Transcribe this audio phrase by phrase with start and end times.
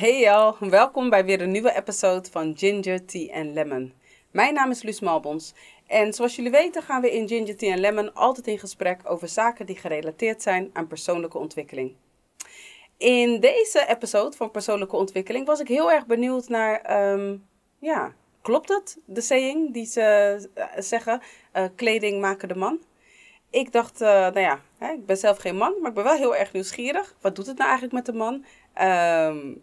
[0.00, 3.92] Hey y'all, welkom bij weer een nieuwe episode van Ginger Tea and Lemon.
[4.30, 5.54] Mijn naam is Luus Malbons
[5.86, 9.28] en zoals jullie weten gaan we in Ginger Tea and Lemon altijd in gesprek over
[9.28, 11.94] zaken die gerelateerd zijn aan persoonlijke ontwikkeling.
[12.96, 17.36] In deze episode van persoonlijke ontwikkeling was ik heel erg benieuwd naar, ehm,
[17.78, 20.02] ja, klopt het, de saying die ze
[20.54, 21.20] eh, zeggen,
[21.52, 22.80] eh, kleding maken de man?
[23.50, 26.16] Ik dacht, eh, nou ja, hè, ik ben zelf geen man, maar ik ben wel
[26.16, 27.14] heel erg nieuwsgierig.
[27.20, 28.44] Wat doet het nou eigenlijk met de man?
[28.74, 29.54] Ehm,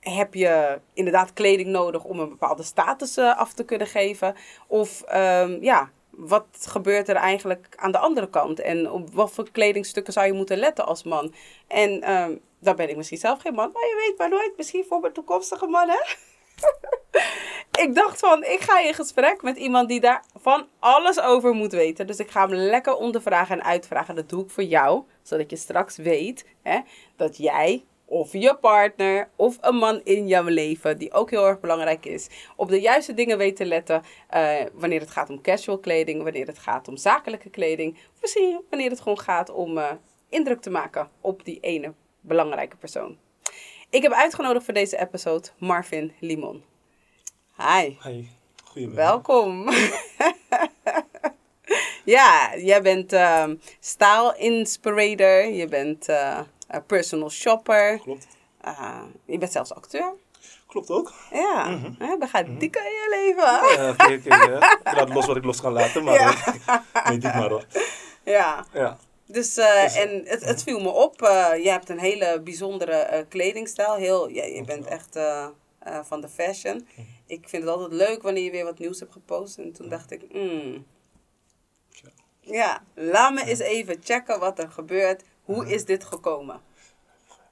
[0.00, 4.34] heb je inderdaad kleding nodig om een bepaalde status eh, af te kunnen geven?
[4.66, 8.60] Of ehm, ja, wat gebeurt er eigenlijk aan de andere kant?
[8.60, 11.34] En op wat voor kledingstukken zou je moeten letten als man?
[11.66, 14.84] En um, dan ben ik misschien zelf geen man, maar je weet maar nooit, misschien
[14.88, 15.88] voor mijn toekomstige man,
[17.84, 21.72] ik dacht van, ik ga in gesprek met iemand die daar van alles over moet
[21.72, 22.06] weten.
[22.06, 24.14] Dus ik ga hem lekker ondervragen en uitvragen.
[24.14, 26.80] Dat doe ik voor jou, zodat je straks weet hè,
[27.16, 31.60] dat jij of je partner of een man in jouw leven, die ook heel erg
[31.60, 34.02] belangrijk is, op de juiste dingen weet te letten.
[34.34, 38.60] Uh, wanneer het gaat om casual kleding, wanneer het gaat om zakelijke kleding, of misschien
[38.70, 39.90] wanneer het gewoon gaat om uh,
[40.28, 43.16] indruk te maken op die ene belangrijke persoon.
[43.90, 46.64] Ik heb uitgenodigd voor deze episode Marvin Limon.
[47.56, 47.96] Hi.
[48.02, 48.24] Hi,
[48.64, 49.04] goedemiddag.
[49.04, 49.68] Welkom.
[52.16, 53.48] ja, jij bent uh,
[53.80, 56.40] style inspirator, je bent uh,
[56.80, 57.98] personal shopper.
[57.98, 58.26] Klopt.
[58.64, 60.14] Uh, je bent zelfs acteur.
[60.66, 61.12] Klopt ook.
[61.30, 61.94] Ja, mm -hmm.
[61.98, 62.58] hè, we gaan mm -hmm.
[62.58, 63.82] dikker in je leven.
[63.84, 66.34] Ja, kijk, kijk, ik laat los wat ik los kan laten, maar ja.
[67.08, 67.66] nee, dit maar hoor.
[68.24, 68.66] Ja.
[68.72, 68.98] ja.
[69.26, 73.18] Dus, uh, en het, het viel me op, uh, je hebt een hele bijzondere uh,
[73.28, 73.94] kledingstijl.
[73.94, 75.18] Heel, ja, je bent echt
[76.02, 76.88] van de fashion.
[77.26, 79.58] Ik vind het altijd leuk wanneer je weer wat nieuws hebt gepost.
[79.58, 80.86] En toen dacht ik, mm,
[82.40, 85.22] ja, laat me eens even checken wat er gebeurt.
[85.44, 86.60] Hoe is dit gekomen?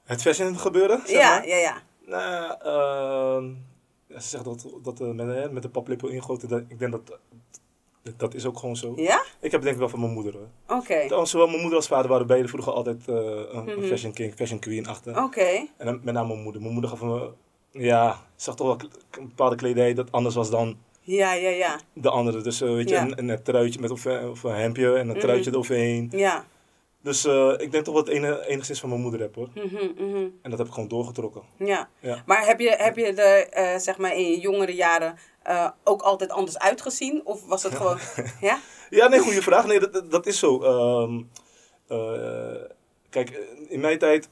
[0.03, 1.01] Het fashion gebeuren?
[1.05, 1.47] Zeg ja, maar?
[1.47, 1.81] ja, ja.
[2.05, 6.91] Nou, uh, ze zegt dat, dat uh, met, met de paplepel ingoten, dat, ik denk
[6.91, 7.19] dat, dat
[8.17, 8.93] dat is ook gewoon zo.
[8.95, 9.23] Ja?
[9.39, 10.77] Ik heb denk ik wel van mijn moeder hoor.
[10.77, 11.05] Oké.
[11.07, 11.25] Okay.
[11.25, 13.83] Zowel mijn moeder als vader waren beide vroeger altijd uh, een mm -hmm.
[13.83, 15.11] fashion king, fashion queen achter.
[15.11, 15.23] Oké.
[15.23, 15.69] Okay.
[15.77, 16.61] En dan, met name mijn moeder.
[16.61, 17.29] Mijn moeder gaf me,
[17.71, 21.79] ja, zag toch wel een bepaalde kledij dat anders was dan ja, ja, ja.
[21.93, 22.41] de andere.
[22.41, 23.01] Dus uh, weet je, ja.
[23.01, 25.65] een, een truitje met of, of een hemdje en een truitje mm -hmm.
[25.65, 26.11] eroverheen.
[26.11, 26.45] Ja.
[27.03, 29.49] Dus uh, ik denk toch wat ene, enigszins van mijn moeder heb hoor.
[29.53, 30.39] Mm -hmm, mm -hmm.
[30.41, 31.41] En dat heb ik gewoon doorgetrokken.
[31.57, 31.89] Ja.
[31.99, 32.23] ja.
[32.25, 35.17] Maar heb je, heb je er uh, zeg maar in je jongere jaren
[35.47, 37.21] uh, ook altijd anders uitgezien?
[37.25, 37.97] Of was het gewoon.
[38.41, 38.59] ja?
[38.89, 39.65] Ja, nee, goede vraag.
[39.65, 40.63] Nee, dat, dat is zo.
[40.63, 41.29] Um,
[43.09, 43.29] kijk,
[43.67, 44.29] in mijn tijd.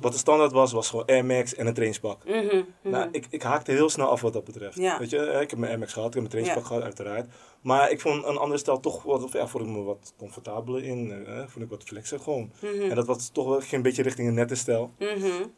[0.00, 2.24] Wat de standaard was, was gewoon Air Max en een trainingspak.
[2.24, 4.76] Mm -hmm, nou, ik, ik haakte heel snel af wat dat betreft.
[4.76, 4.98] Ja.
[4.98, 7.26] Weet je, ik heb mijn Air Max gehad, ik heb mijn trainingspak gehad, uiteraard.
[7.62, 11.26] Maar ik vond een andere stijl toch wat, ja, vond ik me wat comfortabeler in.
[11.26, 12.52] Eh, vond ik wat flexer gewoon.
[12.60, 12.90] Mm -hmm.
[12.90, 14.90] En dat was toch wel geen beetje richting een nette stijl.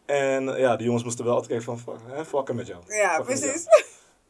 [0.06, 2.82] En ja, de jongens moesten wel altijd kijken van, hè, fucken met jou.
[2.86, 3.66] Ja, precies.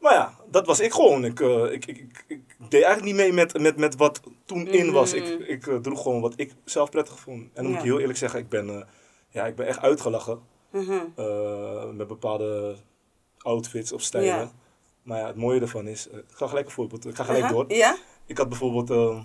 [0.05, 1.25] Maar ja, dat was ik gewoon.
[1.25, 4.67] Ik, uh, ik, ik, ik, ik, deed eigenlijk niet mee met, met, met wat toen
[4.67, 5.13] in was.
[5.13, 7.41] Ik, ik uh, droeg gewoon wat ik zelf prettig vond.
[7.41, 7.69] En dan Ja.
[7.69, 8.81] moet ik heel eerlijk zeggen, ik ben, uh,
[9.35, 10.39] ja, ik ben echt uitgelachen.
[10.71, 10.91] Mhm.
[11.19, 12.75] uh, met bepaalde
[13.37, 14.51] outfits of stijlen.
[15.03, 17.49] Maar ja, het mooie ervan is, uh, ik ga gelijk een voorbeeld, ik ga gelijk
[17.49, 17.65] door.
[18.25, 19.21] Ik had bijvoorbeeld, uh,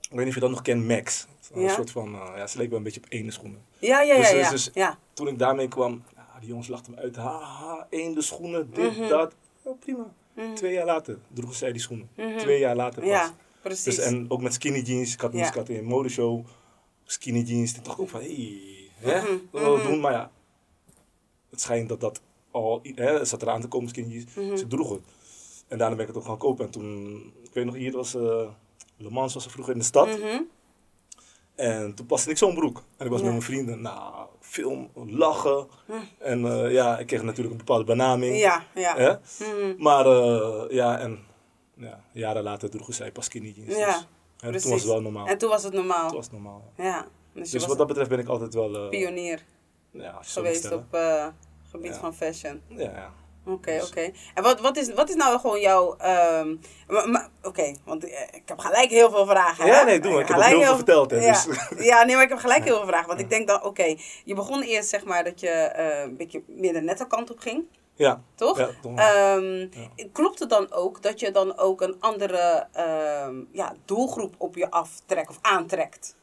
[0.00, 1.26] ik weet niet of je dat nog kent, Max.
[1.52, 3.62] Een soort van, ja, ze leek wel een beetje op ene schoenen.
[3.78, 4.20] Ja, ja, ja.
[4.20, 4.50] Dus, ja.
[4.50, 4.98] dus, dus- ja.
[5.12, 7.16] Toen ik daarmee kwam, ja, die jongens lachten me uit.
[7.16, 9.08] Haha, de schoenen, dit, Mhm.
[9.08, 9.34] dat.
[9.64, 10.12] Ja, prima.
[10.34, 10.54] Mhm.
[10.54, 12.08] Twee jaar later droegen zij die schoenen.
[12.36, 13.10] Twee jaar later pas.
[13.10, 13.84] Ja, precies.
[13.84, 15.12] Dus, en ook met skinny jeans.
[15.12, 15.46] Ik had, Ja.
[15.48, 16.46] ik had in een modeshow
[17.04, 17.72] skinny jeans.
[17.72, 19.20] Toen dacht ik ook van, hé, hey, hè,
[19.52, 19.82] mhm.
[19.86, 20.00] doen.
[20.00, 20.30] Maar ja,
[21.50, 22.20] het schijnt dat dat
[22.50, 24.24] al, hè, zat eraan te komen, jeans.
[24.34, 24.52] Mhm.
[24.52, 25.00] Ik droeg het.
[25.68, 26.64] En daarna ben ik het ook gaan kopen.
[26.64, 28.48] En toen, ik weet nog, hier was, uh,
[28.96, 30.08] Le Mans was er vroeger in de stad.
[30.18, 30.40] Mhm.
[31.54, 32.82] En toen paste ik zo'n broek.
[32.96, 33.24] En ik was Ja.
[33.24, 35.66] met mijn vrienden, nou, film, lachen.
[36.18, 38.38] En uh, ja, ik kreeg natuurlijk een bepaalde benaming.
[38.38, 38.96] Ja, ja.
[38.96, 39.14] Hè?
[39.78, 41.18] Maar uh, ja, en
[41.74, 43.76] ja, jaren later droegen zij pas skinny jeans.
[43.76, 44.06] Ja, dus,
[44.38, 44.62] precies.
[44.62, 45.26] toen was het wel normaal.
[45.26, 46.06] En toen was het normaal.
[46.06, 46.72] Toen was het normaal.
[46.76, 46.84] ja.
[46.84, 47.06] Ja.
[47.34, 49.44] Dus Dus wat dat betreft ben ik altijd wel uh, pionier
[49.90, 51.26] ja, geweest op uh,
[51.70, 51.98] gebied Ja.
[52.00, 52.60] van fashion.
[52.68, 53.12] Ja, ja.
[53.46, 54.10] Oké, Dus- oké.
[54.34, 55.96] En wat, wat, is, wat is nou gewoon jouw...
[55.96, 56.54] ehm,
[57.42, 59.66] Oké, want eh, ik heb gelijk heel veel vragen.
[59.66, 59.84] Ja, hè?
[59.84, 60.20] nee, doe maar.
[60.20, 61.46] Ik heb Gelijk heel veel verteld, hè, Ja, dus-
[61.86, 63.06] ja, nee, maar ik heb gelijk heel veel vragen.
[63.08, 63.94] Want ik denk dan, oké,
[64.24, 67.38] je begon eerst zeg maar dat je eh, een beetje meer de nette kant op
[67.38, 67.64] ging.
[67.94, 68.58] Ja, Toch?
[68.58, 68.98] ja, toch.
[68.98, 69.68] Ehm,
[70.12, 74.70] Klopt het dan ook dat je dan ook een andere ehm, ja, doelgroep op je
[74.70, 76.14] aftrekt of aantrekt?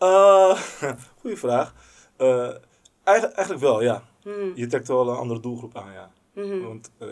[0.00, 0.60] Uh,
[1.20, 1.74] goeie vraag.
[2.18, 2.54] Uh,
[3.04, 4.02] eigenlijk, eigenlijk wel, ja.
[4.22, 4.52] Hmm.
[4.54, 6.10] Je trekt wel een andere doelgroep aan, ja.
[6.32, 6.62] Mhm.
[6.62, 7.08] Want uh,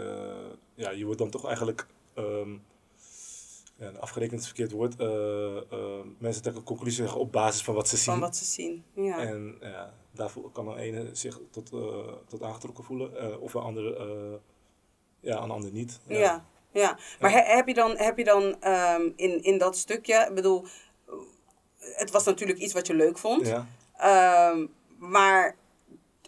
[0.75, 1.87] ja, je wordt dan toch eigenlijk...
[2.15, 2.65] Um,
[3.79, 4.97] ja, afgerekend is verkeerd woord.
[4.97, 8.13] Eh, eh, mensen trekken conclusies op basis van wat ze zien.
[8.13, 8.85] Van wat ze zien.
[8.95, 9.19] Ja.
[9.19, 13.63] En ja, daarvoor kan een ene zich tot, eh, tot aangetrokken voelen, eh, of een
[13.63, 14.39] andere, eh,
[15.21, 16.01] ja, een ander niet.
[16.07, 16.99] Ja, ja.
[17.21, 20.65] Maar he- heb je dan, heb je dan ehm, in, in dat stukje, ik bedoel,
[21.95, 23.47] het was natuurlijk iets wat je leuk vond.
[23.47, 23.67] Ja.
[23.97, 24.67] Ehm,
[24.99, 25.57] maar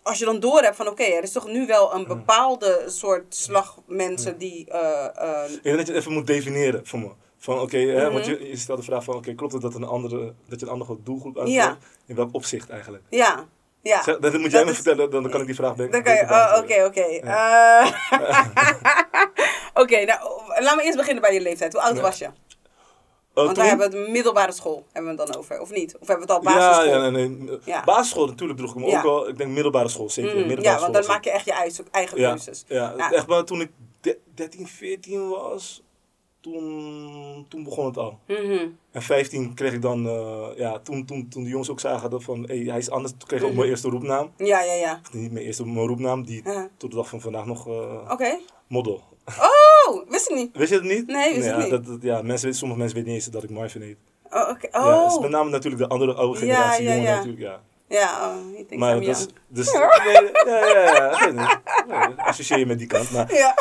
[0.03, 3.35] als je dan door hebt van oké, er is toch nu wel een bepaalde soort
[3.35, 4.71] slag mensen die.
[4.71, 7.11] eh, eh, Ik denk dat je het even moet definiëren voor me.
[7.41, 8.31] Van oké, hè, want Mhm.
[8.43, 10.73] je, je stelt de vraag van oké, klopt het dat, een andere, dat je een
[10.73, 11.43] andere doelgroep Ja.
[11.67, 11.85] uitvoert?
[12.07, 13.05] In welk opzicht eigenlijk?
[13.11, 13.47] ja,
[13.83, 14.03] ja.
[14.21, 16.55] Dat moet jij me vertellen, dan, kan ik die vraag be- Dan kan je, oh,
[16.63, 17.01] oké, oké.
[17.01, 17.93] Eh,
[19.75, 20.21] Oké, nou,
[20.61, 21.73] laten we eerst beginnen bij je leeftijd.
[21.73, 22.03] Hoe oud Ja.
[22.03, 22.29] was je?
[23.39, 25.97] Oh, Want wij hebben het middelbare school, hebben we het dan over, of niet?
[25.99, 27.03] Of hebben we het al Ja, basisschool?
[27.03, 27.59] ja, nee, nee.
[27.65, 27.85] Ja.
[27.85, 28.97] Basisschool natuurlijk droeg ik me Ja.
[28.97, 29.29] ook wel.
[29.29, 30.31] Ik denk middelbare school, zeker.
[30.31, 32.65] Mm, middelbare ja, want dan maak je echt je eigen, eigen Ja, keuzes.
[32.69, 33.13] ja, Ja.
[33.13, 33.71] echt maar toen ik
[34.01, 35.83] de- 13, 14 was,
[36.41, 38.19] toen, toen begon het al.
[38.27, 38.67] Mhm.
[38.93, 42.23] En 15 kreeg ik dan, eh, ja, toen, toen, toen de jongens ook zagen dat
[42.23, 43.59] van, hey, hij is anders, toen kreeg ik ook Mhm.
[43.59, 44.31] mijn eerste roepnaam.
[44.37, 45.01] Ja, ja, ja.
[45.03, 46.69] Of niet mijn eerste, mijn roepnaam, die Ja.
[46.77, 47.67] tot de dag van vandaag nog
[48.11, 48.39] Oké.
[48.69, 49.03] model.
[49.25, 49.47] Oh,
[50.09, 50.57] wist ik niet.
[50.57, 51.07] Wist je het niet?
[51.07, 51.71] Nee, wist ik ja, niet.
[51.71, 53.97] Dat, dat- ja, mensen, sommige mensen weten niet eens dat ik Marvin heet.
[54.31, 54.69] Oh, oké.
[54.79, 55.23] Ja, het is Oh.
[55.23, 57.17] met name natuurlijk de andere oude Ja, generatie, ja, jongeren ja.
[57.17, 57.61] natuurlijk, ja.
[57.89, 59.83] Ja, oh, ik denk Maar dat is, dus, nee,
[60.45, 60.83] ja, ja,
[61.27, 61.35] ja,
[61.87, 63.11] nee, associeer je met die kant.
[63.11, 63.55] Maar Ja.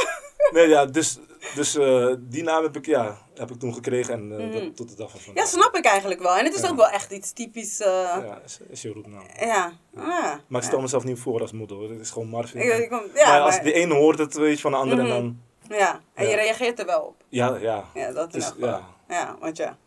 [0.51, 1.19] Nee, ja, dus,
[1.55, 4.51] dus eh, die naam heb ik, ja, heb ik toen gekregen en eh, Mhm.
[4.53, 5.43] dat- tot de dag van vandaag.
[5.43, 6.35] ja, snap ik eigenlijk wel.
[6.37, 6.69] En het is Ja.
[6.69, 7.79] ook wel echt iets typisch.
[7.81, 8.23] eh, ja.
[8.25, 9.23] Ja, is, is je roepnaam.
[9.39, 9.71] ja.
[9.95, 10.83] Ah, Maar ik stel ja.
[10.83, 12.61] mezelf niet voor als model, het is gewoon Marvin.
[12.61, 14.77] Ik- ik kom- ja, maar als maar- de ene hoort het weet je, van de
[14.77, 15.11] andere Mhm.
[15.11, 17.15] en dan, ja, en je reageert er wel op.
[17.29, 17.83] ja, ja.
[17.93, 18.69] Ja, dat Dus, is wel.
[18.69, 18.81] ja.
[19.09, 19.77] Ja, want ja.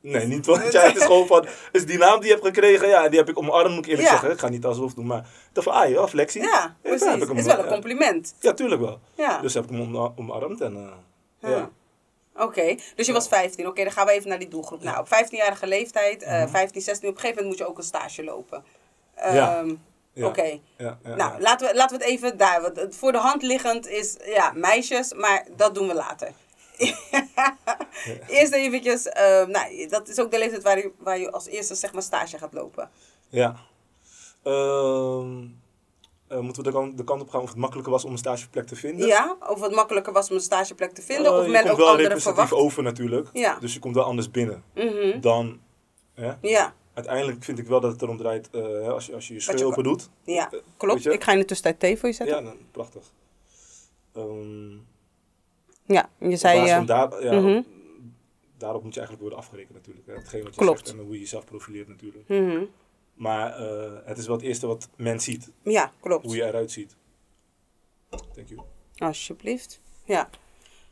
[0.00, 2.88] Nee, niet want ja, het is gewoon van, is die naam die je hebt gekregen,
[2.88, 4.12] ja, die heb ik omarmd, moet ik eerlijk Ja.
[4.12, 4.30] zeggen.
[4.30, 6.42] Ik ga niet alsof doen, maar ik dacht van, ah ja, flexie.
[6.42, 7.00] Ja, precies.
[7.06, 7.70] heb ik Het hem is wel een ja.
[7.72, 8.34] compliment.
[8.40, 8.98] Ja, tuurlijk wel.
[9.14, 9.38] Ja.
[9.40, 10.76] Dus heb ik hem om- omarmd en,
[11.40, 11.70] eh, Ja.
[12.36, 13.66] Oké, dus je was 15.
[13.66, 14.82] Oké, dan gaan we even naar die doelgroep.
[14.82, 16.48] Nou, op 15-jarige leeftijd, eh Mhm.
[16.48, 18.64] 15, 16, op een gegeven moment moet je ook een stage lopen.
[19.32, 19.64] Ja.
[20.24, 20.60] Oké,
[21.02, 22.62] nou laten we, laten we het even daar.
[22.62, 26.32] Want het voor de hand liggend is ja, meisjes, maar dat doen we later.
[28.28, 31.74] Eerst eventjes, ehm, nou, dat is ook de leeftijd waar je, waar je als eerste
[31.74, 32.90] zeg maar stage gaat lopen.
[33.28, 33.56] Ja.
[34.42, 35.44] Ehm,
[36.28, 38.18] eh, moeten we de kant, de kant op gaan of het makkelijker was om een
[38.18, 39.06] stageplek te vinden?
[39.06, 41.72] Ja, of het makkelijker was om een stageplek te vinden, Eh, of je men komt
[41.72, 42.66] ook wel anderen representatief verwacht.
[42.66, 43.28] over natuurlijk.
[43.32, 43.58] Ja.
[43.60, 44.64] Dus je komt wel anders binnen.
[44.74, 45.20] Mhm.
[45.20, 45.60] Dan,
[46.14, 46.32] hè?
[46.40, 49.40] Ja, uiteindelijk vind ik wel dat het erom draait eh, als je als je, je
[49.40, 50.08] scheur open doet.
[50.24, 51.06] ja, Weet klopt.
[51.06, 52.36] Ik ga in de tussentijd thee voor je zetten.
[52.36, 53.12] Ja, dan, prachtig.
[54.12, 54.76] Ehm
[55.86, 56.68] Ja, je zei...
[56.68, 57.62] eh, daar, ja, mhm.
[58.58, 60.06] daarop moet je eigenlijk worden afgerekend natuurlijk.
[60.06, 60.14] Hè.
[60.14, 60.78] Hetgeen wat je Klopt.
[60.86, 62.28] zegt en hoe je jezelf profileert natuurlijk.
[62.28, 62.64] mhm.
[63.14, 65.50] Maar eh, het is wel het eerste wat men ziet.
[65.62, 66.24] Ja, klopt.
[66.24, 66.96] Hoe je eruit ziet.
[68.08, 68.60] Thank you.
[68.98, 69.80] Alsjeblieft.
[70.04, 70.28] Ja.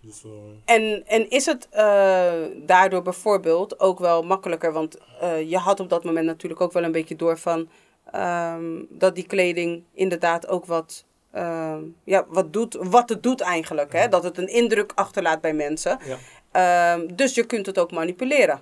[0.05, 0.31] Dus, eh,
[0.75, 4.73] En, en is het eh, daardoor bijvoorbeeld ook wel makkelijker?
[4.73, 7.69] Want eh, je had op dat moment natuurlijk ook wel een beetje door van
[8.13, 13.93] ehm, dat die kleding inderdaad ook wat, ehm, ja, wat, doet, wat het doet eigenlijk.
[13.93, 14.09] Hè?
[14.09, 15.99] Dat het een indruk achterlaat bij mensen.
[16.05, 16.19] ja.
[16.53, 18.61] Ehm, dus je kunt het ook manipuleren.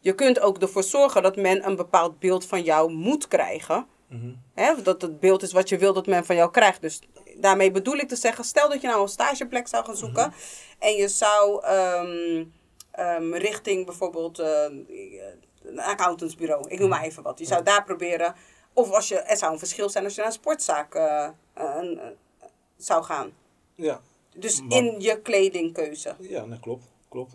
[0.00, 3.86] Je kunt ook ervoor zorgen dat men een bepaald beeld van jou moet krijgen.
[4.08, 4.32] Mhm.
[4.54, 6.80] Hè, dat het beeld is wat je wil dat men van jou krijgt.
[6.80, 7.00] Dus
[7.36, 10.26] daarmee bedoel ik te zeggen, stel dat je nou een stageplek zou gaan zoeken.
[10.28, 10.36] Mhm.
[10.82, 12.44] En je zou ehm,
[12.90, 14.64] ehm, richting bijvoorbeeld eh,
[15.62, 17.38] een accountantsbureau, ik noem maar even wat.
[17.38, 18.34] Je zou daar proberen,
[18.72, 21.98] of als je, er zou een verschil zijn als je naar een sportzaak eh, eh,
[22.76, 23.32] zou gaan.
[23.74, 24.00] Ja.
[24.36, 26.14] Dus Maar- in je kledingkeuze.
[26.20, 26.84] Ja, dat klopt.
[27.08, 27.32] klopt.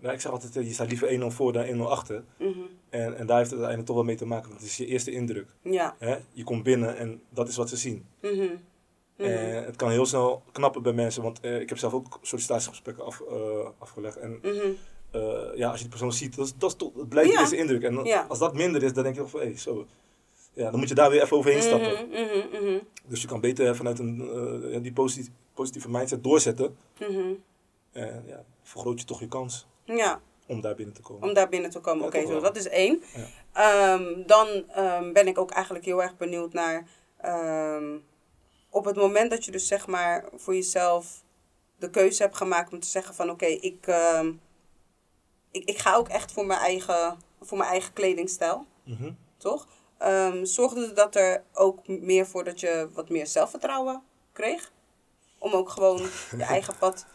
[0.00, 2.24] Ja, ik zeg altijd, je staat liever 1-0 voor dan 1-0 achter.
[2.38, 2.60] Mhm.
[2.90, 4.48] En, en daar heeft het uiteindelijk toch wel mee te maken.
[4.48, 5.48] want Het is je eerste indruk.
[5.62, 5.96] Ja.
[5.98, 6.16] Hè?
[6.32, 8.06] Je komt binnen en dat is wat ze zien.
[8.20, 8.56] Mhm.
[9.18, 9.28] Mhm.
[9.28, 11.22] En het kan heel snel knappen bij mensen.
[11.22, 14.16] Want eh, ik heb zelf ook sollicitatiegesprekken af, eh, afgelegd.
[14.16, 14.56] En Mhm.
[15.10, 15.20] eh,
[15.54, 17.40] ja, als je die persoon ziet, dat, dat het blijft Ja.
[17.40, 17.82] eerste indruk.
[17.82, 18.26] En Ja.
[18.28, 19.86] als dat minder is, dan denk je van, hé, zo.
[20.52, 21.92] Ja, dan moet je daar weer even overheen stappen.
[22.08, 24.30] Mhm, mhm, mhm, Dus je kan beter vanuit een,
[24.72, 26.76] eh, die positieve, positieve mindset doorzetten.
[27.00, 27.32] mhm.
[27.92, 30.20] En ja, vergroot je toch je kans Ja.
[30.46, 31.28] om daar binnen te komen.
[31.28, 32.00] Om daar binnen te komen.
[32.00, 33.02] Ja, Oké, zo, dat is één.
[33.52, 36.86] Ehm, dan ehm, ben ik ook eigenlijk heel erg benieuwd naar...
[37.16, 37.84] ehm,
[38.76, 41.22] op het moment dat je dus zeg maar voor jezelf
[41.78, 43.30] de keuze hebt gemaakt om te zeggen van...
[43.30, 44.32] Oké, ik, ehm,
[45.50, 49.12] ik, ik ga ook echt voor mijn eigen, voor mijn eigen kledingstijl, Mhm.
[49.36, 49.66] toch?
[49.98, 54.02] Ehm, zorgde dat er ook meer voor dat je wat meer zelfvertrouwen
[54.32, 54.72] kreeg?
[55.38, 57.06] Om ook gewoon je eigen pad...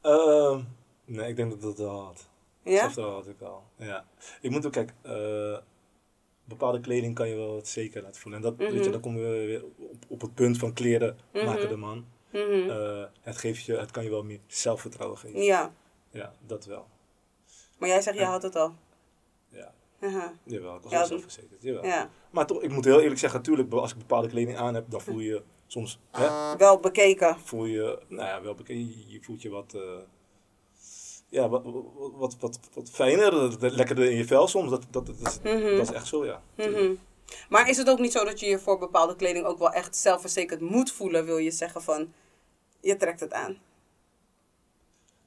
[0.00, 0.62] Ehm,
[1.04, 2.28] nee, ik denk dat dat wel had.
[2.62, 2.88] Ja?
[2.88, 3.62] Zelfs had ik al.
[3.76, 4.04] Ja.
[4.40, 5.58] Ik moet ook, kijk, eh,
[6.50, 8.40] bepaalde kleding kan je wel wat zeker laten voelen.
[8.42, 8.90] En dat, weet je, Mhm.
[8.90, 11.44] dan komen we weer op, op het punt van kleren Mhm.
[11.44, 12.04] maken de man.
[12.32, 12.70] Mhm.
[12.70, 15.42] Eh, het, geeft je, het kan je wel meer zelfvertrouwen geven.
[15.42, 15.72] Ja.
[16.10, 16.86] Ja, dat wel.
[17.78, 18.74] Maar jij zegt, je had het al.
[19.48, 20.32] Ja, Aha.
[20.44, 21.62] jawel, ik was wel dan- zelfverzekerd.
[21.62, 21.84] Jawel.
[21.84, 22.10] Ja.
[22.30, 25.00] Maar toch, ik moet heel eerlijk zeggen, natuurlijk, als ik bepaalde kleding aan heb, dan
[25.00, 27.38] voel je soms, hè, Wel bekeken.
[27.38, 29.80] voel je, nou ja, wel bekend, je, je voelt je wat, eh,
[31.30, 31.62] ja, wat,
[32.16, 34.70] wat, wat, fijner, lekkerder in je vel soms.
[34.70, 35.76] Dat, dat, dat, is, Mhm.
[35.76, 36.42] dat is echt zo, ja.
[36.56, 36.92] Mhm.
[37.48, 39.96] Maar is het ook niet zo dat je je voor bepaalde kleding ook wel echt
[39.96, 41.24] zelfverzekerd moet voelen?
[41.24, 42.12] Wil je zeggen van,
[42.80, 43.58] je trekt het aan.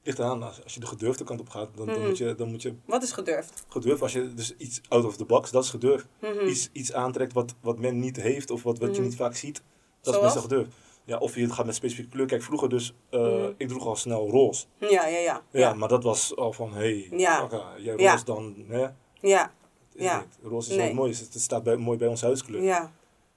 [0.02, 2.06] Ligt eraan, als, je de gedurfde kant op gaat, dan, dan, Mhm.
[2.06, 3.64] moet je, dan moet je Wat is gedurfd?
[3.68, 6.06] gedurfd, als je dus iets out of the box, dat is gedurfd.
[6.46, 9.62] Iets, iets aantrekt wat, wat men niet heeft of wat, wat je niet vaak ziet,
[10.00, 10.16] dat Zoals?
[10.16, 10.76] is best wel gedurfd.
[11.04, 12.26] Ja, of je gaat met specifieke kleur.
[12.26, 13.52] Kijk, vroeger dus, eh, Mhm.
[13.56, 14.66] ik droeg al snel roze.
[14.78, 15.18] Ja, ja, ja.
[15.18, 17.38] Ja, Ja, maar dat was al van, hé, hey, Ja.
[17.40, 18.10] akka, jij Ja.
[18.12, 18.86] roze dan, hè?
[19.20, 19.52] ja,
[19.92, 20.18] Ja.
[20.20, 20.38] niet.
[20.42, 20.94] Roze is Nee.
[20.94, 22.62] mooi, het het staat bij, mooi bij ons huiskleur.
[22.62, 22.92] ja.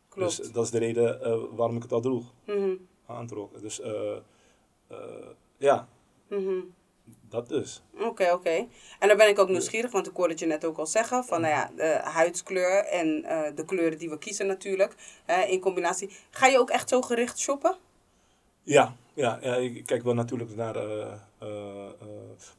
[0.10, 0.38] Klopt.
[0.38, 2.34] Dus dat is de reden eh, waarom ik het al droeg,
[3.06, 3.62] aantrok.
[3.62, 4.16] Dus eh,
[4.88, 4.98] eh,
[5.58, 5.88] ja,
[6.30, 6.60] Mhm.
[7.30, 7.82] Dat dus.
[8.00, 8.68] Oké, oké.
[9.00, 11.24] En dan ben ik ook nieuwsgierig, want ik hoorde het je net ook al zeggen.
[11.24, 14.96] Van nou ja, de huidskleur en eh, de kleuren die we kiezen natuurlijk.
[15.48, 16.10] in combinatie.
[16.30, 17.76] Ga je ook echt zo gericht shoppen?
[18.64, 21.02] Ja, ja, ja ik kijk wel natuurlijk naar, eh,
[21.40, 21.48] eh,
[22.02, 22.08] eh,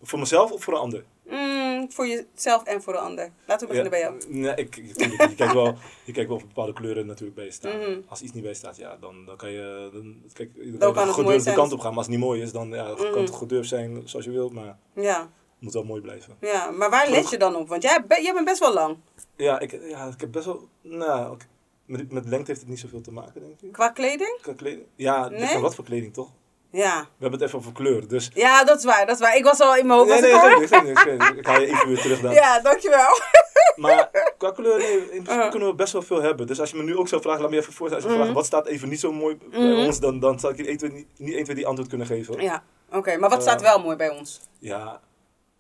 [0.03, 1.05] voor mezelf of voor een ander.
[1.31, 3.31] Mm, voor jezelf en voor de ander.
[3.47, 4.38] Laten we beginnen Ja, bij jou.
[4.41, 4.99] Nee, ik, ik-
[5.29, 5.75] je, kijkt wel,
[6.05, 7.79] je kijkt wel of bepaalde kleuren natuurlijk bij je staan.
[7.79, 8.00] Mhm.
[8.09, 10.93] Als iets niet bij je staat, ja, dan, dan kan je, dan, kijk, dan kan
[10.93, 11.88] kan het je gedurfd de kant op gaan.
[11.88, 12.97] Maar als het niet mooi is, dan ja, Mhm.
[13.12, 16.37] kan het gedurfd zijn zoals je wilt, maar het Ja, moet wel mooi blijven.
[16.41, 16.71] ja.
[16.71, 17.69] Maar waar let je dan op?
[17.69, 18.97] Want jij, jij bent best wel lang.
[19.37, 21.37] Ja, ik, ja, ik heb best wel, nou,
[21.85, 23.73] met, met lengte heeft het niet zoveel te maken, denk ik.
[23.73, 24.38] Qua kleding?
[24.43, 24.87] Qua kleding?
[24.95, 25.59] Ja, het Nee?
[25.59, 26.31] wat voor kleding, toch?
[26.71, 27.01] Ja.
[27.01, 28.31] We hebben het even over kleur, dus...
[28.35, 29.37] Ja, dat is waar, dat is waar.
[29.37, 30.11] Ik was al in mijn hoofd.
[30.11, 31.39] Nee, nee, ik niet, niet, niet.
[31.39, 32.33] ik haal je even weer terug dan.
[32.43, 33.07] Ja, dankjewel.
[33.77, 35.51] Maar qua kleur, nee, in principe Uh.
[35.51, 36.47] kunnen we best wel veel hebben.
[36.47, 38.05] Dus als je me nu ook zou vragen, laat me even voorstellen.
[38.05, 38.29] Als je Mhm.
[38.29, 39.85] vraagt, wat staat even niet zo mooi bij Mhm.
[39.87, 42.07] ons, dan, dan zal ik je 1, 2, niet, niet 1, 2 die antwoord kunnen
[42.07, 42.41] geven.
[42.43, 43.17] Ja, oké.
[43.17, 43.45] maar wat Eh.
[43.45, 44.41] staat wel mooi bij ons?
[44.59, 45.01] Ja,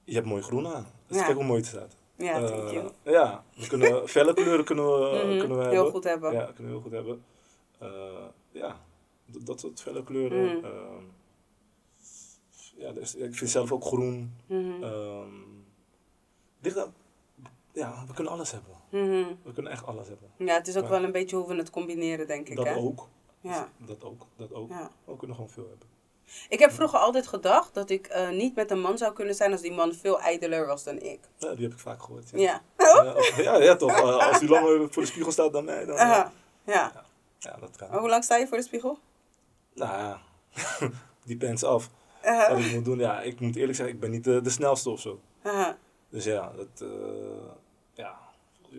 [0.04, 0.86] je hebt mooi groen aan.
[1.06, 1.22] Dus Ja.
[1.24, 1.96] kijk hoe mooi het staat.
[2.16, 2.88] Ja, Eh, thank you.
[3.02, 5.70] ja, we kunnen, felle kleuren kunnen we, Mhm, kunnen we hebben.
[5.82, 6.32] Heel goed hebben.
[6.32, 7.24] Ja, kunnen we heel goed hebben.
[7.80, 7.88] Eh,
[8.52, 8.76] ja,
[9.32, 10.56] dat, dat soort felle kleuren.
[10.56, 10.64] Mhm.
[10.64, 11.04] Ehm,
[12.76, 14.32] ja, dus, ik vind zelf ook groen.
[16.60, 16.94] Ligt aan-
[17.72, 18.74] ja, we kunnen alles hebben.
[18.90, 19.34] mhm.
[19.42, 20.30] We kunnen echt alles hebben.
[20.36, 20.88] Ja, het is ook Ja.
[20.90, 22.56] wel een beetje hoe we het combineren, denk ik.
[22.56, 22.76] Dat hè?
[22.76, 23.08] ook.
[23.40, 23.68] Ja.
[23.76, 24.26] Dat ook.
[24.36, 24.70] Dat ook.
[24.70, 24.90] Ja.
[25.04, 25.86] We kunnen gewoon veel hebben.
[26.48, 29.52] Ik heb vroeger altijd gedacht dat ik eh, niet met een man zou kunnen zijn
[29.52, 31.20] als die man veel ijdeler was dan ik.
[31.36, 32.30] Ja, die heb ik vaak gehoord.
[32.34, 32.62] Ja.
[32.78, 33.90] Ja, of- ja, ja, toch.
[33.90, 35.96] Eh, als die langer voor de spiegel staat dan mij, dan...
[35.96, 36.24] eh,
[36.64, 37.04] ja.
[37.38, 37.88] ja, dat kan.
[37.90, 38.98] Maar hoe lang sta je voor de spiegel?
[39.78, 40.20] Nou ja,
[41.26, 41.90] depends af.
[42.22, 44.50] Aha, Wat ik moet doen, ja, ik moet eerlijk zeggen, ik ben niet de, de
[44.50, 45.20] snelste of zo.
[45.42, 45.78] aha.
[46.08, 47.52] Dus ja, dat, eh,
[47.94, 48.18] ja,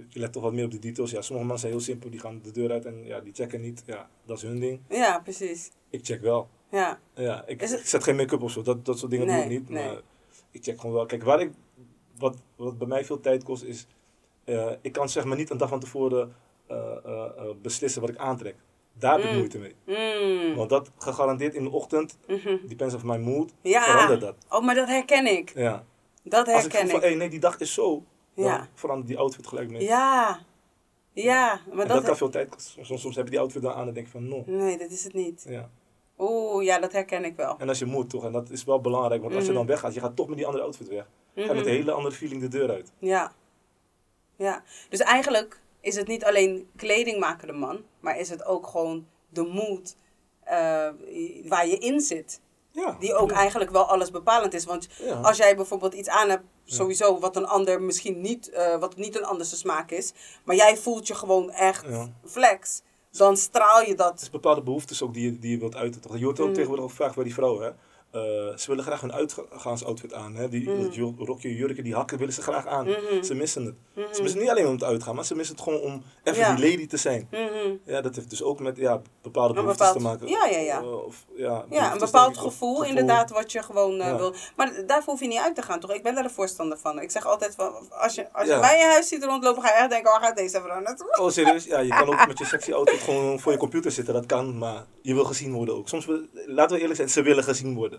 [0.10, 1.12] je let toch wat meer op de details.
[1.12, 3.62] Ja, sommige mensen zijn heel simpel, die gaan de deur uit en ja, die checken
[3.62, 3.84] niet.
[3.86, 4.82] Ja, dat is hun ding.
[4.90, 5.72] Ja, precies.
[5.90, 6.50] Ik check wel.
[6.72, 7.00] Ja.
[7.16, 9.36] Ja, ik, Is het- ik zet geen make-up of zo, dat, dat soort dingen doe
[9.36, 9.70] ik niet.
[9.70, 9.86] nee.
[9.88, 10.02] Maar
[10.52, 11.06] ik check gewoon wel.
[11.06, 11.52] Kijk, waar ik,
[12.18, 13.88] wat, wat bij mij veel tijd kost is,
[14.44, 16.36] eh, ik kan zeg maar niet een dag van tevoren
[16.68, 17.26] eh,
[17.62, 18.56] beslissen wat ik aantrek.
[19.00, 19.38] Daar heb ik Mm.
[19.38, 19.76] moeite mee.
[19.86, 20.56] Mm.
[20.56, 22.58] Want dat gegarandeerd in de ochtend, Mhm.
[22.68, 23.84] depends of my mood, Ja.
[23.84, 24.36] verandert dat.
[24.50, 25.52] Oh, maar dat herken ik.
[25.56, 25.84] Ja.
[26.24, 28.04] Dat Als ik herken voel van, nee, die dag is zo,
[28.36, 28.68] dan Ja.
[28.74, 29.82] verandert die outfit gelijk mee.
[29.84, 30.40] Ja.
[31.14, 31.98] Ja, maar en dat...
[31.98, 32.76] dat kan veel tijd.
[32.82, 34.44] Soms, soms heb je die outfit dan aan en denk je van, no.
[34.46, 35.46] Nee, dat is het niet.
[35.50, 35.70] Ja.
[36.18, 37.56] Oeh, ja, dat herken ik wel.
[37.58, 39.58] En als je moet, toch, en dat is wel belangrijk, want als je Mhm.
[39.60, 41.04] dan weggaat, je gaat toch met die andere outfit weg.
[41.36, 41.66] Ga je met Mhm.
[41.68, 42.92] een hele andere feeling de deur uit.
[43.00, 43.32] Ja.
[44.36, 44.64] Ja.
[44.90, 49.08] Dus eigenlijk is het niet alleen kleding maken de man, maar is het ook gewoon
[49.30, 49.96] de mood
[50.44, 50.90] eh,
[51.48, 52.42] waar je in zit.
[52.72, 52.96] Ja.
[53.00, 53.36] Die ook ja.
[53.38, 54.66] eigenlijk wel alles bepalend is.
[54.66, 55.14] Want Ja.
[55.16, 59.18] als jij bijvoorbeeld iets aan hebt, sowieso wat een ander misschien niet, eh, wat niet
[59.18, 61.86] een anderse smaak is, maar jij voelt je gewoon echt
[62.26, 62.82] flex,
[63.12, 64.22] dan straal je Het dat.
[64.22, 66.02] is bepaalde behoeftes ook die je, die je wilt uiten.
[66.18, 66.54] Je hoort ook Mm.
[66.54, 67.64] tegenwoordig ook vaak bij die vrouwen.
[67.66, 67.72] Hè?
[68.12, 68.22] Eh,
[68.56, 70.36] ze willen graag hun uitgaansoutfit aan.
[70.36, 70.50] Hè?
[70.50, 71.16] Die Mm.
[71.18, 72.86] rokje, jurken, die hakken willen ze graag aan.
[72.86, 73.24] Mhm.
[73.24, 73.76] Ze missen het.
[73.96, 76.40] Ze missen het niet alleen om te uitgaan, maar ze missen het gewoon om even
[76.40, 76.56] Ja.
[76.56, 77.28] die lady te zijn.
[77.32, 77.76] Mhm.
[77.86, 80.28] Ja, dat heeft dus ook met ja, bepaalde behoeftes bepaald- te maken.
[80.28, 80.80] ja, ja, ja.
[80.80, 84.18] Eh, of, ja, Ja, een bepaald gevoel, inderdaad, wat je gewoon eh, Ja.
[84.18, 84.34] wil.
[84.56, 85.94] Maar daarvoor hoef je niet uit te gaan, toch?
[85.94, 87.00] Ik ben daar de voorstander van.
[87.02, 87.56] Ik zeg altijd,
[87.90, 90.38] als je, als je bij je huis ziet rondlopen, ga je echt denken, waar gaat
[90.38, 91.18] deze vrouw naartoe?
[91.20, 91.66] Oh, serieus?
[91.66, 94.14] Ja, je kan ook met je sexy outfit gewoon voor je computer zitten.
[94.14, 95.88] Dat kan, maar je wil gezien worden ook.
[95.88, 96.08] Soms,
[96.46, 97.99] laten we eerlijk zijn, ze willen gezien worden.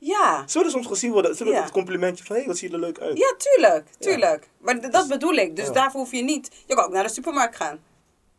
[0.00, 1.34] Ja, Ze willen soms gezien worden.
[1.36, 1.64] Ze willen Ja.
[1.64, 3.18] het complimentje van, hé, wat zie je er leuk uit.
[3.18, 4.48] ja, tuurlijk, tuurlijk.
[4.58, 5.72] Maar dat bedoel ik, dus Ja.
[5.72, 6.50] daarvoor hoef je niet.
[6.66, 7.80] Je kan ook naar de supermarkt gaan.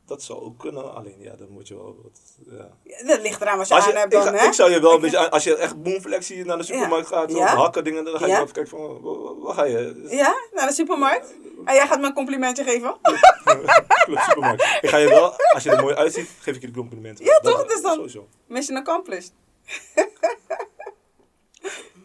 [0.06, 2.20] Dat zou ook kunnen, alleen ja, dan moet je wel wat...
[2.58, 2.70] Ja.
[2.84, 4.46] Ja, Dat ligt eraan wat je Als je, aan hebt ik, dan, ga- hè?
[4.48, 7.32] ik zou je wel een Ik- beetje, als je echt boomflexie naar de supermarkt gaat,
[7.32, 10.06] zo, hakken dingen, dan ga je even kijken van, wa- wa- waar ga je?
[10.10, 11.34] Ja, naar de supermarkt.
[11.66, 12.98] En jij gaat me een complimentje geven?
[14.04, 14.78] Club supermarkt.
[14.82, 17.26] Ik ga je wel, als je er mooi uitziet, geef ik je de complimenten.
[17.26, 17.66] Ja, Dat- toch?
[17.66, 18.28] Dus dan- Sowieso.
[18.48, 19.32] Mission accomplished.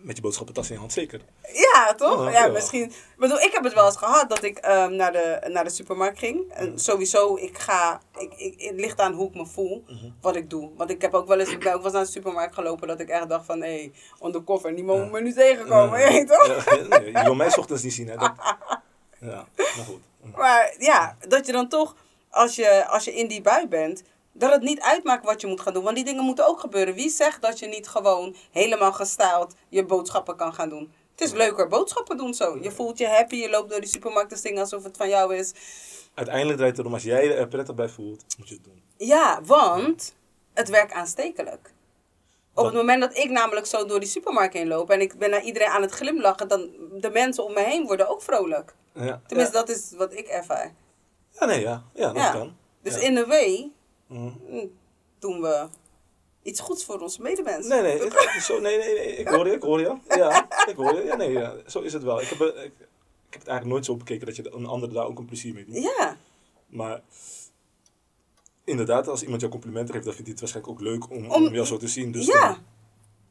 [0.04, 1.20] met je boodschappentas in je hand, zeker.
[1.52, 2.24] Ja, toch?
[2.24, 2.52] Ja, Ja, ja.
[2.52, 2.82] misschien.
[2.82, 5.70] Ik bedoel, ik heb het wel eens gehad dat ik ehm, naar, de, naar de
[5.70, 6.52] supermarkt ging.
[6.52, 9.84] En sowieso, ik ga, ik, ik, het ligt aan hoe ik me voel,
[10.20, 10.70] wat ik doe.
[10.76, 12.88] Want ik heb ook wel eens, ik ben ook wel eens naar de supermarkt gelopen
[12.88, 13.92] dat ik echt dacht van, hé, hey,
[14.24, 16.64] undercover, niemand moet me nu tegenkomen, je weet toch?
[17.04, 18.16] Je wil mij ochtends niet zien, hè.
[18.16, 18.32] Dat,
[19.20, 20.00] ja, maar goed.
[20.34, 21.94] Maar ja, dat je dan toch,
[22.30, 24.02] als je, als je in die bui bent,
[24.36, 25.82] dat het niet uitmaakt wat je moet gaan doen.
[25.82, 26.94] Want die dingen moeten ook gebeuren.
[26.94, 30.92] Wie zegt dat je niet gewoon helemaal gestyled je boodschappen kan gaan doen?
[31.10, 32.58] Het is leuker boodschappen doen zo.
[32.60, 35.34] Je voelt je happy, je loopt door die supermarkt te zingen alsof het van jou
[35.36, 35.52] is.
[36.14, 38.82] Uiteindelijk draait het erom, als jij er prettig bij voelt, moet je het doen.
[38.96, 40.14] Ja, want
[40.54, 41.72] het werkt aanstekelijk.
[42.54, 45.30] Op het moment dat ik namelijk zo door die supermarkt heen loop en ik ben
[45.30, 48.74] naar iedereen aan het glimlachen, dan de mensen om me heen worden ook vrolijk.
[48.94, 49.64] Ja, Tenminste, ja.
[49.64, 50.74] dat is wat ik ervaar.
[51.30, 51.82] Ja, nee, ja.
[51.94, 52.30] Ja, dat Ja.
[52.32, 52.56] kan.
[52.82, 53.70] Dus in een way.
[54.06, 54.40] Mm,
[55.18, 55.68] doen we
[56.42, 57.66] iets goeds voor onze medemens.
[57.66, 59.96] Nee, nee, ik, zo, nee, nee, nee, ik hoor je, ik hoor je.
[60.08, 61.02] Ja, ik hoor je.
[61.04, 62.20] Ja, nee, ja, zo is het wel.
[62.20, 62.72] Ik heb, eh, ik,
[63.28, 65.54] ik heb het eigenlijk nooit zo bekeken dat je een ander daar ook een plezier
[65.54, 65.82] mee doet.
[65.82, 66.16] Ja,
[66.66, 67.02] Maar
[68.64, 71.46] inderdaad, als iemand jou complimenten geeft, dan vindt hij het waarschijnlijk ook leuk om, Om-
[71.46, 72.12] om jou zo te zien.
[72.12, 72.46] Dus ja.
[72.48, 72.58] dan-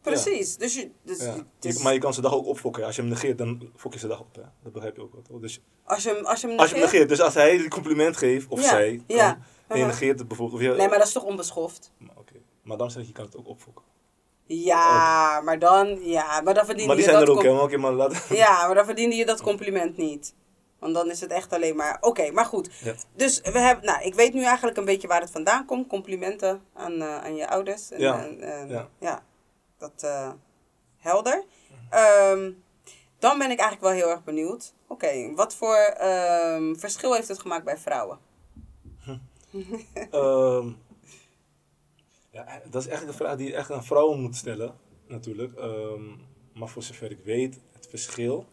[0.03, 0.57] Precies.
[0.57, 1.17] Dus je, dus,
[1.59, 2.83] dus Je- maar je kan zijn dag ook opfokken.
[2.85, 4.35] Als je hem negeert, dan fok je zijn dag op.
[4.35, 4.41] Hè.
[4.63, 5.21] Dat begrijp je ook wel.
[5.21, 5.39] toch?
[5.39, 7.69] Dus als je hem, als je hem als je hem negeert- dus als hij een
[7.69, 9.39] compliment geeft, of Ja, zij, dan, ja.
[9.67, 10.61] en je negeert het bijvoorbeeld.
[10.61, 11.91] Of je, Nee, maar dat is toch onbeschoft?
[11.97, 12.33] Maar oké.
[12.63, 13.83] Maar dan zeg je, je kan het ook opfokken.
[14.45, 17.49] Ja, maar dan, ja, maar dan verdien Maar die je zijn dat er ook, com-
[17.49, 17.53] hè.
[17.55, 18.25] Maar oké, maar laat...
[18.43, 20.35] Ja, maar dan verdiende je dat compliment niet.
[20.79, 21.97] Want dan is het echt alleen maar...
[22.01, 22.69] Oké, maar goed.
[22.83, 22.93] Ja.
[23.15, 23.85] Dus we hebben...
[23.85, 25.87] Nou, ik weet nu eigenlijk een beetje waar het vandaan komt.
[25.87, 27.91] Complimenten aan, eh, aan je ouders.
[27.91, 28.23] En, Ja.
[28.25, 28.89] en- en- Ja.
[28.99, 29.23] ja.
[29.83, 30.31] Dat eh,
[30.97, 31.43] helder.
[31.89, 32.51] Ehm,
[33.19, 34.73] dan ben ik eigenlijk wel heel erg benieuwd.
[34.87, 38.19] Oké, wat voor ehm, verschil heeft het gemaakt bij vrouwen?
[40.11, 40.71] Ehm,
[42.31, 44.75] ja, dat is eigenlijk een vraag die je echt aan vrouwen moet stellen,
[45.07, 45.53] natuurlijk.
[46.53, 48.45] Maar voor zover ik weet, het verschil.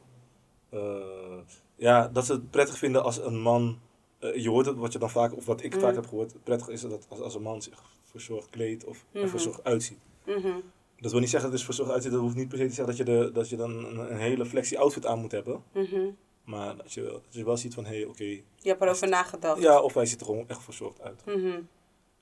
[0.71, 1.39] eh,
[1.77, 3.81] ja, dat ze het prettig vinden als een man.
[4.19, 6.35] eh, je hoort het wat je dan vaak, of wat ik vaak heb gehoord.
[6.45, 9.29] Prettig is dat als, als een man zich verzorgd kleedt of er Mhm.
[9.31, 9.99] verzorgd uitziet.
[10.25, 10.59] Mhm.
[11.01, 12.13] Dat wil niet zeggen dat het verzorgd uitziet.
[12.13, 14.17] Dat hoeft niet per se te zeggen dat je, de, dat je dan een, een
[14.19, 15.63] hele flexie outfit aan moet hebben.
[15.73, 16.01] Mhm.
[16.45, 18.25] Maar dat je, dat je wel ziet van hé, hey, oké.
[18.25, 19.61] Je hebt erover nagedacht.
[19.63, 21.23] ja, of hij ziet er gewoon echt verzorgd uit.
[21.27, 21.61] Mhm.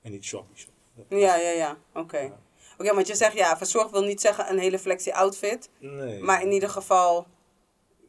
[0.02, 0.72] En niet shoppy shop.
[1.08, 1.76] Ja, ja, ja.
[1.94, 2.18] Oké.
[2.18, 2.38] Ja.
[2.78, 5.70] Oké, want je zegt ja, verzorgd wil niet zeggen een hele flexie outfit.
[5.78, 6.22] Nee.
[6.22, 7.26] Maar in ieder geval...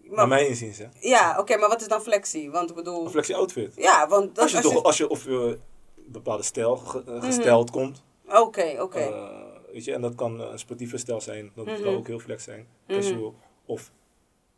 [0.04, 0.86] Naar mijn inziens, hè.
[1.00, 2.52] Ja, oké, maar wat is dan flexie?
[2.52, 3.04] Want ik bedoel...
[3.06, 3.74] Een flexie outfit.
[3.76, 4.36] Ja, want...
[4.36, 7.16] dat- Als je, toch, als je of je een bepaalde stijl ge- Mhm.
[7.16, 8.04] eh, gesteld komt.
[8.30, 9.00] Oké, oké.
[9.00, 9.30] eh,
[9.72, 11.52] weet je, en dat kan een sportieve stijl zijn.
[11.56, 11.82] Dat Mhm.
[11.84, 12.68] kan ook heel flex zijn.
[12.88, 13.00] Mhm.
[13.00, 13.36] Casual.
[13.66, 13.92] Of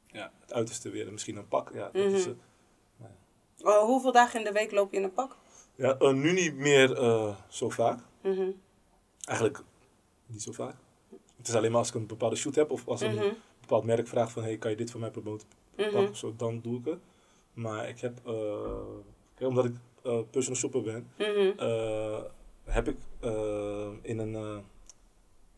[0.07, 1.11] ja, het uiterste weer.
[1.11, 1.71] Misschien een pak.
[1.73, 2.13] Ja, dat Mhm.
[2.15, 2.31] is, eh,
[3.63, 5.37] Oh, hoeveel dagen in de week loop je in een pak?
[5.75, 7.99] ja eh, nu niet meer eh, zo vaak.
[8.21, 8.49] Mhm.
[9.25, 9.63] Eigenlijk
[10.25, 10.75] niet zo vaak.
[11.37, 12.71] Het is alleen maar als ik een bepaalde shoot heb.
[12.71, 13.33] Of als een Mhm.
[13.59, 14.43] bepaald merk vraagt van...
[14.43, 15.47] Hey, kan je dit voor mij promoten?
[15.77, 15.91] Mhm.
[15.91, 16.99] Pak, zo, dan doe ik het.
[17.53, 18.19] Maar ik heb...
[18.25, 18.33] eh,
[19.35, 19.73] kijk, omdat ik
[20.31, 21.07] personal shopper ben...
[21.17, 22.23] Mhm.
[22.65, 22.97] heb ik
[24.01, 24.63] in, een,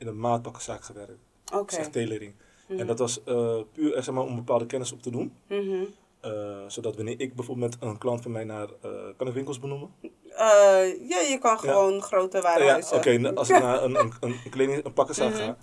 [0.04, 1.18] in een maatpakkenzaak gewerkt.
[1.54, 1.72] Oké.
[1.74, 2.34] Is echt tailoring.
[2.68, 2.80] Mhm.
[2.80, 5.34] En dat was eh, puur echt, zeg maar, om bepaalde kennis op te doen.
[5.48, 5.84] Mhm.
[6.22, 6.32] Eh,
[6.68, 8.68] zodat wanneer ik bijvoorbeeld met een klant van mij naar...
[8.82, 9.90] eh, kan ik winkels benoemen?
[10.02, 12.98] Eh, ja, je kan gewoon grote Eh, ja, warenhuizen.
[12.98, 13.18] oké.
[13.18, 15.38] nou, als ik naar een, een, een, kleding, een pakkenzaak Mhm.
[15.44, 15.58] ga...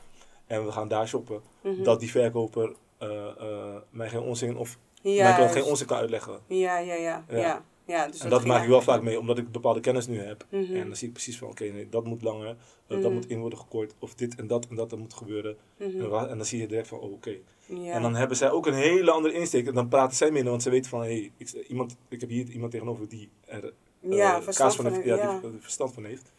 [0.47, 1.41] En we gaan daar shoppen.
[1.63, 1.83] Mhm.
[1.83, 4.57] Dat die verkoper eh, eh, mij geen onzin...
[4.57, 5.37] Of mijn Juist.
[5.37, 6.41] klant geen onzin kan uitleggen.
[6.47, 7.25] Ja, ja, ja.
[7.29, 7.37] Ja.
[7.39, 7.65] ja.
[7.91, 8.07] Ja.
[8.07, 10.47] dus En dat maak ik wel vaak mee, omdat ik bepaalde kennis nu heb.
[10.51, 10.75] Mhm.
[10.77, 12.55] En dan zie ik precies van, oké, nee, dat moet langer, eh,
[12.95, 13.01] Mhm.
[13.03, 15.57] dat moet in worden gekort, of dit en dat en dat, dat moet gebeuren.
[15.77, 16.01] Mhm.
[16.15, 17.37] En, en dan zie je direct van, oh, oké.
[17.67, 17.93] Ja.
[17.93, 19.67] En dan hebben zij ook een hele andere insteek.
[19.67, 22.29] En dan praten zij minder, want ze weten van, hé, hey, ik, iemand, ik heb
[22.29, 26.05] hier iemand tegenover die er eh, ja, kaas van heeft, ja, die er verstand van
[26.05, 26.33] heeft.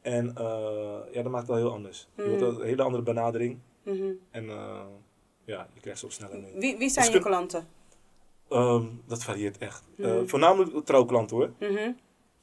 [0.00, 0.44] En eh,
[1.12, 2.08] ja, dat maakt het wel heel anders.
[2.16, 2.38] Je Mhm.
[2.38, 3.58] wordt een hele andere benadering.
[3.82, 4.04] Mhm.
[4.30, 4.44] En
[5.44, 6.52] ja, je krijgt ze ook sneller mee.
[6.58, 7.66] Wie, wie zijn Dus je kun- klanten?
[8.48, 9.84] Ehm, dat varieert echt.
[9.98, 10.26] Eh, Mhm.
[10.26, 11.50] voornamelijk trouwklanten hoor.
[11.58, 11.74] Mhm.
[11.76, 11.94] Heb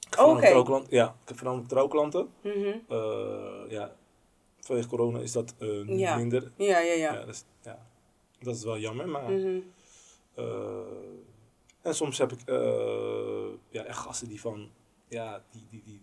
[0.09, 0.47] voornamelijk Oké.
[0.49, 2.27] trouwklanten- Ja, ik heb voornamelijk trouwklanten.
[2.41, 2.77] Mhm.
[2.89, 3.95] Eh, ja,
[4.59, 6.15] vanwege corona is dat Ja.
[6.15, 6.51] minder.
[6.57, 7.13] Ja, ja, ja.
[7.13, 7.19] Ja.
[7.19, 7.87] dat is, ja,
[8.39, 9.31] dat is wel jammer, maar...
[9.31, 9.59] Mhm.
[11.81, 12.39] en soms heb ik
[13.69, 14.69] ja, echt gasten die van...
[15.07, 16.01] Ja, die, die, die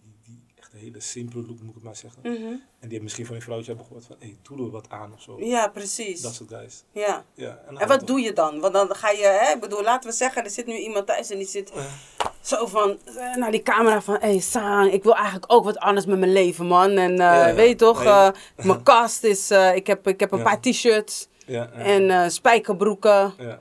[0.73, 2.21] echt een hele simpele look, moet ik het maar zeggen.
[2.23, 2.33] Mhm.
[2.33, 4.17] En die hebben misschien van een vrouwtje hebben gehoord van...
[4.19, 5.37] Hé, hey, doe er wat aan of zo.
[5.41, 6.21] Ja, precies.
[6.21, 6.85] Dat soort guys.
[6.93, 7.25] Ja.
[7.35, 8.61] Ja, en, En wat doe je dan?
[8.61, 11.31] Want dan ga je, hè, ik bedoel, laten we zeggen, er zit nu iemand thuis
[11.31, 11.73] en die zit
[12.41, 15.79] zo van, eh, naar die camera van, hé hey, Sang, ik wil eigenlijk ook wat
[15.79, 16.91] anders met mijn leven, man.
[16.91, 17.55] En eh, Ja, ja.
[17.55, 18.31] weet je toch, eh,
[18.65, 21.29] mijn kast is, ik, heb, ik heb een paar t-shirts
[21.73, 23.35] en spijkerbroeken.
[23.39, 23.61] Ja.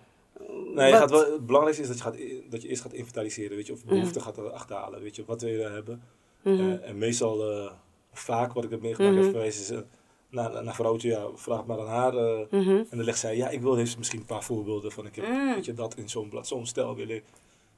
[0.75, 2.93] Nee, je Wat- gaat wel, het belangrijkste is dat je, gaat, dat je eerst gaat
[2.93, 3.93] inventariseren, weet je, of Mhm.
[3.93, 6.01] behoeften gaat achterhalen, weet je, wat wil je daar hebben.
[6.43, 6.59] Mhm.
[6.69, 7.71] Eh, en meestal, eh,
[8.11, 9.19] vaak wat ik heb meegemaakt, Mhm.
[9.21, 9.85] even verwijzen ze
[10.29, 12.15] naar, naar, naar vrouwtje, ja, vraag maar aan haar.
[12.15, 12.69] eh, Mhm.
[12.69, 15.27] En dan legt zij, ja, ik wil heeft misschien een paar voorbeelden van, ik heb
[15.27, 15.53] Mm.
[15.53, 17.23] weet je, dat in zo'n blad, zo'n stijl wil ik.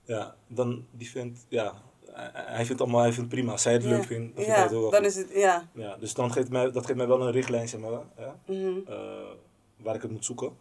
[0.04, 1.74] Ja, dan die vindt, ja,
[2.34, 3.52] hij, vindt allemaal, hij vindt prima.
[3.52, 5.68] Als zij het leuk vindt, dan Ja, dan is het, ja.
[5.74, 8.36] Ja, dus dan geeft mij, dat geeft mij wel een richtlijn, zeg maar, ja,
[8.88, 8.96] eh,
[9.78, 10.52] waar ik het moet zoeken.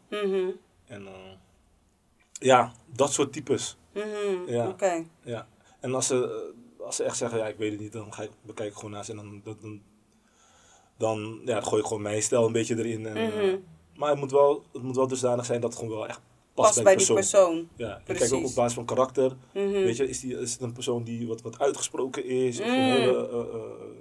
[0.86, 1.12] En eh,
[2.32, 3.76] ja, dat soort types.
[4.46, 4.68] Ja.
[4.68, 5.04] Oké.
[5.22, 5.46] Ja.
[5.80, 8.22] En als ze, eh, als ze echt zeggen, ja, ik weet het niet, dan ga
[8.22, 9.80] ik, bekijk ik gewoon naar ze en dan, dan, dan,
[10.98, 13.06] dan, ja, dan gooi ik gewoon mijn stijl een beetje erin.
[13.06, 13.56] En, eh, Mhm.
[13.96, 16.20] maar het moet, wel, het moet wel dusdanig zijn dat het gewoon wel echt
[16.54, 17.68] past, Past bij die persoon.
[17.76, 19.36] Ja, ik kijk ook op basis van karakter.
[19.54, 19.70] Mhm.
[19.70, 22.60] Weet je, is, die, is het een persoon die wat, wat uitgesproken is?
[22.60, 23.28] Of een hele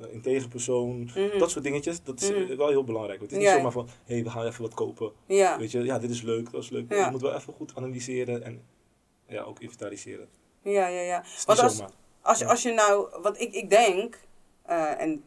[0.01, 0.99] uh, uh, integer persoon?
[1.03, 1.37] Mhm.
[1.37, 2.51] Dat soort dingetjes, dat is Mhm.
[2.51, 3.21] eh, wel heel belangrijk.
[3.21, 3.43] Het is Ja.
[3.43, 5.11] niet zomaar van, hé, hey, we gaan even wat kopen.
[5.25, 5.57] Ja.
[5.57, 6.91] Weet je, ja, dit is leuk, dat is leuk.
[6.93, 7.05] Ja.
[7.05, 8.61] Je moet wel even goed analyseren en
[9.27, 10.27] ja, ook inventariseren.
[10.63, 11.23] Ja, ja, ja.
[11.45, 11.91] Want als, zomaar.
[12.21, 14.19] Als, je, als je nou, wat ik, ik denk,
[14.61, 15.23] eh, en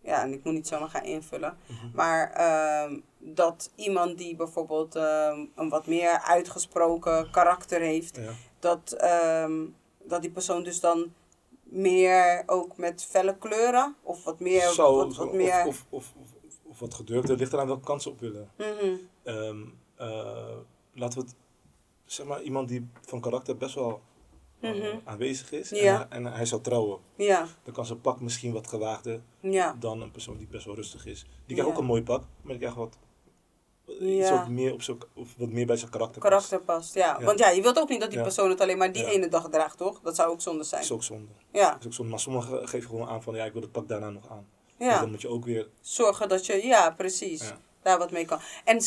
[0.00, 1.86] ja, en ik moet niet zomaar gaan invullen, Mhm.
[1.94, 8.30] maar ehm, dat iemand die bijvoorbeeld ehm, een wat meer uitgesproken karakter heeft, Ja.
[8.58, 9.64] dat, ehm,
[10.02, 11.12] dat die persoon dus dan
[11.62, 15.66] meer ook met felle kleuren of wat meer, Zo, wat, wat meer.
[15.66, 16.26] Of, of, of,
[16.62, 18.50] of, wat ligt eraan welke kans op willen.
[18.56, 18.94] Mhm.
[19.22, 19.62] Ehm,
[19.96, 20.56] eh,
[20.94, 21.34] laten we het,
[22.04, 24.00] zeg maar, iemand die van karakter best wel
[24.60, 24.96] eh, Mhm.
[25.04, 25.76] aanwezig is Ja.
[25.76, 26.98] en, hij- en hij zou trouwen.
[27.16, 30.74] Ja, Dan kan zijn pak misschien wat gewaagder ja, dan een persoon die best wel
[30.74, 31.26] rustig is.
[31.46, 32.98] Die krijgt ook een mooi pak, maar die krijgt wat,
[33.86, 34.38] iets Ja.
[34.38, 36.94] wat, meer op zijn, of wat meer bij zijn karakter, karakter past.
[36.94, 37.16] Ja.
[37.18, 37.24] Ja.
[37.24, 39.48] want ja, je wilt ook niet dat die persoon het alleen maar die ene dag
[39.48, 40.00] draagt, toch?
[40.00, 40.70] Dat zou ook zonde past.
[40.70, 40.82] zijn.
[40.82, 41.32] Dat is ook zonde.
[41.52, 42.10] Ja, Dat is ook zonde.
[42.10, 44.46] Maar sommigen geven gewoon aan van, ja, ik wil het pak daarna nog aan.
[44.78, 45.00] Dus ja.
[45.00, 48.38] dan moet je ook weer, Zorgen dat je, ja, precies, daar wat mee kan.
[48.64, 48.80] En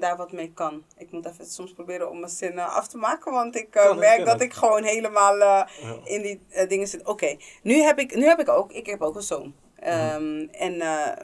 [0.00, 0.84] daar wat mee kan.
[0.96, 3.96] Ik moet even soms proberen om mijn zin eh, af te maken, want ik eh,
[3.96, 5.96] merk dat ik gewoon helemaal eh, ja.
[6.04, 7.06] in die eh, dingen zit.
[7.06, 9.54] Oké, nu, heb ik, nu heb ik ook, ik heb ook een zoon.
[9.74, 10.76] Ehm, En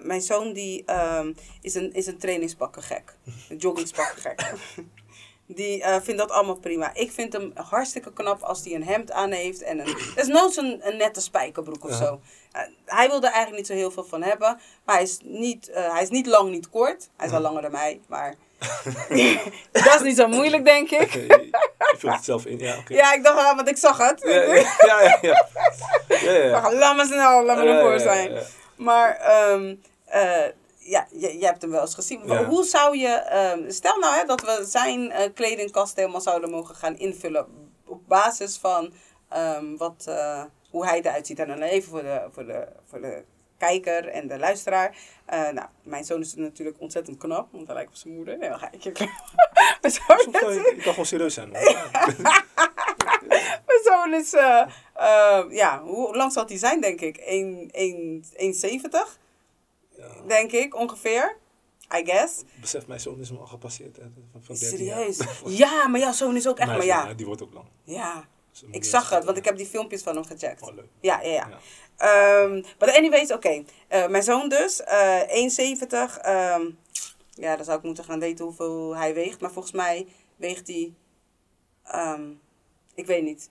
[0.06, 3.16] mijn zoon die ehm, is, een, is een trainingspakken gek.
[3.48, 4.52] Een gek.
[5.46, 6.94] Die vindt dat allemaal prima.
[6.94, 9.96] Ik vind hem hartstikke knap als hij een hemd aan heeft en een.
[10.14, 11.96] Desnoods een, een nette spijkerbroek of Ja.
[11.96, 12.20] zo.
[12.84, 14.60] Hij wil er eigenlijk niet zo heel veel van hebben.
[14.84, 17.10] Maar hij is niet, hij is niet lang, niet kort.
[17.16, 18.34] Hij is wel langer dan mij, maar.
[19.72, 21.12] dat is niet zo moeilijk, denk ik.
[21.12, 22.94] Je vult het zelf in, ja, oké.
[22.94, 24.20] Ja, ik dacht, ah, want ik zag het.
[24.24, 25.48] Ja, ja, ja, ja,
[26.20, 26.32] ja.
[26.32, 28.38] Ja, laat me snel, laat me ervoor zijn.
[28.76, 30.46] Maar ehm, eh,
[30.78, 32.44] ja, je, je hebt hem wel eens gezien.
[32.44, 36.74] Hoe zou je, ehm, stel nou hè, dat we zijn eh, kledingkast helemaal zouden mogen
[36.74, 37.46] gaan invullen
[37.86, 38.92] op basis van
[39.28, 41.38] ehm, wat, eh, hoe hij eruit ziet.
[41.38, 43.24] En dan even voor de, voor de, voor de
[43.60, 44.96] kijker en de luisteraar.
[45.24, 48.38] Eh, nou, mijn zoon is natuurlijk ontzettend knap, want hij lijkt op zijn moeder.
[48.38, 49.06] Nee, dan ga ik je kan
[50.54, 51.50] je, gewoon serieus zijn.
[53.66, 57.16] mijn zoon is, eh, eh, ja, hoe lang zal hij zijn, denk ik?
[57.16, 59.18] 1 1 1,70,
[59.96, 60.06] Ja.
[60.26, 61.36] denk ik, ongeveer.
[61.96, 62.42] I guess.
[62.60, 63.96] Besef, mijn zoon is hem al gepasseerd.
[63.96, 65.12] Hè, van, van 13 jaar.
[65.12, 65.18] Serieus?
[65.62, 67.14] Ja, maar jouw zoon is ook echt, Mijn maar zoon, ja.
[67.14, 67.66] Die wordt ook lang.
[67.84, 68.28] Ja,
[68.70, 70.62] ik zag het, want ik heb die filmpjes van hem gecheckt.
[70.62, 70.84] Oh, leuk.
[71.00, 71.48] Ja, ja, ja.
[71.48, 71.58] Ja.
[71.96, 73.64] Ehm but anyways, oké.
[73.88, 76.18] Eh, mijn zoon dus, eh 1,70.
[76.22, 76.62] ehm,
[77.34, 79.40] ja, dan zou ik moeten gaan weten hoeveel hij weegt.
[79.40, 80.92] Maar volgens mij weegt hij...
[81.84, 82.22] ehm,
[82.94, 83.50] ik weet niet.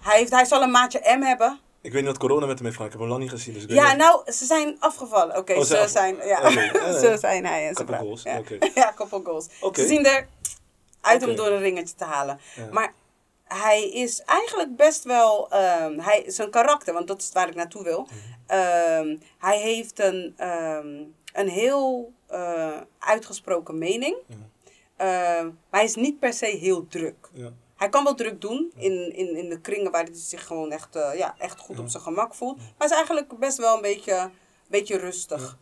[0.00, 1.60] Hij, heeft, hij zal een maatje M hebben.
[1.80, 2.86] Ik weet niet wat corona met hem heeft gedaan.
[2.86, 3.54] Ik heb hem lang niet gezien.
[3.54, 3.96] Dus ik weet Ja, niet.
[3.96, 5.36] nou, ze zijn afgevallen.
[5.36, 6.16] Oké, Oh, ze zijn...
[6.16, 6.50] Ja, ja,
[7.00, 7.16] ze ja.
[7.16, 8.58] zijn hij en Couple goals, Ja, oké.
[8.74, 9.46] ja couple goals.
[9.72, 10.28] Ze zien er
[11.00, 12.40] uit om door een ringetje te halen.
[12.56, 12.68] Ja.
[12.70, 12.94] Maar
[13.52, 15.50] hij is eigenlijk best wel...
[15.50, 18.00] ehm, hij, zijn karakter, want dat is waar ik naartoe wil.
[18.00, 18.16] Mhm.
[18.46, 24.16] Ehm, hij heeft een, ehm, een heel eh, uitgesproken mening.
[24.96, 27.30] Ehm, maar hij is niet per se heel druk.
[27.32, 27.52] Ja.
[27.76, 30.96] Hij kan wel druk doen in, in, in de kringen waar hij zich gewoon echt,
[30.96, 32.56] eh, ja, echt goed op zijn gemak voelt.
[32.56, 34.30] Maar hij is eigenlijk best wel een beetje,
[34.68, 35.40] beetje rustig.
[35.40, 35.56] Ja.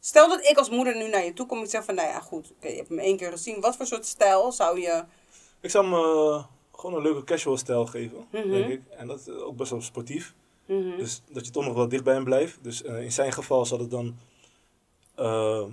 [0.00, 2.20] Stel dat ik als moeder nu naar je toe kom en zeg van, nou ja,
[2.20, 3.60] goed, oké, je hebt hem één keer gezien.
[3.60, 5.04] Wat voor soort stijl zou je...
[5.60, 6.44] Ik zou hem eh,
[6.76, 8.50] gewoon een leuke casual stijl geven, Mhm.
[8.50, 8.80] denk ik.
[8.90, 10.34] En dat is ook best wel sportief.
[10.66, 10.96] Mhm.
[10.96, 12.58] Dus dat je toch nog wel dicht bij hem blijft.
[12.62, 14.16] Dus eh, in zijn geval zal het dan...
[15.14, 15.64] eh,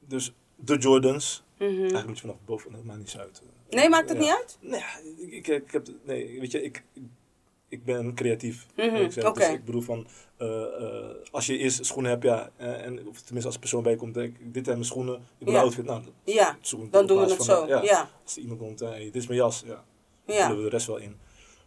[0.00, 1.42] dus de Jordans.
[1.58, 1.70] Mhm.
[1.70, 3.42] Eigenlijk moet je vanaf boven, dat maakt niet uit.
[3.70, 4.24] Nee, maakt het Ja.
[4.24, 4.58] niet uit?
[4.60, 6.84] Nee, ja, ik, ik, ik heb, nee, weet je, ik,
[7.68, 8.66] ik ben creatief.
[8.76, 8.86] Mhm,
[9.26, 9.32] oké.
[9.34, 13.20] Dus ik bedoel van, eh, eh, als je eerst schoenen hebt, ja, eh, en, of
[13.20, 15.58] tenminste als een persoon bij komt, denk ik, dit zijn mijn schoenen, ik wil Ja.
[15.58, 16.56] een outfit, nou, Ja,
[16.90, 17.62] dan doen we het zo.
[17.62, 18.10] eh, Ja, ja.
[18.24, 19.84] Als iemand komt, hey, dit is mijn jas, ja,
[20.26, 20.46] ja.
[20.46, 21.16] vullen we de rest wel in.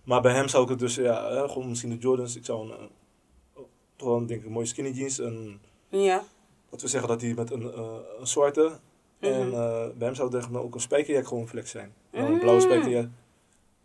[0.03, 2.77] Maar bij hem zou ik het dus, ja, gewoon misschien de Jordans, ik zou een,
[2.77, 3.61] eh,
[3.95, 6.23] toch wel een, denk ik, een mooie skinny jeans, een, ja.
[6.69, 8.79] dat we zeggen dat hij met een, eh, een zwarte,
[9.19, 9.57] en Mhm.
[9.57, 11.93] eh, bij hem zou het ook een spijkerjack gewoon flex zijn.
[12.11, 12.39] Gewoon een Mm.
[12.39, 13.07] blauwe spijkerjack.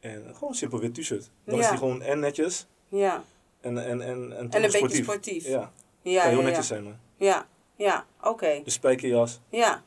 [0.01, 1.31] En gewoon een simpel wit t-shirt.
[1.45, 3.25] Dan is hij gewoon en netjes ja.
[3.61, 5.03] en, en, en, en, En een beetje sportief.
[5.05, 5.47] sportief.
[5.47, 6.97] Ja, Ja, kan heel netjes zijn man.
[7.17, 8.61] Ja, Ja, oké.
[8.65, 9.41] De spijkerjas.
[9.49, 9.83] Ja.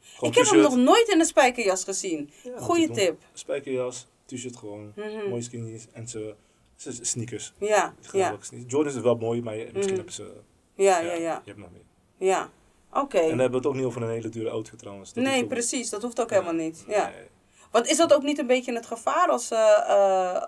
[0.00, 2.30] Gewoon Ik heb hem nog nooit in een spijkerjas gezien.
[2.56, 3.20] Goeie tip.
[3.32, 5.28] Spijkerjas, t-shirt gewoon, Mhm.
[5.28, 6.34] mooie skinnies en ze,
[6.76, 7.52] ze sneakers.
[7.58, 8.36] Ja, ja.
[8.66, 9.94] Jordan is wel mooi, maar je- misschien Mhm.
[9.94, 10.32] hebben ze...
[10.74, 11.42] ja, ja, ja.
[11.44, 12.28] Je hebt nog meer.
[12.28, 12.50] Ja,
[12.92, 13.18] oké.
[13.18, 15.12] En dan hebben we het ook niet over een hele dure outfit trouwens.
[15.12, 15.90] Dat Nee, precies.
[15.90, 16.84] Dat hoeft ook helemaal niet.
[16.88, 17.08] Ja.
[17.08, 17.26] Nee.
[17.70, 19.50] Want is dat ook niet een beetje het gevaar als...
[19.50, 20.42] eh, eh,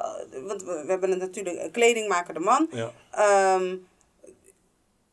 [0.46, 1.56] want we, we hebben natuurlijk...
[1.56, 2.68] eh, Kleding maken de man.
[2.70, 2.92] Ja.
[3.10, 3.76] Ehm,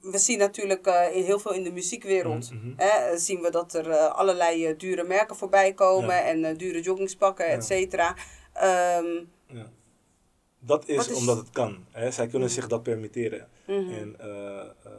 [0.01, 2.51] we zien natuurlijk in heel veel in de muziekwereld...
[2.51, 2.73] Mhm, mhm.
[2.82, 6.15] Hè, zien we dat er allerlei dure merken voorbij komen...
[6.15, 6.21] Ja.
[6.21, 8.15] en dure joggingspakken, et cetera.
[8.58, 9.70] Ehm, Ja.
[10.60, 11.86] Dat is, omdat het kan.
[11.91, 12.12] Hè?
[12.12, 13.48] Zij kunnen zich dat permitteren.
[13.67, 13.89] mhm.
[13.89, 14.91] En eh, eh,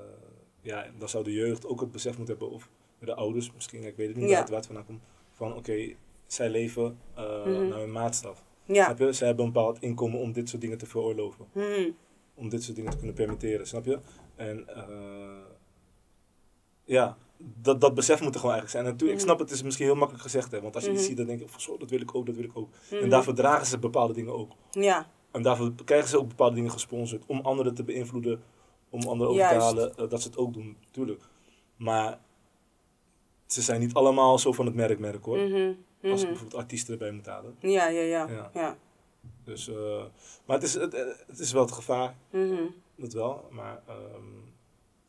[0.61, 2.69] ja, dan zou de jeugd ook het besef moeten hebben, of
[2.99, 4.45] de ouders misschien, ik weet het niet Ja.
[4.47, 5.95] waar het vandaan komt, van oké,
[6.27, 7.69] zij leven eh, Mhm.
[7.69, 8.43] naar hun maatstaf.
[8.65, 8.85] Ja.
[8.85, 9.13] Snap je?
[9.13, 11.47] Zij hebben een bepaald inkomen om dit soort dingen te veroorloven.
[11.53, 11.91] Mhm.
[12.35, 13.99] Om dit soort dingen te kunnen permitteren, snap je?
[14.37, 14.67] En
[16.85, 18.85] ja, dat, dat besef moet er gewoon eigenlijk zijn.
[18.85, 19.35] En natuurlijk, ik Mhm.
[19.37, 21.09] snap het is misschien heel makkelijk gezegd, hè, want als je iets Mhm.
[21.09, 22.69] ziet, dan denk je, van, zo, dat wil ik ook, dat wil ik ook.
[22.91, 24.53] En daarvoor dragen ze bepaalde dingen ook.
[24.71, 28.43] Ja, En daarvoor krijgen ze ook bepaalde dingen gesponsord om anderen te beïnvloeden,
[28.91, 31.23] om anderen over te halen eh, dat ze het ook doen, natuurlijk.
[31.77, 32.19] Maar
[33.47, 35.39] ze zijn niet allemaal zo van het merk merk hoor.
[35.39, 35.73] Mhm.
[36.03, 37.57] Als ik bijvoorbeeld artiesten erbij moet halen.
[37.61, 38.29] ja, ja, ja.
[38.31, 38.51] Ja.
[38.55, 38.77] ja.
[39.45, 40.03] Dus, eh,
[40.47, 40.93] maar het is, het,
[41.27, 42.15] het is wel het gevaar,
[42.97, 43.45] dat wel.
[43.51, 44.23] Maar ehm,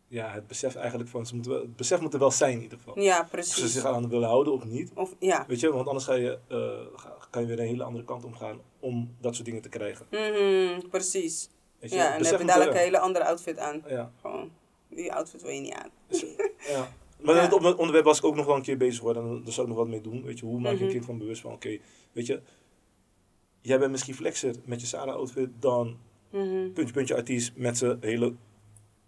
[0.10, 2.62] ja, het besef eigenlijk van, ze moeten wel, het besef moet er wel zijn in
[2.62, 3.00] ieder geval.
[3.00, 3.74] Ja, Of ze precies.
[3.74, 4.92] zich aan willen houden of niet.
[4.96, 5.46] Of, ja.
[5.48, 8.24] Weet je, want anders ga je, eh, ga- kan je weer een hele andere kant
[8.26, 10.06] omgaan om dat soort dingen te krijgen.
[10.12, 11.50] Mhm, precies.
[11.80, 13.84] Weet je, Ja, en dan heb je dadelijk een hele andere outfit aan.
[13.88, 14.12] Ja.
[14.22, 14.52] Gewoon,
[14.90, 15.90] die outfit wil je niet aan.
[16.68, 16.92] Ja.
[17.22, 17.42] Maar Ja.
[17.42, 19.16] het op het onderwerp was ik ook nog wel een keer bezig hoor.
[19.16, 20.24] En daar zou ik nog wat mee doen.
[20.24, 20.86] Weet je, hoe maak je Mhm.
[20.86, 21.78] een kind van bewust van, oké,
[22.12, 22.42] weet je,
[23.62, 25.98] jij bent misschien flexer met je Sarah outfit dan
[26.32, 26.72] Mhm.
[26.74, 28.34] puntje puntje artiest met zijn hele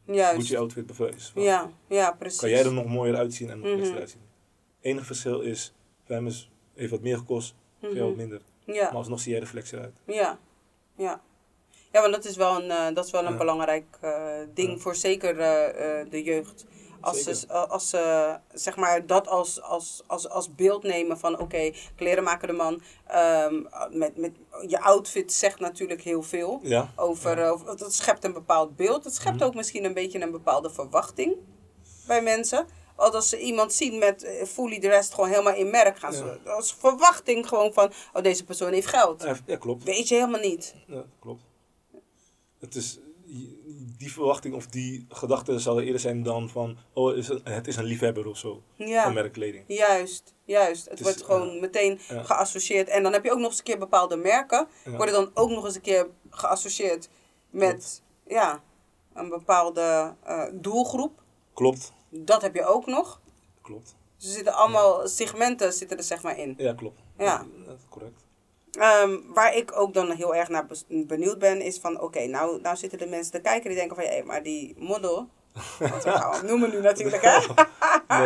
[0.06, 0.36] Juist.
[0.36, 1.32] Gucci outfit bijvoorbeeld.
[1.36, 2.40] Ja, ja, precies.
[2.40, 3.76] Kan jij er nog mooier uitzien en nog Mhm.
[3.78, 4.22] flexer uitzien.
[4.82, 5.74] Enige verschil is,
[6.08, 8.20] bij hem is, heeft wat meer gekost, voor jou wat Mhm.
[8.20, 8.42] minder.
[8.66, 9.98] Ja, Maar alsnog zie jij er flexer uit.
[10.06, 10.40] ja,
[10.96, 11.22] ja.
[11.92, 13.38] Ja, want dat is wel een, eh, dat is wel een Ja.
[13.38, 14.78] belangrijk eh, ding Ja.
[14.78, 16.66] voor zeker eh, de jeugd.
[17.02, 17.56] Als ze, Zeker.
[17.68, 22.48] als ze zeg maar dat als, als, als, als beeld nemen van oké, kleren maken
[22.48, 22.82] de man.
[23.08, 23.62] ehm,
[23.92, 24.32] met, met,
[24.68, 26.60] je outfit zegt natuurlijk heel veel.
[26.64, 26.92] Ja.
[26.96, 27.46] Over, Ja.
[27.46, 29.04] eh, over- dat schept een bepaald beeld.
[29.04, 29.44] Het schept Mhm.
[29.46, 31.36] ook misschien een beetje een bepaalde verwachting
[32.08, 32.66] bij mensen.
[32.96, 36.38] Want als ze iemand zien met eh, fully dressed, gewoon helemaal in merk, gaan ze
[36.46, 36.52] Ja.
[36.52, 39.26] als verwachting gewoon van, oh deze persoon heeft geld.
[39.46, 39.84] Ja, klopt.
[39.84, 40.76] Weet je helemaal niet.
[40.88, 41.42] Ja, klopt.
[42.60, 43.00] Het is
[43.98, 47.76] die verwachting of die gedachte zal er eerder zijn dan van, oh, is het, is
[47.76, 49.64] een liefhebber of zo van Ja, merkkleding.
[49.68, 50.90] juist, juist.
[50.90, 52.88] Het wordt gewoon meteen geassocieerd.
[52.90, 54.92] En dan heb je ook nog eens een keer bepaalde merken, Ja.
[54.92, 57.10] worden dan ook nog eens een keer geassocieerd
[57.50, 58.04] met, Klopt.
[58.28, 58.64] ja,
[59.14, 61.22] een bepaalde eh, doelgroep.
[61.54, 63.22] Klopt, Dat heb je ook nog.
[63.62, 63.96] klopt.
[64.18, 66.54] Ze zitten allemaal, segmenten zitten er zeg maar in.
[66.58, 67.00] Ja, klopt.
[67.18, 67.46] Ja.
[67.66, 68.21] dat is correct.
[68.72, 72.76] Ehm, waar ik ook dan heel erg naar benieuwd ben, is van oké, nou, nou
[72.76, 75.28] zitten de mensen te kijken die denken van hé, maar die model,
[75.80, 77.40] want we gaan hem noemen nu natuurlijk hè,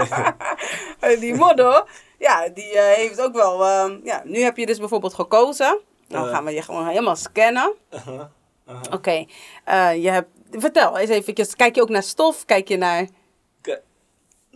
[1.02, 1.18] Nee.
[1.24, 1.88] die model,
[2.20, 6.28] ja, die eh, heeft ook wel, ehm, ja, nu heb je dus bijvoorbeeld gekozen, dan
[6.28, 7.74] gaan we je gewoon helemaal scannen.
[7.90, 8.32] Aha,
[8.66, 8.82] aha.
[8.92, 9.26] Oké,
[9.64, 13.08] eh, je hebt, vertel eens eventjes, kijk je ook naar stof, kijk je naar,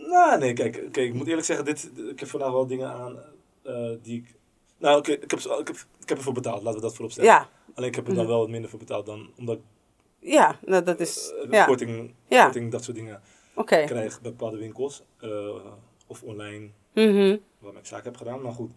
[0.08, 3.18] nou, nee, kijk, kijk, ik moet eerlijk zeggen, dit, ik heb vandaag wel dingen aan
[3.62, 4.34] eh, die ik...
[4.80, 7.30] Nou, oké, ik, heb, ik, heb, ik heb ervoor betaald, laten we dat voorop stellen.
[7.30, 9.62] ja, Alleen ik heb er dan wel wat minder voor betaald dan omdat ik
[10.18, 12.44] ja, nou, dat is, eh, ja, korting, Ja.
[12.44, 13.22] korting, dat soort dingen
[13.54, 13.84] oké.
[13.84, 15.02] krijg bij bepaalde winkels.
[15.20, 15.30] eh,
[16.06, 17.36] of online, Mhm.
[17.58, 18.42] waarmee ik zaak heb gedaan.
[18.42, 18.70] Maar goed,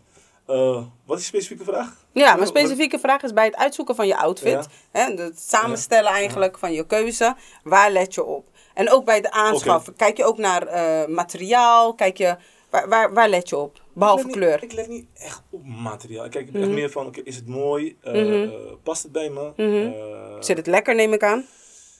[0.46, 2.06] Eh, wat is de specifieke vraag?
[2.12, 4.68] Ja, mijn Wat- specifieke vraag is bij het uitzoeken van je outfit.
[4.92, 7.36] Hè, het samenstellen eigenlijk van je keuze.
[7.64, 8.48] Waar let je op?
[8.74, 9.96] En ook bij de aanschaffen.
[9.96, 10.66] Kijk je ook naar
[11.10, 11.94] materiaal?
[11.96, 12.38] Kijk je,
[12.74, 13.82] waar, waar, waar let je op?
[13.94, 14.64] Behalve ik kleur.
[14.64, 16.26] Ik let niet echt op materiaal.
[16.26, 16.74] Ik kijk echt Mhm.
[16.74, 17.98] meer van, is het mooi?
[18.02, 18.32] Eh, Mhm.
[18.32, 19.52] eh, past het bij me?
[19.58, 19.94] Mhm.
[19.94, 21.46] Eh, Zit het lekker, neem ik aan?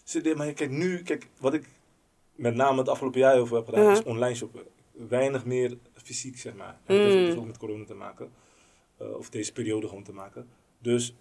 [0.04, 1.70] zit maar kijk, nu, kijk, wat ik
[2.36, 4.62] met name het afgelopen jaar veel heb gedaan, is online shoppen.
[4.92, 6.78] Weinig meer fysiek, zeg maar.
[6.86, 8.32] En dat heeft dus ook met corona te maken.
[8.98, 10.50] Of deze periode gewoon te maken.
[10.80, 11.16] Dus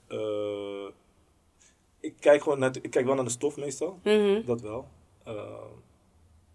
[2.01, 4.01] ik, kijk gewoon naar, ik kijk wel naar de stof meestal.
[4.45, 4.89] Dat wel.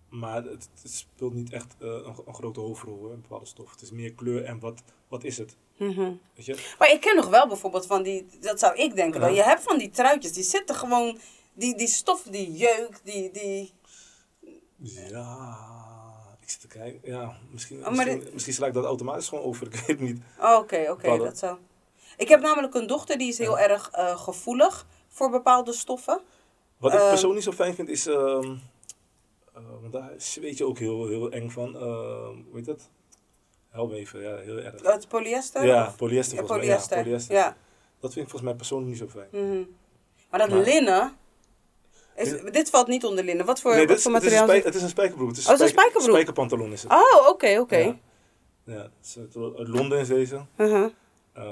[0.10, 3.72] Maar het, het speelt niet echt eh, een, een grote hoofdrol, een bepaalde stof.
[3.72, 5.56] Het is meer kleur en wat, wat is het?
[5.78, 6.12] Mhm.
[6.36, 6.74] Weet je?
[6.80, 9.22] Maar ik ken nog wel bijvoorbeeld van die, dat zou ik denken.
[9.22, 9.28] Ja.
[9.28, 11.18] Je hebt van die truitjes, die zitten gewoon,
[11.54, 13.74] die, die stof, die jeuk, die, die...
[14.78, 15.58] Ja,
[16.42, 17.00] ik zit te kijken.
[17.12, 19.68] Ja, misschien, Oh, misschien, dit- misschien sla ik dat automatisch gewoon over.
[19.68, 20.22] Ik weet het niet.
[20.40, 21.58] Oh, Oké, oké, dat zou...
[22.18, 26.22] Ik heb namelijk een dochter die is heel erg eh, gevoelig voor bepaalde stoffen.
[26.78, 27.10] Wat ik Ehm.
[27.10, 28.08] persoonlijk niet zo fijn vind is.
[29.92, 31.76] Want daar zweet je ook heel, heel eng van.
[31.76, 31.82] Uh,
[32.28, 32.90] hoe heet dat?
[33.70, 34.86] Help me even, ja, heel erg.
[34.86, 35.66] Oh, het polyester?
[35.66, 36.90] Ja, polyester Ja, polyester.
[36.90, 36.98] mij.
[36.98, 37.36] Ja, polyester.
[37.36, 37.58] Ja.
[38.00, 39.28] Dat vind ik volgens mij persoonlijk niet zo fijn.
[39.32, 39.62] mhm.
[40.30, 41.16] Maar dat Maar- linnen...
[42.16, 43.46] Is, dit valt niet onder linnen.
[43.46, 44.64] Wat voor, nee, wat dit voor het, is een materiaal?
[44.66, 45.30] het is een spijkerbroek.
[45.30, 46.12] Het is Oh, een spijker- spijkerbroek.
[46.14, 46.92] Spijkerpantalon is het.
[46.92, 47.96] Oh, oké, oké.
[48.64, 48.90] Ja.
[49.18, 50.46] Uit, Londen is deze.
[50.58, 50.90] Uh-huh.
[51.34, 51.46] Ehm,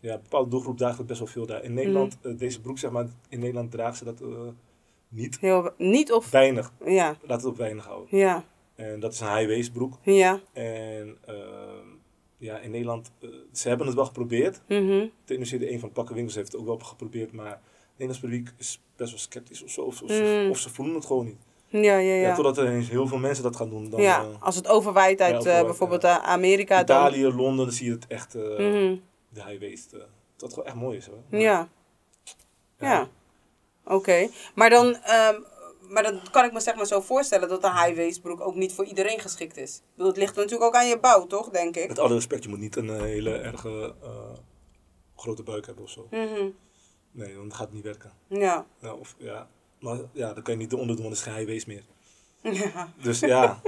[0.00, 1.64] ja, een bepaalde doelgroep draagt het best wel veel daar.
[1.64, 2.32] In Nederland, Mhm.
[2.32, 4.28] eh, deze broek zeg maar, in Nederland draagt ze dat eh,
[5.12, 5.38] niet.
[5.40, 6.30] Heel, niet of...
[6.30, 6.72] Weinig.
[6.84, 8.18] Ja, Laat het op weinig houden.
[8.18, 8.44] ja,
[8.74, 9.94] En dat is een high-waist broek.
[10.02, 10.40] ja.
[10.52, 11.86] En ehm,
[12.38, 14.60] ja, in Nederland, eh, ze hebben het wel geprobeerd.
[14.68, 15.06] mhm.
[15.24, 17.32] De industrie, een van de pakkenwinkels heeft het ook wel geprobeerd.
[17.32, 17.60] Maar het
[17.98, 19.80] Nederlands publiek is best wel sceptisch of zo.
[19.82, 20.50] Of, of, ze, Mm.
[20.50, 21.40] of ze voelen het gewoon niet.
[21.68, 22.14] Ja, ja, Ja.
[22.14, 22.34] ja.
[22.34, 23.90] totdat er ineens heel veel mensen dat gaan doen.
[23.90, 26.22] Dan, ja, eh, als het overwaait uit Ja, eh, bijvoorbeeld ja.
[26.22, 26.96] Amerika dan...
[26.96, 28.96] Italië, Londen, dan zie je het echt, Mhm.
[29.28, 29.96] de high-waist.
[30.36, 31.40] dat gewoon echt mooi is hoor.
[31.40, 31.68] Ja,
[32.78, 33.08] ja.
[33.84, 34.28] Oké.
[34.54, 34.94] Maar dan...
[34.96, 35.40] ehm,
[35.88, 38.72] maar dan kan ik me zeg maar zo voorstellen dat een high-waist broek ook niet
[38.72, 39.76] voor iedereen geschikt is.
[39.76, 41.88] Ik bedoel, het ligt natuurlijk ook aan je bouw, toch, denk ik?
[41.88, 44.32] Met alle respect, je moet niet een eh, hele erge eh,
[45.16, 46.06] grote buik hebben of zo.
[46.10, 46.48] Mhm.
[47.10, 48.12] Nee, dan gaat het niet werken.
[48.28, 48.66] Ja.
[48.80, 49.48] Ja, of, ja.
[49.80, 51.84] Maar ja, dan kan je niet eronder doen, want het is geen high-waist meer.
[52.72, 52.92] ja.
[53.02, 53.60] Dus ja,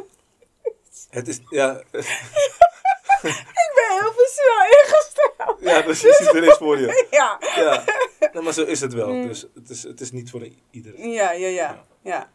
[1.10, 1.82] het is, ja,
[3.64, 5.60] Ik ben heel visueel ingesteld.
[5.60, 7.06] ja precies, het is voor je.
[7.10, 7.38] Ja.
[7.56, 7.84] Ja,
[8.32, 9.08] nee, maar zo is het wel.
[9.08, 9.26] Mm.
[9.26, 11.10] Dus het is, het is niet voor iedereen.
[11.10, 11.52] Ja, ja, ja.
[11.52, 11.84] Ja.
[12.02, 12.30] ja.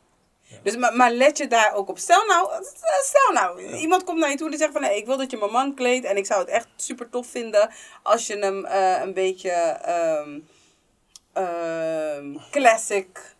[0.63, 1.97] Dus, maar, maar let je daar ook op.
[1.97, 2.63] Stel nou,
[3.03, 4.81] stel nou iemand komt naar je toe en zegt van...
[4.81, 7.27] Nee, ik wil dat je mijn man kleedt en ik zou het echt super tof
[7.27, 7.69] vinden...
[8.03, 10.39] als je hem eh, een beetje ehm,
[11.33, 13.35] ehm, classic,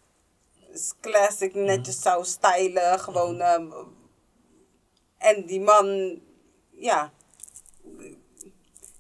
[1.02, 3.00] classic netjes zou stylen.
[3.00, 3.42] Gewoon...
[3.42, 3.72] ehm,
[5.18, 6.20] en die man,
[6.72, 7.12] ja...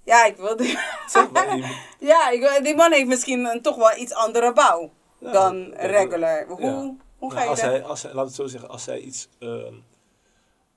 [0.10, 0.63] Ja, ik wilde...
[1.13, 1.78] Zeg maar, je moet-
[2.10, 5.74] Ja, ik, wil- die man heeft misschien een, toch wel iets andere bouw Ja, dan
[5.74, 6.45] regular.
[6.48, 6.95] Hoe, ja.
[7.17, 7.69] hoe ga je als dat?
[7.69, 9.74] hij, als hij, laat het zo zeggen, als zij iets, ehm,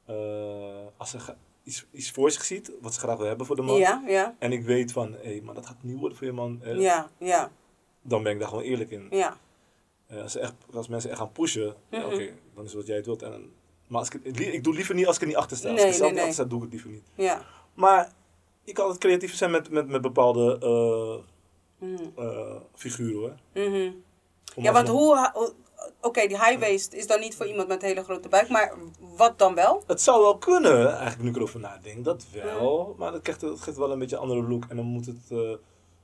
[0.06, 1.20] eh, als hij
[1.64, 4.34] iets, iets voor zich ziet, wat ze graag wil hebben voor de man, Ja, ja,
[4.38, 7.10] en ik weet van, hé, maar dat gaat niet worden voor je man, eh, ja,
[7.18, 7.50] ja,
[8.02, 9.06] dan ben ik daar gewoon eerlijk in.
[9.10, 9.36] ja.
[10.06, 12.06] Eh, als, ze echt, als mensen echt gaan pushen, ja, Mhm.
[12.14, 13.22] oké, dan is wat jij het wilt.
[13.22, 13.52] En,
[13.86, 15.70] maar als ik, ik doe liever niet als ik er niet achter sta.
[15.70, 16.28] Als ik er zelf nee, niet nee.
[16.30, 17.06] achter sta, doe ik het liever niet.
[17.14, 17.42] ja.
[17.74, 18.12] Maar
[18.64, 21.30] je kan het creatief zijn met, met, met bepaalde eh,
[21.88, 22.02] Mhm.
[22.16, 23.20] eh, figuren
[23.54, 23.64] hoor.
[23.64, 23.90] Mhm.
[24.56, 25.30] Ja, want hoe...
[25.34, 25.52] hoe-
[26.00, 28.72] Oké, die high waist is dan niet voor iemand met een hele grote buik, maar
[29.16, 29.82] wat dan wel?
[29.86, 32.94] Het zou wel kunnen, eigenlijk nu ik erover nadenk, dat wel.
[32.98, 34.64] Maar dat, krijgt, dat geeft wel een beetje een andere look.
[34.68, 35.38] En dan moet, het, eh,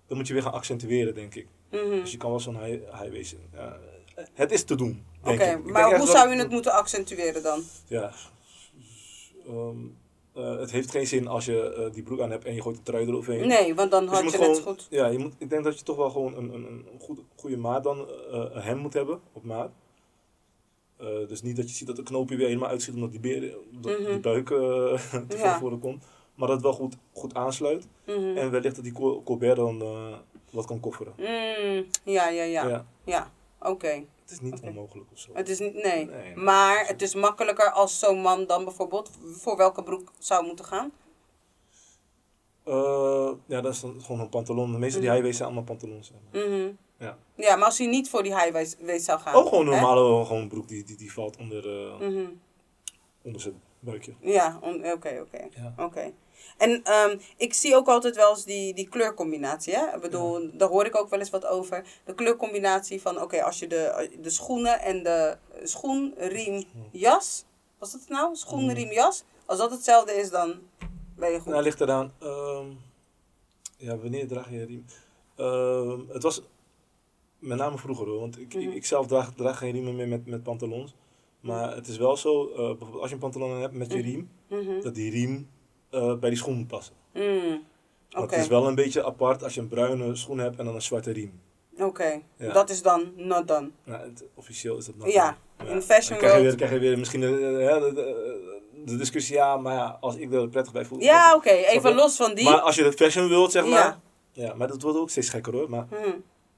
[0.07, 1.47] dan moet je weer gaan accentueren, denk ik.
[1.71, 1.91] Mhm.
[1.91, 3.37] Dus je kan wel zo'n high, high waist-
[4.35, 7.63] Het is te doen, Oké, maar hoe zou je het moeten accentueren dan?
[7.87, 8.13] Ja.
[9.47, 9.77] Ehm,
[10.39, 12.77] eh, het heeft geen zin als je eh, die broek aan hebt en je gooit
[12.77, 13.49] de trui eroverheen.
[13.49, 14.87] Nee, want dan Dus had je gewoon, goed...
[14.91, 17.57] ja, je moet, ik denk dat je toch wel gewoon een, een, een goede, goede
[17.57, 19.71] maat dan, eh, een hem moet hebben, op maat.
[20.97, 23.57] Eh, dus niet dat je ziet dat de knoopje weer helemaal uitschiet omdat die, beer,
[23.81, 24.11] dat Mhm.
[24.11, 24.59] die buik eh,
[25.29, 25.59] te Ja.
[25.59, 26.05] voor komt.
[26.35, 27.87] Maar dat het wel goed, goed aansluit.
[28.07, 28.37] Mhm.
[28.37, 30.13] En wellicht dat die Col- Colbert dan eh,
[30.51, 31.13] wat kan kofferen.
[31.17, 32.85] Mm, ja, ja, ja.
[33.05, 34.05] Ja, oké.
[34.23, 35.31] Het is niet onmogelijk of zo.
[35.35, 36.05] Het is niet, nee.
[36.07, 36.37] Nee.
[36.37, 40.93] Maar het is makkelijker als zo'n man dan bijvoorbeeld voor welke broek zou moeten gaan.
[42.65, 44.73] Eh, ja, dat is dan gewoon een pantalon.
[44.73, 45.15] De meeste die Mhm.
[45.17, 46.07] highways zijn allemaal pantalons.
[46.07, 46.49] zeg maar.
[46.49, 46.71] Mhm.
[46.99, 47.19] Ja.
[47.35, 49.35] Ja, maar als hij niet voor die highways zou gaan.
[49.35, 51.67] Ook gewoon een normale gewoon broek die, die, die valt onder,
[52.01, 52.27] Mhm.
[53.23, 54.13] onder zijn buikje.
[54.21, 55.49] Ja, oké, oké.
[55.77, 56.13] Oké.
[56.57, 59.75] En ehm, ik zie ook altijd wel eens die, die kleurcombinatie.
[59.75, 59.95] Hè?
[59.95, 61.85] Ik bedoel, daar hoor ik ook wel eens wat over.
[62.05, 67.45] De kleurcombinatie van, oké, als je de, de schoenen en de schoen, riem, jas.
[67.79, 68.37] Was dat het nou?
[68.37, 68.75] Schoen, Mhm.
[68.75, 69.25] riem, jas.
[69.47, 70.55] Als dat hetzelfde is, dan
[71.17, 71.53] ben je goed.
[71.53, 72.13] Nou, ligt eraan.
[72.19, 72.67] ehm
[73.77, 74.85] ja, wanneer draag je riem?
[75.37, 76.43] Ehm, het was
[77.39, 78.69] met name vroeger hoor, want ik, Mhm.
[78.69, 80.95] ik, ik zelf draag, draag geen riemen meer met, met pantalons.
[81.41, 84.07] Maar het is wel zo, eh, bijvoorbeeld als je een pantalon hebt met je Mhm.
[84.09, 84.81] riem, Mhm.
[84.81, 85.51] dat die riem
[85.91, 86.95] eh, bij die schoen passen.
[87.15, 87.65] Mm.
[88.09, 90.83] Het is wel een beetje apart als je een bruine schoen hebt en dan een
[90.83, 91.41] zwarte riem.
[91.79, 92.21] oké.
[92.37, 92.53] Ja.
[92.53, 93.71] Dat is dan not done.
[93.85, 95.69] Nou, het, officieel is dat nog Ja, niet.
[95.69, 99.35] in fashion Dan krijg je, weer, krijg je weer misschien de, de, de, de discussie,
[99.35, 101.01] ja, maar ja, als ik er prettig bij voel.
[101.01, 101.51] Ja, oké.
[101.51, 102.45] Even los van die.
[102.45, 103.71] Maar als je de fashion wilt, zeg maar.
[103.73, 104.01] Ja.
[104.33, 104.55] Ja.
[104.55, 105.71] maar dat wordt ook steeds gekker hoor.
[105.71, 106.11] Maar Mhm.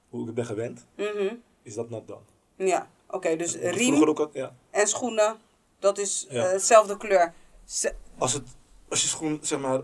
[0.08, 1.34] hoe ik het ben gewend, Mhm.
[1.62, 2.20] is dat not done.
[2.56, 3.36] Ja, oké.
[3.36, 4.54] Dus riem ook ja.
[4.70, 5.36] en schoenen,
[5.78, 6.44] dat is Ja.
[6.44, 7.32] eh, hetzelfde kleur.
[7.64, 8.42] Z- Als, het,
[8.90, 9.80] als je schoen, zeg maar,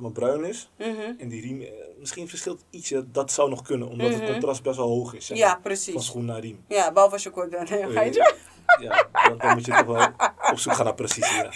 [0.00, 1.12] maar bruin is Mhm.
[1.18, 4.20] en die riem, eh, misschien verschilt ietsje, dat zou nog kunnen, omdat Mhm.
[4.20, 5.26] het contrast best wel hoog is.
[5.26, 6.04] Zeg Ja, maar, van precies.
[6.06, 6.64] schoen naar riem.
[6.68, 7.70] Ja, behalve als je kort bent.
[7.70, 8.34] Eh, ga je?
[8.80, 10.08] Ja, dan, dan moet je toch wel
[10.52, 11.36] op zoek gaan naar precisie.
[11.36, 11.50] Ja.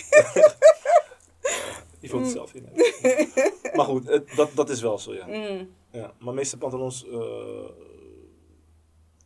[2.01, 2.69] je voelt het zelf in.
[2.73, 3.51] hè.
[3.77, 5.27] Maar goed, dat, dat is wel zo, ja.
[5.27, 5.65] Mhm.
[5.91, 6.13] ja.
[6.19, 7.19] Maar meeste pantalons, eh,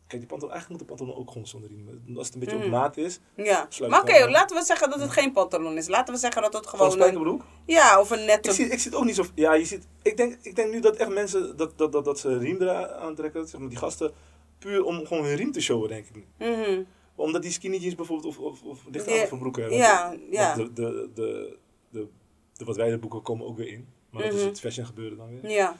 [0.07, 2.17] Kijk, die pantalon, eigenlijk moet de pantalon ook gewoon zonder riem.
[2.17, 3.19] Als het een beetje op maat is.
[3.35, 3.67] Ja.
[3.87, 4.29] Maar oké, aan.
[4.31, 5.87] laten we zeggen dat het geen pantalon is.
[5.87, 7.43] Laten we zeggen dat het Gewoon een, spijkerbroek.
[7.65, 8.51] ja, of een Ik nette...
[8.51, 9.23] zie, ik zie het ook niet zo.
[9.35, 9.87] Ja, je ziet.
[10.01, 12.89] Ik denk, ik denk nu dat echt mensen dat, dat, dat, dat ze riem eraan
[12.89, 14.11] aantrekken, zeg maar die gasten,
[14.59, 16.15] puur om gewoon hun riem te showen, denk ik.
[16.15, 16.47] nu.
[16.51, 16.83] Mhm.
[17.15, 19.79] Omdat die skinny jeans bijvoorbeeld of, of, of lichte Ja, voor broeken hebben.
[19.79, 20.55] ja, ja.
[20.55, 21.57] De, de, de,
[21.89, 22.07] de,
[22.53, 23.87] de wat wijde broeken komen ook weer in.
[24.09, 24.47] Maar dat is Mhm.
[24.49, 25.51] het fashion gebeuren dan weer.
[25.51, 25.75] Ja.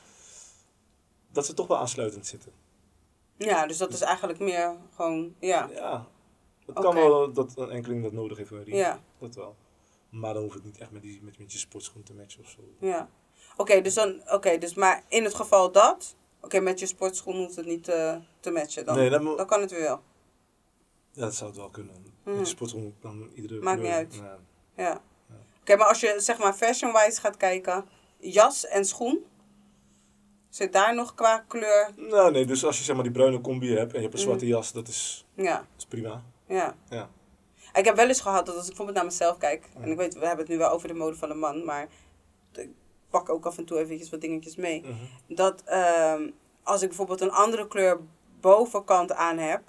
[1.31, 2.51] Dat ze toch wel aansluitend zitten.
[3.37, 5.69] Ja, dus dat is eigenlijk meer gewoon, ja.
[5.73, 6.07] Ja.
[6.65, 8.75] Het kan wel dat een enkeling dat nodig heeft riem.
[8.75, 9.55] Ja, Dat wel.
[10.09, 12.49] Maar dan hoeft het niet echt met, die, met, met je sportschoen te matchen of
[12.49, 12.61] zo.
[12.79, 13.09] ja.
[13.57, 17.55] Oké, dus dan, oké, dus maar in het geval dat, oké, met je sportschoen hoeft
[17.55, 18.95] het niet te, te matchen dan.
[18.95, 20.01] Nee, dan kan het weer wel.
[21.11, 21.95] Ja, dat zou het wel kunnen.
[22.23, 22.29] Mhm.
[22.37, 24.21] Met je sportschoen kan iedere Maakt kleur- niet uit.
[24.23, 24.37] Ja.
[24.83, 25.01] Ja.
[25.61, 27.85] Oké, maar als je zeg maar fashion-wise gaat kijken,
[28.19, 29.25] jas en schoen,
[30.57, 31.89] zit daar nog qua kleur?
[31.95, 34.19] Nou nee, dus als je zeg maar die bruine combi hebt en je hebt een
[34.19, 34.29] Mhm.
[34.29, 36.23] zwarte jas, dat is, Ja, dat is prima.
[36.47, 36.75] ja.
[36.89, 37.09] Ja.
[37.73, 40.13] Ik heb wel eens gehad dat als ik bijvoorbeeld naar mezelf kijk, en ik weet,
[40.13, 41.87] we hebben het nu wel over de mode van de man, maar
[42.53, 42.69] ik
[43.09, 44.81] pak ook af en toe eventjes wat dingetjes mee.
[44.81, 45.35] Mhm.
[45.35, 46.29] Dat ehm,
[46.63, 47.99] als ik bijvoorbeeld een andere kleur
[48.41, 49.61] bovenkant aan heb,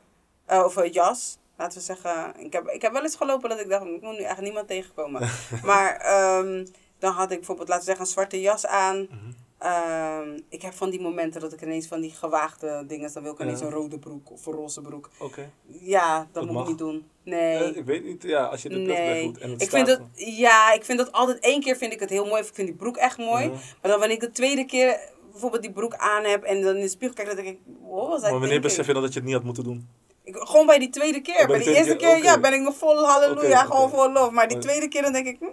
[0.45, 3.61] eh, of een jas, laten we zeggen, ik heb, ik heb wel eens gelopen dat
[3.61, 5.28] ik dacht, ik moet nu echt niemand tegenkomen.
[5.64, 6.66] maar ehm,
[6.99, 9.01] dan had ik bijvoorbeeld, laten we zeggen, een zwarte jas aan.
[9.03, 9.32] Mhm.
[9.59, 13.33] Ehm, ik heb van die momenten dat ik ineens van die gewaagde dingen, dan wil
[13.33, 13.67] ik ineens Ja.
[13.67, 15.11] een rode broek of een roze broek.
[15.19, 15.51] Oké.
[15.67, 16.63] Ja, dat, Dat moet mag.
[16.63, 17.07] ik niet doen.
[17.23, 17.57] Nee.
[17.57, 19.69] Eh, ik weet niet, ja, als je de pret bij Nee, voelt en het ik
[19.69, 20.37] staat vind gewoon.
[20.37, 22.43] ja, ik vind dat altijd één keer vind ik het heel mooi.
[22.43, 23.49] Ik vind die broek echt mooi.
[23.49, 24.99] Maar dan wanneer ik de tweede keer
[25.31, 28.09] bijvoorbeeld die broek aan heb en dan in de spiegel kijk, dan denk ik, wow,
[28.09, 29.89] was Maar wanneer besef je dan dat je het niet had moeten doen?
[30.25, 31.41] ik, Gewoon bij die tweede keer.
[31.41, 34.31] Oh, bij die de eerste keer, ja, ben ik nog vol halleluja, gewoon vol lof.
[34.31, 35.45] Maar die tweede keer dan denk ik, hm,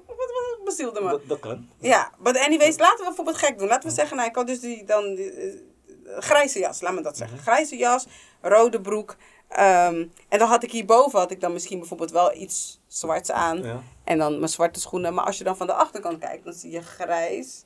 [0.65, 1.09] bezielde me.
[1.09, 1.69] Dat, dat kan.
[1.77, 3.67] Ja, but anyways, laten we bijvoorbeeld gek doen.
[3.67, 5.53] Laten we zeggen, nou, ik had dus die, dan die, eh,
[6.19, 7.37] grijze jas, laat me dat zeggen.
[7.37, 8.05] Grijze jas,
[8.41, 9.15] rode broek.
[9.47, 13.63] ehm, en dan had ik hierboven, had ik dan misschien bijvoorbeeld wel iets zwarts aan.
[13.63, 13.81] Ja.
[14.03, 15.13] En dan mijn zwarte schoenen.
[15.13, 17.63] Maar als je dan van de achterkant kijkt, dan zie je grijs,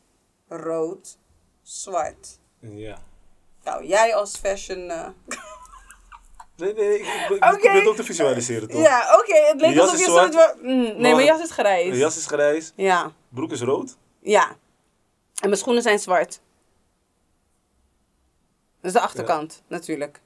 [0.48, 1.18] rood,
[1.62, 2.40] zwart.
[2.60, 2.98] Ja.
[3.64, 4.90] Nou, jij als fashion...
[4.90, 5.08] eh,
[6.60, 7.38] Nee, nee, ik, Oké.
[7.58, 8.82] probeer het ook te visualiseren, toch?
[8.82, 9.36] Ja, oké.
[9.48, 10.62] Het leek Je alsof je zwart, soort...
[10.62, 11.92] Mm, nee, maar- mijn jas is grijs.
[11.92, 13.98] De jas is grijs, Ja, broek is rood.
[14.22, 14.48] ja.
[15.42, 16.42] En mijn schoenen zijn zwart.
[18.82, 20.22] Dat is de achterkant, natuurlijk.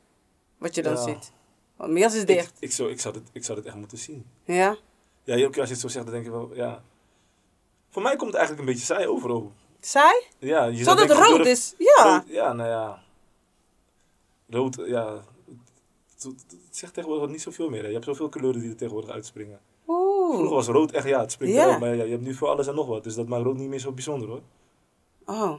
[0.57, 1.01] Wat je dan Ja.
[1.03, 1.31] ziet.
[1.77, 2.47] Want mijn jas is dicht.
[2.55, 4.25] Ik, ik, zou, ik, zou dit, ik zou dit echt moeten zien.
[4.43, 4.75] Ja?
[5.23, 6.84] Ja, keer als je het zo zegt, dan denk je wel, ja.
[7.89, 9.29] Voor mij komt het eigenlijk een beetje saai over.
[9.31, 9.51] ook.
[9.79, 10.21] Saai?
[10.39, 11.73] Ja, je Zodat het rood durf- is.
[11.77, 12.03] Ja.
[12.03, 13.01] Rood, ja, nou ja.
[14.49, 15.21] Rood, ja.
[16.24, 17.82] Het, zegt tegenwoordig niet zoveel meer.
[17.82, 17.88] Hè.
[17.88, 19.59] Je hebt zoveel kleuren die er tegenwoordig uitspringen.
[19.86, 20.49] Vroeger Oeh.
[20.49, 21.80] was rood echt, ja, het springt eruit.
[21.80, 23.03] Maar ja, je hebt nu voor alles en nog wat.
[23.03, 24.41] Dus dat maakt rood niet meer zo bijzonder hoor.
[25.26, 25.53] Oh.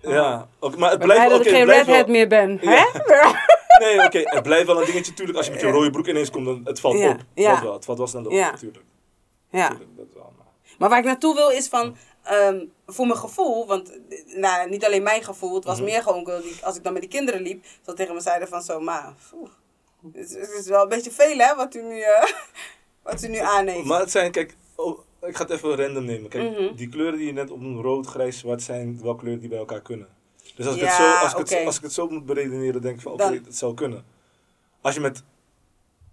[0.00, 0.48] Ja,
[0.78, 2.58] maar het blijft, dat oké, ik geen redhead wel, meer ben.
[2.62, 2.70] Ja.
[2.92, 3.28] Hè?
[3.80, 5.14] Nee, oké, het blijft wel een dingetje.
[5.14, 7.18] Tuurlijk, als je met je rode broek ineens komt, dan het valt Ja, op.
[7.34, 7.52] ja.
[7.54, 8.50] Dat wel, het valt wel snel op, Ja.
[8.50, 8.84] natuurlijk.
[9.50, 9.68] Ja.
[9.68, 10.46] Tuurlijk, dat wel, maar-
[10.78, 15.02] Maar waar ik naartoe wil is van, ehm, voor mijn gevoel, want nou, niet alleen
[15.02, 15.84] mijn gevoel, het was Mhm.
[15.84, 16.30] meer gewoon,
[16.62, 19.48] als ik dan met die kinderen liep, dat tegen me zeiden van zo, ma, oeh,
[20.12, 22.22] het, is- het is wel een beetje veel hè, wat u nu, eh,
[23.02, 23.84] wat u nu aan heeft.
[23.84, 26.30] Maar het zijn, kijk, oh, ik ga het even random nemen.
[26.30, 26.74] Kijk, Mhm.
[26.76, 29.80] die kleuren die je net opnoemt, rood, grijs, zwart, zijn wel kleuren die bij elkaar
[29.82, 30.08] kunnen.
[30.56, 32.82] Dus als ik, het, zo, als, ik het, zo- als ik het zo moet beredeneren,
[32.82, 34.04] denk ik van, oké, Dan- dat zou kunnen.
[34.80, 35.22] Als je met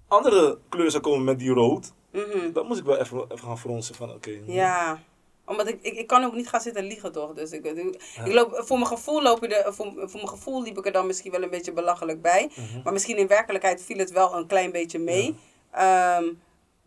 [0.07, 2.51] andere kleuren zou komen met die rood, Mhm.
[2.53, 4.39] dan moet ik wel even, even gaan fronsen van, oké.
[4.45, 4.99] Ja,
[5.47, 8.61] omdat ik, ik, ik kan ook niet gaan zitten liegen toch, dus ik, ik, loop,
[8.65, 11.31] voor mijn gevoel loop je er, voor, voor mijn gevoel liep ik er dan misschien
[11.31, 12.49] wel een beetje belachelijk bij.
[12.55, 12.81] Mhm.
[12.83, 15.35] Maar misschien in werkelijkheid viel het wel een klein beetje mee.
[15.71, 16.25] Ehm,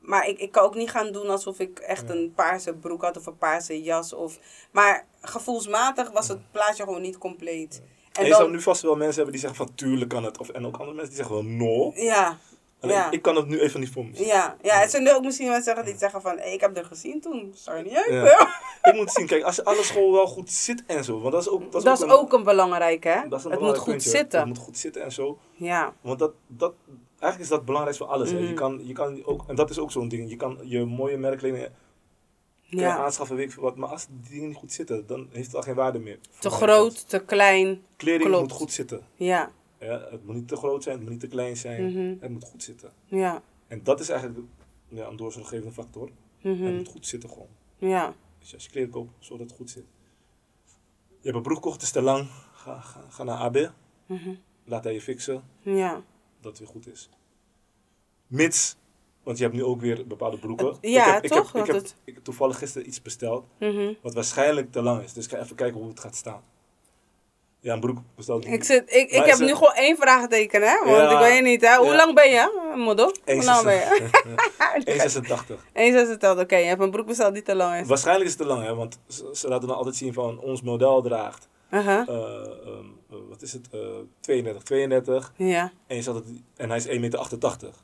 [0.01, 2.15] maar ik, ik kan ook niet gaan doen alsof ik echt Ja.
[2.15, 4.13] een paarse broek had of een paarse jas.
[4.13, 4.39] Of,
[4.71, 7.83] maar gevoelsmatig was het plaatje gewoon niet compleet.
[8.13, 10.25] En En je zou dan, nu vast wel mensen hebben die zeggen van, tuurlijk kan
[10.25, 10.39] het.
[10.39, 11.93] Of, en ook andere mensen die zeggen wel, no.
[11.95, 12.39] ja,
[12.81, 13.11] Alleen, Ja.
[13.11, 14.27] ik kan het nu even niet voor me zien.
[14.27, 14.75] ja, ja.
[14.81, 17.21] Het zijn er ook misschien mensen zeggen die zeggen van, hey, ik heb er gezien
[17.21, 17.53] toen.
[17.55, 18.07] Sorry niet uit.
[18.13, 18.49] Ja.
[18.91, 21.21] Ik moet zien, kijk, als alles gewoon wel goed zit en zo.
[21.21, 23.29] Want dat is ook, Dat is ook een belangrijke, hè?
[23.29, 24.11] dat is een Het moet goed puntje.
[24.11, 24.39] zitten.
[24.39, 25.39] Het moet goed zitten en zo.
[25.53, 26.73] Ja, Want dat, dat,
[27.11, 28.31] eigenlijk is dat belangrijk voor alles.
[28.31, 28.39] hè.
[28.39, 28.47] Mhm.
[28.49, 30.31] Je kan, je kan ook, en dat is ook zo'n ding.
[30.31, 31.69] Je kan je mooie merkkleding
[32.63, 32.97] ja.
[32.97, 33.77] aanschaffen, weet ik wat.
[33.77, 36.19] Maar als die dingen niet goed zitten, dan heeft het al geen waarde meer.
[36.39, 37.83] Te groot, te klein.
[37.97, 38.43] Kleding Klopt.
[38.43, 39.07] moet goed zitten.
[39.15, 39.51] Ja,
[39.81, 41.85] Ja, het moet niet te groot zijn, het moet niet te klein zijn.
[41.93, 42.15] Mhm.
[42.21, 42.93] Het moet goed zitten.
[43.05, 43.43] ja.
[43.67, 44.41] En dat is eigenlijk
[44.89, 46.11] ja, een doorslaggevende factor.
[46.39, 47.49] Het mhm, moet goed zitten gewoon.
[47.79, 49.85] Ja, Dus als je kleren koopt, zorg dat het goed zit.
[51.09, 52.29] Je hebt een broek gekocht, het is te lang.
[52.53, 53.73] Ga, ga, ga naar AB.
[54.07, 56.03] mhm, Laat hij je fixen, ja.
[56.41, 57.09] dat het weer goed is.
[58.27, 58.77] Mits,
[59.23, 60.67] want je hebt nu ook weer bepaalde broeken.
[60.67, 61.53] Het- ja, ik heb, ik toch?
[61.53, 63.45] heb, ik heb, het- ik heb toevallig gisteren iets besteld,
[64.03, 65.13] wat waarschijnlijk te lang is.
[65.13, 66.43] Dus ik ga even kijken hoe het gaat staan.
[67.63, 68.47] Ja, een broek besteld.
[68.47, 70.75] Ik, zit, ik, ik heb het- nu gewoon één vraagteken, hè?
[70.85, 71.11] Want Ja.
[71.13, 71.77] ik weet niet, hè?
[71.77, 71.97] Hoe Ja.
[71.97, 73.15] lang ben je, model?
[73.25, 74.09] Hoe lang ben je?
[74.85, 75.67] 1,86.
[75.73, 76.57] 1,86, oké.
[76.57, 77.87] Je hebt een broek besteld die te lang is.
[77.89, 80.63] Waarschijnlijk is het te lang, hè, want ze, ze laten dan altijd zien van ons
[80.63, 81.49] model draagt.
[81.71, 82.01] Eh,
[83.29, 83.69] wat is het?
[83.73, 83.81] eh
[84.21, 85.33] 32, 32.
[85.37, 86.25] Ja, En, je zat het,
[86.57, 87.75] en hij is 1,88 meter.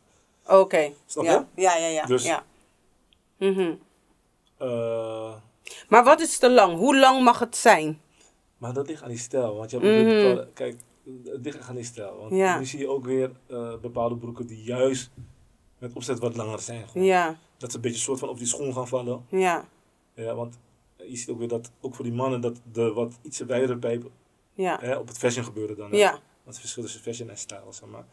[0.46, 0.92] oké.
[1.06, 1.46] Snap ja.
[1.54, 1.62] je?
[1.62, 2.04] Ja, ja, ja.
[2.04, 2.42] Dus- ja.
[3.38, 3.74] Mhm.
[5.88, 6.76] Maar wat is te lang?
[6.78, 8.00] Hoe lang mag het zijn?
[8.66, 9.54] Maar dat ligt aan die stijl.
[9.56, 10.14] Want je hebt Mhm.
[10.16, 10.76] bepaalde- Kijk,
[11.24, 12.16] het ligt aan die stijl.
[12.16, 12.58] Want Ja.
[12.58, 15.10] nu zie je ook weer eh, bepaalde broeken die juist
[15.78, 16.88] met opzet wat langer zijn.
[16.88, 17.06] Gewoon.
[17.06, 19.24] Ja, Dat ze een beetje soort van op die schoen gaan vallen.
[19.28, 19.68] ja,
[20.14, 20.58] Ja, want
[20.96, 24.10] je ziet ook weer dat, ook voor die mannen, dat de wat iets wijdere pijpen
[24.54, 24.78] ja.
[24.80, 25.90] hè, op het fashion gebeuren dan.
[25.90, 25.96] hè.
[25.96, 26.10] Ja.
[26.10, 28.04] Want het verschil tussen fashion en stijl, zeg maar.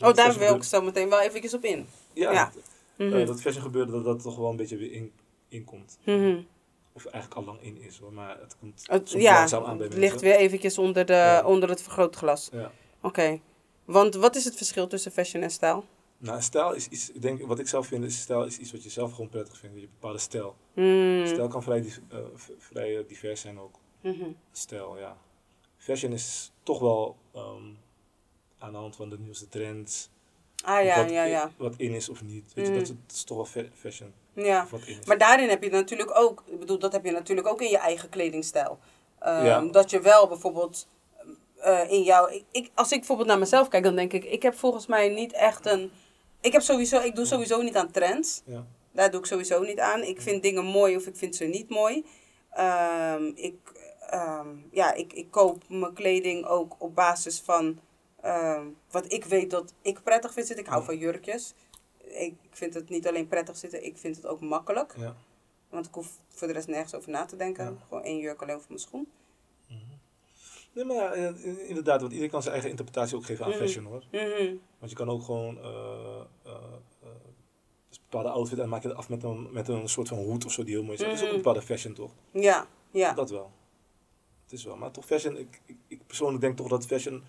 [0.00, 1.86] Oh, daar wil ik zo meteen wel even op in.
[2.12, 2.52] Ja, Ja.
[2.96, 5.12] dat- eh, dat fashion gebeuren, dat dat toch wel een beetje weer in,
[5.48, 5.98] in komt.
[6.04, 6.40] Mhm.
[6.96, 9.76] Of eigenlijk al lang in is hoor, maar het komt Het, soms ja, langzaam aan
[9.76, 11.44] bij het ligt weer eventjes onder, de, Ja.
[11.44, 12.48] onder het vergrootglas.
[12.52, 12.70] Ja.
[13.00, 13.40] Oké.
[13.84, 15.84] Want wat is het verschil tussen fashion en stijl?
[16.18, 18.82] Nou, stijl is iets, ik denk, wat ik zelf vind, is stijl is iets wat
[18.82, 19.74] je zelf gewoon prettig vindt.
[19.74, 20.56] Je hebt een bepaalde stijl.
[20.74, 21.26] Mm.
[21.26, 22.18] Stijl kan vrij, eh,
[22.58, 23.78] vrij eh, divers zijn ook.
[24.00, 24.24] Mhm.
[24.52, 25.16] Stijl, ja.
[25.76, 27.64] Fashion is toch wel ehm,
[28.58, 30.08] aan de hand van de nieuwste trends.
[30.64, 31.50] Ah ja, wat, ja, in- ja.
[31.56, 32.54] wat in is of niet.
[32.54, 34.12] Weet je, dat, is, dat is toch wel fa- fashion.
[34.36, 34.66] Ja.
[35.06, 37.78] Maar daarin heb je natuurlijk ook, ik bedoel, dat heb je natuurlijk ook in je
[37.78, 38.78] eigen kledingstijl.
[39.20, 39.60] Ja.
[39.60, 40.86] Dat je wel bijvoorbeeld
[41.56, 44.42] eh, in jouw, ik, ik, als ik bijvoorbeeld naar mezelf kijk, dan denk ik, ik
[44.42, 45.90] heb volgens mij niet echt een,
[46.40, 48.42] ik heb sowieso, ik doe sowieso niet aan trends.
[48.44, 48.66] ja.
[48.92, 50.02] Daar doe ik sowieso niet aan.
[50.02, 52.04] Ik vind dingen mooi of ik vind ze niet mooi.
[52.50, 53.54] Ehm, ik,
[54.10, 57.80] ehm, ja, ik, ik koop mijn kleding ook op basis van
[58.90, 60.58] wat ik weet dat ik prettig vind.
[60.58, 61.54] Ik hou van jurkjes.
[62.06, 64.94] Ik vind het niet alleen prettig zitten, ik vind het ook makkelijk.
[64.98, 65.16] ja.
[65.68, 67.64] Want ik hoef voor de rest nergens over na te denken.
[67.64, 67.72] Ja.
[67.88, 69.08] Gewoon één jurk alleen over mijn schoen.
[70.72, 73.50] Nee, maar ja, in- in- inderdaad, want iedereen kan zijn eigen interpretatie ook geven aan
[73.50, 73.60] Mhm.
[73.60, 74.02] fashion hoor.
[74.10, 74.54] Mhm.
[74.78, 76.20] Want je kan ook gewoon eh,
[77.88, 80.18] dus een bepaalde outfit en maak je het af met een, met een soort van
[80.18, 81.00] hoed of zo die heel mooi is.
[81.04, 81.36] Dat is ook een Mhm.
[81.36, 82.10] bepaalde fashion toch?
[82.30, 83.12] Ja, ja.
[83.12, 83.50] Dat wel.
[84.42, 84.76] Het is wel.
[84.76, 87.22] Maar toch fashion, ik, ik, ik persoonlijk denk toch dat fashion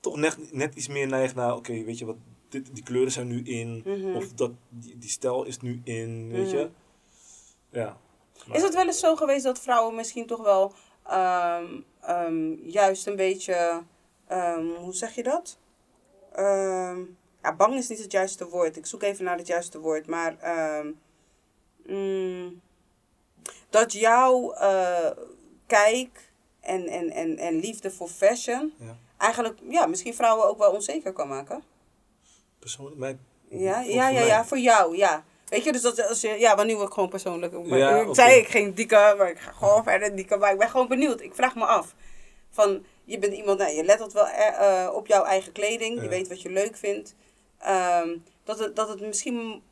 [0.00, 2.16] toch net, net iets meer neigt naar, oké, weet je wat,
[2.50, 3.82] dit, die kleuren zijn nu in.
[3.84, 4.16] Mhm.
[4.16, 6.56] Of dat, die, die stijl is nu in, weet Mhm.
[6.56, 6.70] je.
[7.70, 7.96] Ja.
[8.46, 10.72] Maar- Is het wel eens zo geweest dat vrouwen misschien toch wel
[11.06, 13.82] ehm, ehm, juist een beetje,
[14.26, 15.58] ehm, hoe zeg je dat?
[17.42, 18.76] Ja, bang is niet het juiste woord.
[18.76, 20.06] Ik zoek even naar het juiste woord.
[20.06, 20.36] Maar
[21.86, 22.60] mm,
[23.70, 25.10] dat jouw eh,
[25.66, 28.96] kijk en, en, en, en liefde voor fashion Ja.
[29.16, 31.62] eigenlijk ja, misschien vrouwen ook wel onzeker kan maken.
[32.60, 34.26] Persoonlijk, mijn, Ja, voor- ja, ja, mij.
[34.26, 35.24] ja, voor jou, ja.
[35.46, 37.52] Weet je, dus dat als je, ja, want nu word ik gewoon persoonlijk.
[37.64, 40.36] Maar Ja, ik zei ik geen dikke, maar ik ga gewoon verder dikke.
[40.36, 41.20] Maar ik ben gewoon benieuwd.
[41.20, 41.94] Ik vraag me af.
[42.50, 45.94] Van, je bent iemand, nou, je let wel eh, eh, op jouw eigen kleding.
[45.96, 46.08] Je Ja.
[46.08, 47.14] weet wat je leuk vindt.
[47.58, 48.08] Ehm,
[48.44, 49.62] dat, het, dat het misschien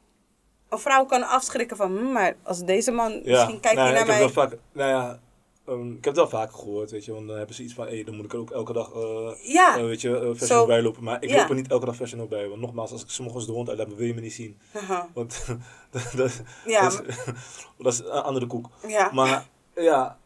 [0.69, 3.93] een vrouw kan afschrikken van, hm, maar als deze man, misschien kijkt nou, hij ik
[3.93, 4.19] naar heb mij.
[4.19, 5.21] Wel vaak, nou ja,
[5.69, 7.13] ehm, ik heb het wel vaker gehoord, weet je.
[7.13, 9.31] Want dan hebben ze iets van, hé, dan moet ik er ook elke dag, eh,
[9.53, 11.03] Ja, eh, weet je, Zo- bij lopen.
[11.05, 12.49] Maar ik loop er niet elke dag ook bij.
[12.49, 14.59] Want nogmaals, als ik 's morgens de hond uitlaat, wil je me niet zien.
[14.73, 15.09] haha.
[15.15, 15.47] Want
[15.91, 17.17] dat, dat, ja, dat, is,
[17.79, 18.69] dat is een andere koek.
[18.87, 19.11] ja.
[19.13, 20.19] Maar ja,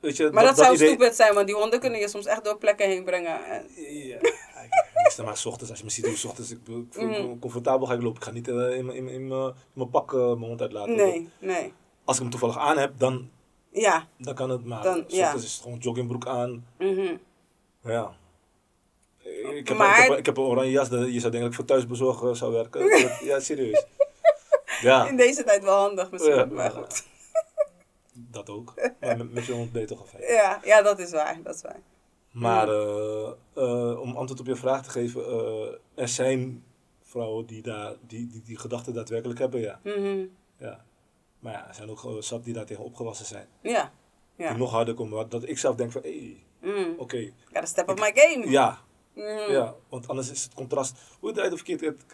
[0.00, 2.44] weet je, maar dat, zou idee- stupid zijn, want die honden kunnen je soms echt
[2.44, 3.44] door plekken heen brengen.
[3.44, 6.86] En- Ja, ik meestal maar 's ochtends, als je me ziet 's ochtends ik, ik
[6.90, 7.38] voel me Mhm.
[7.38, 8.16] comfortabel ga ik lopen.
[8.18, 10.96] Ik ga niet in, mijn- in, mijn- in, mijn- in mijn pak mijn hond uitlaten.
[10.96, 11.72] Nee, nee.
[12.04, 13.30] Als ik hem toevallig aan heb, dan,
[13.70, 14.06] Ja.
[14.18, 14.64] dan kan het.
[14.64, 15.34] Maar Dan, ja.
[15.34, 16.66] is het gewoon joggingbroek aan.
[16.78, 17.16] mhm.
[17.82, 18.16] Ja.
[19.54, 21.52] Ik heb, Maar- ik, heb, ik heb een oranje jas, dat- je zou dat ik
[21.54, 22.84] voor thuisbezorg eh, zou werken.
[23.28, 23.84] Ja, serieus.
[24.80, 26.44] Ja, In deze tijd wel handig misschien, Ja.
[26.44, 27.06] maar goed.
[28.12, 28.74] dat ook.
[29.00, 30.22] Maar met, met je hond ben je toch al fijn.
[30.22, 31.80] Ja, ja, dat is waar, dat is waar.
[32.32, 35.68] Maar eh, eh, om antwoord op je vraag te geven, eh,
[36.02, 36.64] er zijn
[37.02, 39.80] vrouwen die daar, die, die, die gedachten daadwerkelijk hebben, ja.
[39.84, 40.24] Mhm.
[40.58, 40.84] ja.
[41.38, 43.46] Maar ja, er zijn ook gewoon zat die daar tegen opgewassen zijn.
[43.62, 43.92] Ja,
[44.36, 44.48] ja.
[44.48, 46.94] Die nog harder komen, dat ik zelf denk van, hé, hey, Mm.
[46.98, 48.50] oké, Gotta step up my game.
[48.50, 48.78] ja,
[49.14, 49.50] Mhm.
[49.52, 49.74] ja.
[49.88, 52.04] Want anders is het contrast, hoe het uit of verkeerd, het-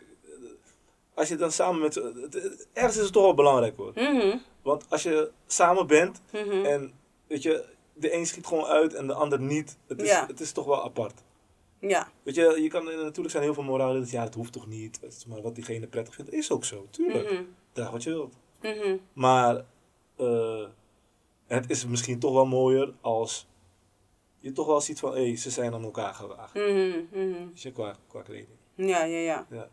[1.14, 3.92] als je dan samen met, het- het- ergens is het toch wel belangrijk hoor.
[3.94, 4.36] Mhm.
[4.62, 6.64] Want als je samen bent Mhm.
[6.64, 6.92] en,
[7.26, 7.64] weet je,
[7.94, 10.26] de een schiet gewoon uit en de ander niet, het is, Ja.
[10.26, 11.22] het is toch wel apart.
[11.78, 12.08] Ja.
[12.22, 15.00] Weet je, je kan, natuurlijk zijn heel veel moralen, dat ja, dat hoeft toch niet,
[15.28, 17.30] maar wat diegene prettig vindt, is ook zo, tuurlijk.
[17.30, 17.42] Mhm.
[17.72, 18.34] Draag wat je wilt.
[18.64, 18.96] Mhm.
[19.12, 19.64] Maar
[20.16, 20.66] eh,
[21.46, 23.46] het is misschien toch wel mooier als
[24.38, 26.54] je toch wel ziet van, hé, hey, ze zijn aan elkaar gewaagd.
[26.54, 26.90] Mhm.
[27.10, 27.46] Mhm.
[27.48, 28.48] Weet je, qua, qua kleding.
[28.74, 29.46] Ja, ja, ja.
[29.50, 29.68] Ja.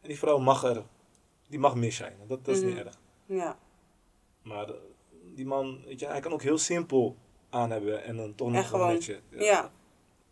[0.00, 0.82] En die vrouw mag er,
[1.48, 2.68] die mag mis zijn, dat, dat is Mhm.
[2.70, 2.94] niet erg.
[3.26, 3.58] Ja.
[4.42, 4.74] Maar eh,
[5.34, 7.16] die man, weet je, hij kan ook heel simpel
[7.50, 9.20] aan hebben en dan toch En nog gewoon- een matchen.
[9.30, 9.70] Ja.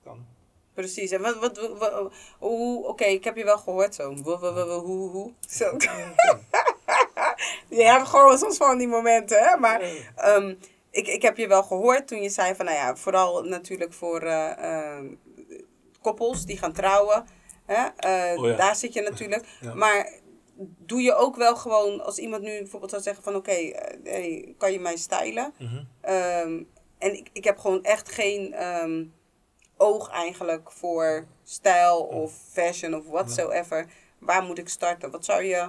[0.02, 0.26] Kan.
[0.74, 1.10] Precies.
[1.10, 4.14] En wat, wat, wat- hoe, oké, ik heb je wel gehoord zo.
[4.14, 5.76] Wo- wo- Hoe, hoe, Zo.
[7.68, 9.56] Je hebt gewoon soms van die momenten, hè.
[9.56, 9.82] Maar
[10.16, 10.54] ehm,
[10.90, 14.20] ik, ik heb je wel gehoord toen je zei van, nou ja, vooral natuurlijk voor
[14.20, 15.06] eh, ehm,
[16.00, 17.26] koppels die gaan trouwen.
[17.66, 17.86] Hè?
[17.96, 18.56] eh, Oh ja.
[18.56, 19.46] Daar zit je natuurlijk.
[19.60, 19.74] Ja.
[19.74, 20.12] Maar
[20.78, 24.54] doe je ook wel gewoon, als iemand nu bijvoorbeeld zou zeggen van, oké, eh, hey,
[24.58, 25.54] kan je mij stylen?
[25.58, 25.84] Mhm.
[26.00, 26.62] Ehm,
[26.98, 28.54] en ik, ik heb gewoon echt geen
[29.76, 33.86] oog eigenlijk voor stijl of fashion of whatsoever.
[34.18, 35.10] Waar moet ik starten?
[35.10, 35.68] Wat zou je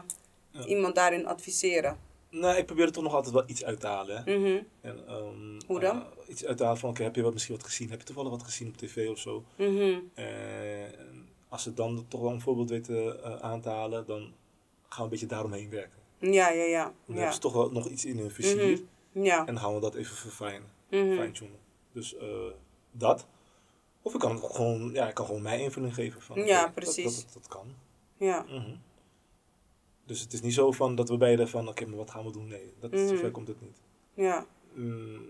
[0.51, 0.65] Ja.
[0.65, 1.97] iemand daarin adviseren?
[2.29, 4.21] Nou, ik probeer er toch nog altijd wel iets uit te halen.
[4.25, 5.97] Mhm, En, ehm, Hoe dan?
[6.01, 7.89] eh, iets uit te halen van, oké, heb je wat, misschien wat gezien?
[7.89, 9.43] Heb je toevallig wat gezien op tv of zo?
[9.55, 14.19] mhm, En als ze dan toch wel een voorbeeld weten eh, aan te halen, dan
[14.21, 15.97] gaan we een beetje daaromheen werken.
[16.19, 16.93] Ja, ja, ja.
[17.05, 18.81] Dan hebben ze toch wel nog iets in hun vizier.
[19.11, 19.39] ja.
[19.39, 21.11] En dan gaan we dat even verfijnen, mhm.
[21.11, 21.59] fine-tunen.
[21.91, 22.27] Dus eh,
[22.91, 23.27] dat.
[24.01, 26.21] Of ik kan gewoon, ja, ik kan gewoon mijn invulling geven.
[26.21, 27.03] Van, Ja, dat- precies.
[27.15, 27.73] Dat, dat, dat kan.
[28.17, 28.45] ja.
[28.49, 28.75] Mhm.
[30.09, 32.31] Dus het is niet zo van dat we beide van, oké, maar wat gaan we
[32.31, 32.47] doen?
[32.47, 33.07] Nee, dat, Mhm.
[33.07, 33.81] zover komt het niet.
[34.13, 34.45] ja.
[34.73, 35.21] Mm,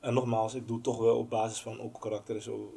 [0.00, 2.74] en nogmaals, ik doe het toch wel op basis van ook karakter en zo.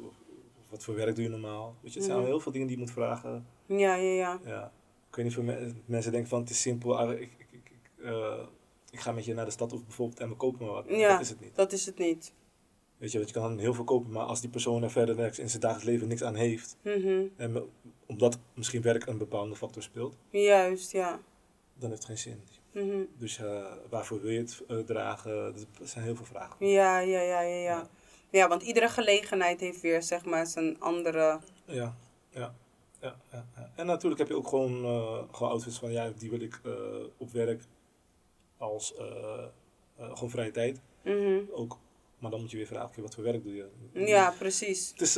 [0.70, 1.74] Wat voor werk doe je normaal?
[1.80, 2.26] Weet je, het zijn Mhm.
[2.28, 3.46] heel veel dingen die je moet vragen.
[3.66, 4.40] Ja, ja, ja.
[4.44, 4.72] Ja.
[5.10, 6.98] Ik weet niet of me- mensen denken van het is simpel.
[6.98, 8.38] ah, Ik, ik, ik, ik, eh,
[8.90, 10.84] ik ga met je naar de stad of bijvoorbeeld en we kopen maar wat.
[10.88, 11.08] Ja.
[11.12, 11.54] Dat is het niet.
[11.56, 12.32] Dat is het niet.
[12.98, 15.38] Weet je, want je kan heel veel kopen, maar als die persoon er verder niks
[15.38, 16.76] in zijn dagelijks leven niks aan heeft.
[16.82, 17.22] Mhm.
[17.36, 17.62] En
[18.06, 21.20] omdat misschien werk een bepaalde factor speelt, Juist, ja.
[21.78, 22.42] Dan heeft het geen zin.
[22.76, 23.04] Mhm.
[23.18, 25.32] Dus eh, waarvoor wil je het eh, dragen?
[25.32, 26.66] Er zijn heel veel vragen.
[26.66, 27.88] Ja, ja, ja, ja, ja.
[28.30, 28.48] Ja.
[28.48, 31.40] Want iedere gelegenheid heeft weer, zeg maar, zijn andere...
[31.64, 31.96] Ja,
[32.30, 32.54] ja,
[33.00, 33.70] ja, ja, ja.
[33.76, 36.60] En natuurlijk heb je ook gewoon, eh, gewoon outfits van, ja, die wil ik
[37.16, 37.62] op werk
[38.58, 38.94] als
[39.98, 40.80] gewoon vrije tijd.
[41.04, 41.40] Mhm.
[41.52, 41.78] Ook,
[42.18, 43.68] maar dan moet je weer vragen, oké, wat voor werk doe je?
[43.92, 44.90] Ja, precies.
[44.90, 45.14] Het is,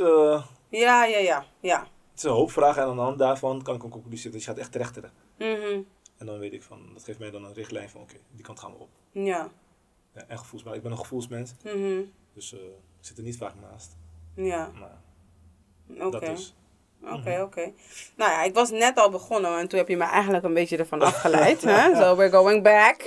[0.70, 1.46] Ja, ja, ja.
[1.60, 1.80] Ja.
[1.80, 4.44] het is een hoop vragen en aan de hand daarvan kan ik een conclusie Dus
[4.44, 5.12] je gaat echt terechteren.
[5.38, 5.80] Mhm.
[6.18, 8.60] En dan weet ik van, dat geeft mij dan een richtlijn van, oké, die kant
[8.60, 8.88] gaan we op.
[9.12, 9.48] Ja.
[10.14, 10.74] Ja, en.
[10.74, 12.00] Ik ben een gevoelsmens, Mhm.
[12.34, 12.58] dus eh,
[13.00, 13.96] ik zit er niet vaak naast.
[14.34, 14.70] Ja.
[14.78, 15.00] Maar
[16.06, 16.10] Oké.
[16.10, 16.54] dat dus.
[17.02, 17.72] Oké, oké.
[18.16, 20.76] Nou ja, ik was net al begonnen en toen heb je me eigenlijk een beetje
[20.76, 21.62] ervan afgeleid.
[21.62, 21.94] hè?
[21.96, 23.02] So we're going back.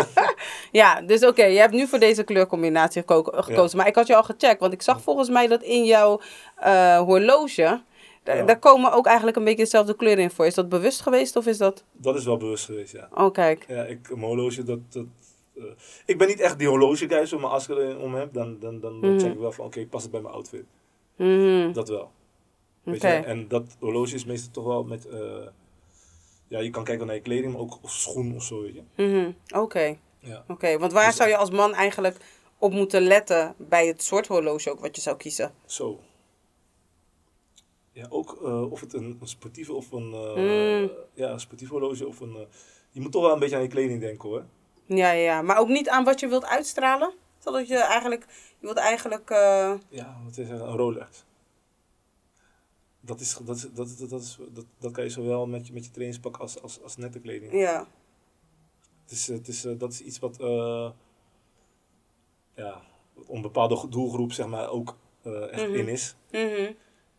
[0.72, 3.78] ja, dus oké, je hebt nu voor deze kleurcombinatie geko- gekozen.
[3.78, 6.20] Maar ik had je al gecheckt, want ik zag volgens mij dat in jouw
[6.56, 7.82] eh, horloge,
[8.26, 8.42] Ja.
[8.44, 10.46] daar komen ook eigenlijk een beetje dezelfde kleuren in voor.
[10.46, 11.84] Is dat bewust geweest of is dat...
[11.92, 13.08] Dat is wel bewust geweest, ja.
[13.14, 13.64] Oh, kijk.
[13.68, 14.78] Ja, ik, mijn horloge, dat...
[14.92, 15.04] dat
[15.56, 15.62] eh,
[16.06, 18.58] ik ben niet echt die horloge guy, zo, maar als ik er om heb, dan,
[18.58, 19.18] dan, dan Mhm.
[19.18, 20.64] check ik wel van, oké, past het bij mijn outfit?
[21.16, 21.72] Mhm.
[21.72, 22.10] Dat wel.
[22.82, 23.08] Weet je?
[23.08, 25.06] En dat horloge is meestal toch wel met...
[25.08, 25.46] eh,
[26.48, 28.82] ja, je kan kijken naar je kleding, maar ook schoen of zo, weet je.
[29.04, 29.60] Mhm.
[29.60, 29.96] Oké.
[30.18, 30.44] Ja.
[30.48, 32.16] Oké, want waar Dus- zou je als man eigenlijk
[32.58, 35.52] op moeten letten bij het soort horloge ook wat je zou kiezen?
[35.64, 35.98] Zo.
[37.96, 40.12] Ja, ook eh, of het een, een sportieve of een...
[40.12, 40.90] eh, Mm.
[41.14, 42.34] Ja, een sportief horloge of een...
[42.36, 42.40] eh,
[42.90, 44.44] je moet toch wel een beetje aan je kleding denken, hoor.
[44.86, 45.42] Ja, ja.
[45.42, 47.12] Maar ook niet aan wat je wilt uitstralen?
[47.38, 48.26] Zodat je eigenlijk,
[48.58, 49.28] je wilt eigenlijk,
[49.88, 50.48] Ja, wat is?
[50.48, 51.24] Een Rolex.
[53.00, 55.72] Dat, is, dat, is, dat, dat, dat, is, dat, dat kan je zowel met je,
[55.72, 57.52] met je trainingspak als, als, als nette kleding.
[57.52, 57.86] ja.
[59.02, 60.36] Het is, het is, dat is iets wat
[62.54, 62.82] ja,
[63.28, 64.96] een bepaalde doelgroep zeg maar, ook
[65.50, 65.74] echt Mhm.
[65.74, 66.16] in is.
[66.30, 66.72] Mhm,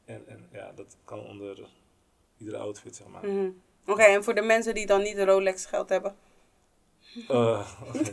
[0.07, 1.67] En, en ja, dat kan onder
[2.37, 3.25] iedere outfit, zeg maar.
[3.25, 3.49] mhm.
[3.85, 6.15] Oké, en voor de mensen die dan niet Rolex geld hebben?
[7.27, 7.65] Oké.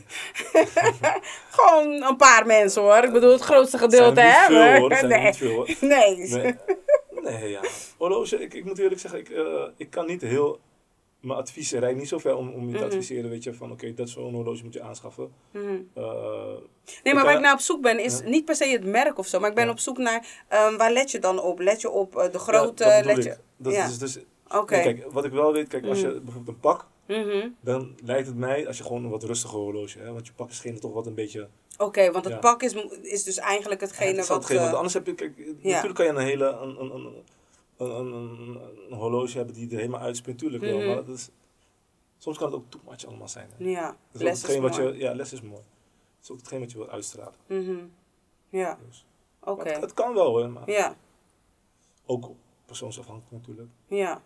[1.57, 3.05] Gewoon een paar mensen hoor.
[3.05, 4.49] Ik bedoel, het grootste gedeelte hè?
[4.49, 5.21] nee.
[5.25, 5.77] niet veel hoor.
[5.81, 6.17] Nee.
[6.17, 6.55] Nee,
[7.23, 7.61] nee ja.
[7.97, 10.61] Horloge, ik, ik moet eerlijk zeggen, ik, eh, ik kan niet heel...
[11.25, 12.85] Mijn advies reikt niet zo ver om, om je te Mhm.
[12.87, 15.33] adviseren, weet je, van oké, dat zo'n horloge moet je aanschaffen.
[15.51, 15.65] Mhm.
[15.65, 16.05] Eh,
[17.03, 18.29] Nee, maar waar kan- ik naar op zoek ben, is Ja.
[18.29, 19.41] niet per se het merk of zo.
[19.41, 19.71] Maar ik ben Ja.
[19.71, 21.59] op zoek naar, ehm, waar let je dan op?
[21.59, 22.85] Let je op eh, de grootte?
[22.85, 23.37] ja, let je...
[23.57, 24.19] Dat is dus,
[24.49, 24.81] Oké.
[24.81, 27.49] Kijk, wat ik wel weet, kijk, als je bijvoorbeeld een pak, Mhm.
[27.61, 30.51] dan lijkt het mij, als je gewoon een wat rustiger horloge hebt, want je pak
[30.51, 31.49] is geen toch wat een beetje...
[31.79, 34.37] Oké, want het pak is, is dus eigenlijk hetgene het wat...
[34.37, 37.13] hetgeen, want eh, anders heb je, kijk, natuurlijk kan je een hele, een, een, een,
[37.77, 38.61] een, een, een,
[38.91, 40.87] een horloge hebben die er helemaal uitspringt, tuurlijk wel, Mhm.
[40.87, 41.31] maar dat is,
[42.19, 43.51] soms kan het ook too much allemaal zijn.
[43.59, 43.65] Hè.
[43.65, 44.93] ja, Dat is les is wat mooi.
[44.93, 45.63] je, ja, les is mooi.
[45.63, 47.35] Dat is ook hetgeen wat je wil uitstralen.
[47.47, 47.77] Mhm.
[48.49, 49.07] Ja, Dus.
[49.41, 49.69] oké.
[49.69, 50.97] Het, het kan wel hoor, maar Ja,
[52.07, 52.31] ook
[52.67, 53.69] persoonsafhankelijk natuurlijk.
[53.87, 54.23] ja.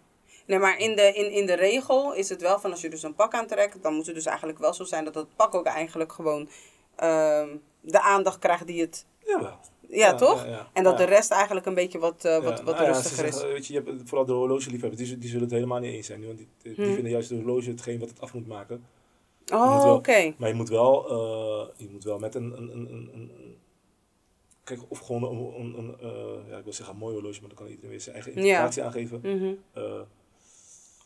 [0.46, 3.02] Nee, maar in de, in, in de regel is het wel van als je dus
[3.02, 5.66] een pak aantrekt, dan moet het dus eigenlijk wel zo zijn dat het pak ook
[5.66, 6.48] eigenlijk gewoon
[6.96, 9.06] ehm, de aandacht krijgt die het...
[9.28, 9.58] Jawel.
[9.90, 10.44] Ja, toch?
[10.44, 10.68] ja, ja.
[10.72, 13.34] En dat de rest eigenlijk een beetje wat, eh, wat, wat nou rustiger is.
[13.34, 16.06] zeggen, Weet je, je hebt vooral de horlogeliefhebbers, die, die zullen het helemaal niet eens
[16.06, 16.26] zijn.
[16.26, 16.94] Want die, die Hmm.
[16.94, 18.84] vinden juist de horloge hetgeen wat het af moet maken.
[19.52, 20.34] Oh, oké.
[20.38, 23.56] Maar je moet wel, eh, je moet wel met een, een, een, een, een,
[24.64, 27.48] kijk, of gewoon een, een, een eh, ja, ik wil zeggen een mooi horloge, maar
[27.48, 29.20] dan kan iedereen weer zijn eigen interpretatie aangeven.
[29.22, 29.52] Mhm.
[29.72, 30.00] Eh,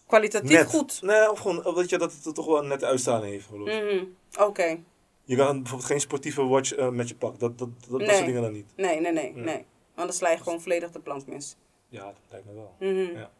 [0.06, 0.66] Kwalitatief net.
[0.68, 1.02] goed.
[1.02, 3.46] Nee, of gewoon eh, weet je, dat het er toch wel een nette uitstraling heeft.
[3.46, 4.04] horloge.
[4.34, 4.42] Mhm.
[4.48, 4.78] Oké.
[5.24, 7.38] Je kan bijvoorbeeld geen sportieve watch eh, met je pak.
[7.38, 8.66] Dat, dat, dat, soort dingen dan niet.
[8.76, 9.44] Nee, nee, nee, Nee.
[9.44, 9.64] nee.
[9.94, 11.56] Anders sla je gewoon volledig de plank mis.
[11.88, 12.74] Ja, dat lijkt me wel.
[12.78, 13.18] Mhm.
[13.18, 13.30] Ja.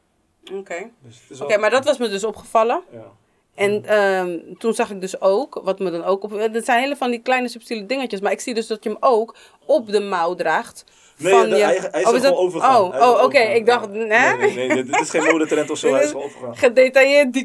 [0.59, 0.91] Oké.
[1.29, 2.83] Dus Oké, wel- maar dat was me dus opgevallen.
[2.93, 3.13] Ja.
[3.55, 6.31] En ehm, toen zag ik dus ook, wat me dan ook op...
[6.31, 8.21] Het zijn hele van die kleine subtiele dingetjes.
[8.21, 10.85] Maar ik zie dus dat je hem ook op de mouw draagt.
[11.19, 11.63] Nee, van de- je...
[11.63, 12.37] hij, hij is Oh, er is dat-.
[12.37, 13.39] Oh, oh er oké.
[13.39, 14.35] Ik dacht, Ja.
[14.37, 15.93] Nee, nee, nee, dit is geen modetrend of zo.
[15.93, 16.57] Hij is gewoon overgegaan.
[16.57, 17.45] Gedetailleerd nee,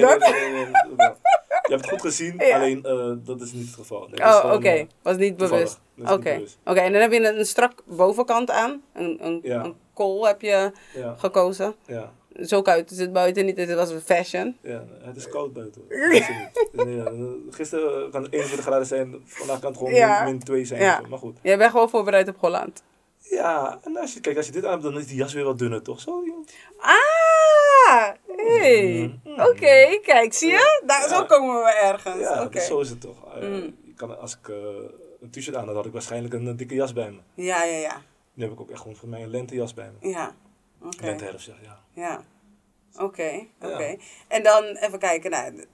[0.00, 0.18] dat.
[0.18, 0.66] nee, nee, nee,
[0.96, 1.10] nee.
[1.62, 2.56] Je hebt het goed gezien, Ja.
[2.56, 4.08] alleen eh, dat is niet het geval.
[4.10, 4.68] Nee, Oh, oké.
[4.68, 5.80] eh, Was niet bewust.
[5.98, 6.42] Oké.
[6.64, 8.82] Oké, en dan heb je een, een strak bovenkant aan.
[8.92, 9.64] Een, een, Ja.
[9.64, 11.74] een kool heb je Ja, gekozen.
[11.86, 12.12] ja,
[12.44, 13.56] Zo koud is het buiten niet.
[13.56, 14.56] Het was een fashion.
[14.62, 15.82] ja, het is koud buiten.
[16.86, 17.12] Ja,
[17.50, 21.08] gisteren kan het 21 graden zijn, vandaag kan het gewoon min, min 2 zijn.
[21.08, 21.38] Maar goed.
[21.42, 22.82] Jij bent gewoon voorbereid op Holland.
[23.22, 25.44] Ja, en als je, kijk, als je dit aan hebt, dan is die jas weer
[25.44, 26.00] wat dunner, toch?
[26.00, 26.46] Zo, joh.
[26.78, 28.12] Ah!
[28.36, 29.20] Hey.
[29.24, 29.40] Mhm.
[29.40, 30.82] Oké, kijk, zie je?
[30.86, 31.08] Daar, Ja.
[31.08, 32.20] Zo komen we ergens.
[32.20, 33.34] Ja, dus zo is het toch.
[33.36, 33.76] Eh, Mm.
[33.84, 34.56] je kan, als ik eh,
[35.20, 37.18] een t-shirt aan had, had ik waarschijnlijk een, dikke jas bij me.
[37.42, 38.02] Ja, ja, ja.
[38.34, 40.08] Nu heb ik ook echt gewoon voor mij een lentejas bij me.
[40.08, 40.34] Ja.
[40.82, 41.04] Oké.
[41.04, 41.78] Lenteherfst, zeg ja.
[41.94, 42.22] Ja.
[42.98, 43.96] Oké, oké.
[44.28, 45.64] En dan even kijken, nou,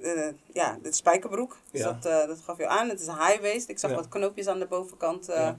[0.53, 1.57] ja, dit spijkerbroek.
[1.71, 1.93] Dus Ja.
[1.93, 2.89] dat, eh, dat gaf je aan.
[2.89, 3.69] Het is een high waist.
[3.69, 3.97] Ik zag Ja.
[3.97, 5.27] wat knoopjes aan de bovenkant.
[5.27, 5.59] Ja.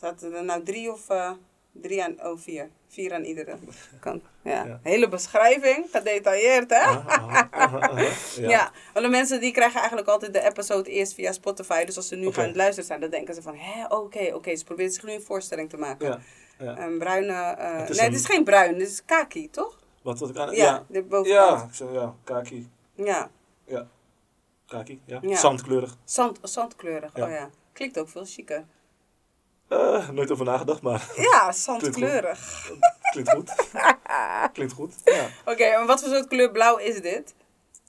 [0.00, 1.30] Zaten er nou drie of eh,
[1.72, 2.68] drie aan, oh vier.
[2.88, 3.56] Vier aan iedere
[4.00, 4.22] kant.
[4.42, 4.64] Ja.
[4.64, 4.80] Ja.
[4.82, 6.76] Hele beschrijving, gedetailleerd hè?
[6.80, 8.00] Aha, aha, aha, aha.
[8.36, 8.48] Ja.
[8.48, 8.72] Ja.
[8.92, 11.84] want de mensen die krijgen eigenlijk altijd de episode eerst via Spotify.
[11.84, 14.56] Dus als ze nu gaan luisteren zijn, dan denken ze van, hè, oké, oké.
[14.56, 16.06] Ze proberen zich nu een voorstelling te maken.
[16.08, 16.18] Ja.
[16.64, 16.78] ja.
[16.78, 19.78] Een bruine, eh, Het nee, een- het is geen bruin, het is kaki, toch?
[20.02, 20.50] Wat wat ik aan...
[20.54, 20.84] Ja, Ja.
[20.88, 21.76] de bovenkant.
[21.78, 22.70] Ja, ja, kaki.
[22.94, 23.30] Ja,
[23.66, 23.86] Ja.
[24.66, 25.18] Kaki, ja.
[25.22, 25.36] Ja.
[25.36, 25.96] Zandkleurig.
[26.04, 27.24] Zand, zandkleurig, Ja.
[27.24, 27.50] oh ja.
[27.72, 28.64] Klinkt ook veel chiquer.
[29.68, 32.70] Eh, nooit over nagedacht, maar Ja, zandkleurig.
[33.12, 33.54] klinkt goed.
[34.52, 34.94] klinkt goed.
[35.04, 35.28] Ja.
[35.44, 37.34] Oké, en wat voor soort kleur blauw is dit?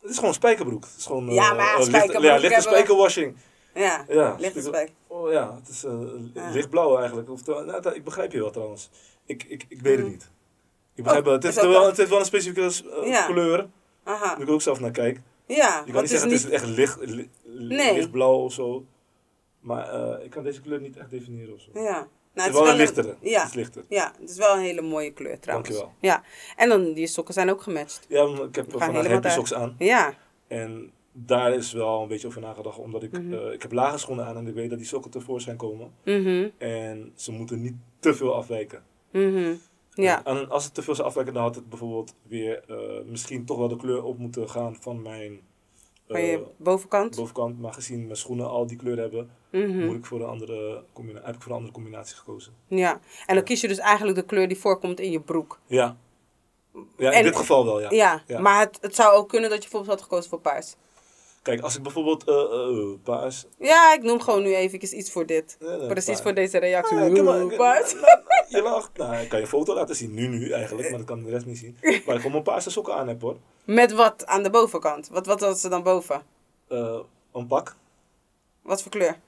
[0.02, 0.84] Het is gewoon spijkerbroek.
[0.84, 3.36] Het is gewoon, Ja, maar eh, licht- spijkerbroek Ja, lichte spijkerwashing.
[3.74, 4.92] Ja, Ja, lichte spijker- spijk.
[5.08, 5.82] Oh ja, het is
[6.34, 6.50] Ja.
[6.50, 7.30] lichtblauw eigenlijk.
[7.30, 8.90] Of, nou, ik begrijp je wel trouwens.
[9.26, 10.12] Ik, ik, ik weet het Mm.
[10.12, 10.30] niet.
[10.96, 11.34] Ik begrijp Oh.
[11.34, 12.72] Het is heeft, wel, het heeft wel een specifieke
[13.04, 13.26] Ja.
[13.26, 13.68] kleur.
[14.04, 15.20] Aha, Daar ik ook zelf naar kijk.
[15.46, 15.84] ja.
[15.86, 17.94] Je kan niet zeggen het is echt licht, li- Nee.
[17.94, 18.86] lichtblauw of zo.
[19.60, 21.70] Maar eh, ik kan deze kleur niet echt definiëren of zo.
[21.74, 22.08] Ja.
[22.34, 23.16] Nou, het is wel een lichtere.
[23.22, 23.40] Ja.
[23.40, 23.84] Het is lichter.
[23.90, 25.70] Ja, het is wel een hele mooie kleur trouwens.
[25.70, 25.96] Dankjewel.
[26.02, 26.24] Ja,
[26.56, 28.06] en dan die sokken zijn ook gematcht.
[28.10, 29.76] Ja, ik heb vandaag happy socks aan.
[29.78, 30.14] Ja,
[30.48, 32.78] En daar is wel een beetje over nagedacht.
[32.78, 33.34] Omdat ik, Mhm.
[33.34, 35.92] eh, ik heb lage schoenen aan en ik weet dat die sokken tevoorschijn komen.
[36.06, 38.84] mhm, En ze moeten niet te veel afwijken.
[39.12, 39.54] mhm.
[39.94, 43.46] Ja, En als het te veel zou afwijken, dan had het bijvoorbeeld weer eh, misschien
[43.46, 45.40] toch wel de kleur op moeten gaan van mijn
[46.10, 47.16] van je eh, bovenkant.
[47.16, 47.60] bovenkant.
[47.60, 49.86] Maar gezien mijn schoenen al die kleur hebben, Mhm.
[49.86, 52.54] moet ik voor een andere combina- heb ik voor een andere combinatie gekozen.
[52.68, 55.60] Ja, en dan kies je dus eigenlijk de kleur die voorkomt in je broek.
[55.66, 55.98] Ja,
[56.98, 57.90] ja in En- dit geval wel, ja.
[57.92, 58.40] Ja, Ja.
[58.40, 60.76] maar het, het zou ook kunnen dat je bijvoorbeeld had gekozen voor paars.
[61.42, 63.46] Kijk, als ik bijvoorbeeld eh eh, paars...
[63.58, 65.58] Ja, ik noem gewoon nu even iets voor dit.
[65.88, 66.98] Precies voor deze reactie.
[66.98, 67.38] Ah, ik heb maar-
[68.50, 68.98] Je lacht.
[68.98, 71.46] Nou, ik kan je foto laten zien, nu nu eigenlijk, maar dat kan de rest
[71.46, 71.78] niet zien.
[71.82, 73.38] Waar ik gewoon mijn paarse sokken aan heb hoor.
[73.64, 75.08] Met wat aan de bovenkant?
[75.08, 76.22] Wat, wat was er dan boven?
[76.68, 77.00] Eh,
[77.34, 77.76] een pak.
[78.62, 79.20] Wat voor kleur?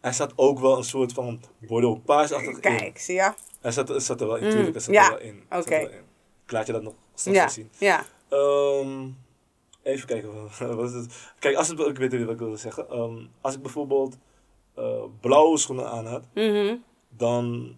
[0.00, 2.60] Hij staat ook wel een soort van bordeaux paarsachtig in.
[2.60, 3.32] Kijk, zie je?
[3.60, 4.74] Hij zat, het zat er wel in, Mm, tuurlijk.
[4.74, 5.42] Het zat ja, er wel in.
[5.50, 5.74] Zat oké.
[5.74, 6.02] er.
[6.44, 7.70] Ik laat je dat nog straks Ja, zien.
[7.78, 8.04] ja.
[8.28, 9.08] Ehm,
[9.82, 10.32] even kijken.
[10.76, 11.32] Wat is het?
[11.38, 12.88] Kijk, als het, ik weet niet wat ik wilde zeggen.
[12.90, 14.16] Ehm, als ik bijvoorbeeld
[14.74, 16.76] eh, blauwe schoenen aan had, Mhm.
[17.08, 17.74] dan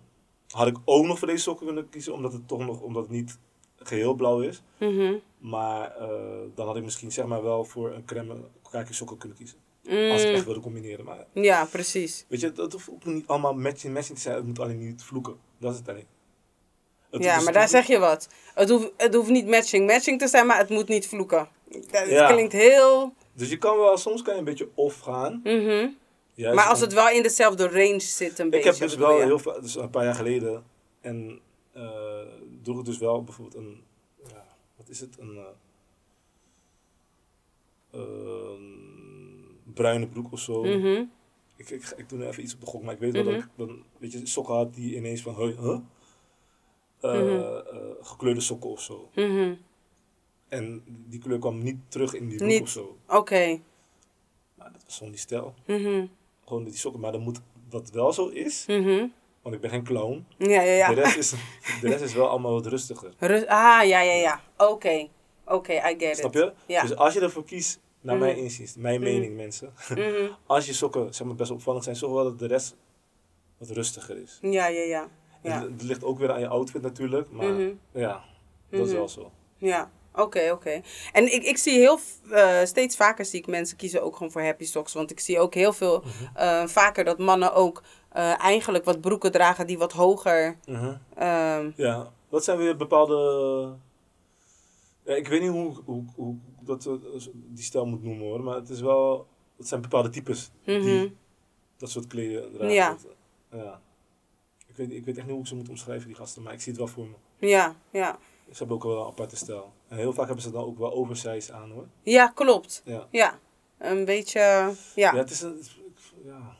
[0.50, 3.10] had ik ook nog voor deze sokken kunnen kiezen, omdat het toch nog, omdat het
[3.12, 3.38] niet
[3.76, 4.62] geheel blauw is.
[4.78, 5.14] Mhm.
[5.38, 6.08] Maar eh,
[6.54, 8.34] dan had ik misschien zeg maar wel voor een crème
[8.70, 9.58] kaki sokken kunnen kiezen.
[9.82, 10.10] Mm.
[10.10, 11.04] Als ik echt wilde combineren.
[11.04, 12.24] Maar Ja, precies.
[12.28, 14.36] weet je, dat hoeft ook niet allemaal matching matching te zijn.
[14.36, 15.36] Het moet alleen niet vloeken.
[15.58, 16.06] Dat is het alleen.
[17.10, 18.28] Het- Ja, maar daar zeg je wat.
[18.54, 21.48] Het hoeft, het hoeft niet matching matching te zijn, maar het moet niet vloeken.
[21.90, 22.32] Dat Ja.
[22.32, 23.14] klinkt heel...
[23.32, 25.40] Dus je kan wel, soms kan je een beetje off gaan.
[25.44, 25.88] Mhm.
[26.34, 28.70] Juist Maar als om- het wel in dezelfde range zit een Ik beetje.
[28.70, 30.64] heb dus wel heel veel, dus een paar jaar geleden,
[31.00, 31.40] en
[31.72, 32.20] eh
[32.62, 33.82] droeg ik dus wel bijvoorbeeld een,
[34.28, 34.44] ja,
[34.76, 35.44] wat is het, een, eh,
[38.00, 40.62] een bruine broek of zo.
[40.62, 41.04] Mhm.
[41.56, 43.32] Ik, ik, ik doe nu even iets op de gok, maar ik weet wel Mhm.
[43.32, 45.48] dat ik dan, weet je, sokken had die ineens van, huh?
[45.58, 45.78] Mhm.
[47.00, 47.56] eh,
[48.00, 49.08] gekleurde sokken of zo.
[50.48, 52.62] En die kleur kwam niet terug in die broek Niet.
[52.62, 52.96] of zo.
[53.08, 53.60] Oké.
[54.54, 55.54] Maar dat was gewoon die stijl.
[55.66, 56.06] Mhm.
[56.44, 57.00] Gewoon die sokken.
[57.00, 57.40] Maar dan moet,
[57.70, 59.06] wat wel zo is, Mhm.
[59.42, 60.26] want ik ben geen clown.
[60.38, 61.02] Ja, ja, De, ja.
[61.02, 61.30] rest is,
[61.80, 63.12] de rest is wel allemaal wat rustiger.
[63.30, 64.40] Rus- ah, ja, ja, ja.
[64.56, 65.08] Oké.
[65.46, 66.16] Oké, I get it.
[66.16, 66.52] Snap je?
[66.66, 66.82] Ja.
[66.82, 68.24] Dus als je ervoor kiest, naar Mhm.
[68.24, 69.10] mijn inziens, mijn Mhm.
[69.12, 69.72] mening mensen.
[70.46, 72.76] Als je sokken zeg maar, best opvallend zijn, zorg wel dat de rest
[73.58, 74.38] wat rustiger is.
[74.42, 75.08] Ja, ja, ja.
[75.42, 77.54] Ja, Het, ligt ook weer aan je outfit natuurlijk, maar
[77.92, 78.24] ja,
[78.70, 79.30] dat is wel zo.
[79.58, 79.90] ja.
[80.14, 80.80] Oké, oké.
[81.12, 81.98] En ik, ik zie heel,
[82.30, 84.92] eh, steeds vaker zie ik mensen kiezen ook gewoon voor happy socks.
[84.92, 86.36] Want ik zie ook heel veel, Mhm.
[86.36, 90.58] eh, vaker dat mannen ook eh, eigenlijk wat broeken dragen die wat hoger...
[90.66, 90.96] Mhm.
[91.16, 93.14] ehm, Ja, wat zijn weer bepaalde.
[95.04, 96.88] Ja, ik weet niet hoe, hoe, hoe ik dat
[97.32, 99.26] die stijl moet noemen hoor, maar het is wel.
[99.56, 100.80] Het zijn bepaalde types mhm.
[100.82, 101.16] die
[101.76, 102.72] dat soort kleden dragen.
[102.74, 102.96] Ja.
[103.52, 103.80] Ja.
[104.66, 106.60] Ik weet, ik weet echt niet hoe ik ze moet omschrijven, die gasten, maar ik
[106.60, 107.46] zie het wel voor me.
[107.48, 108.18] Ja, ja.
[108.50, 109.72] Ze hebben ook wel een aparte stijl.
[109.88, 111.86] En heel vaak hebben ze dan ook wel oversized aan hoor.
[112.02, 112.82] Ja, klopt.
[112.84, 113.38] Ja, Ja.
[113.78, 114.72] Een beetje, ja.
[114.94, 115.62] ja het is een.
[116.24, 116.56] Ja,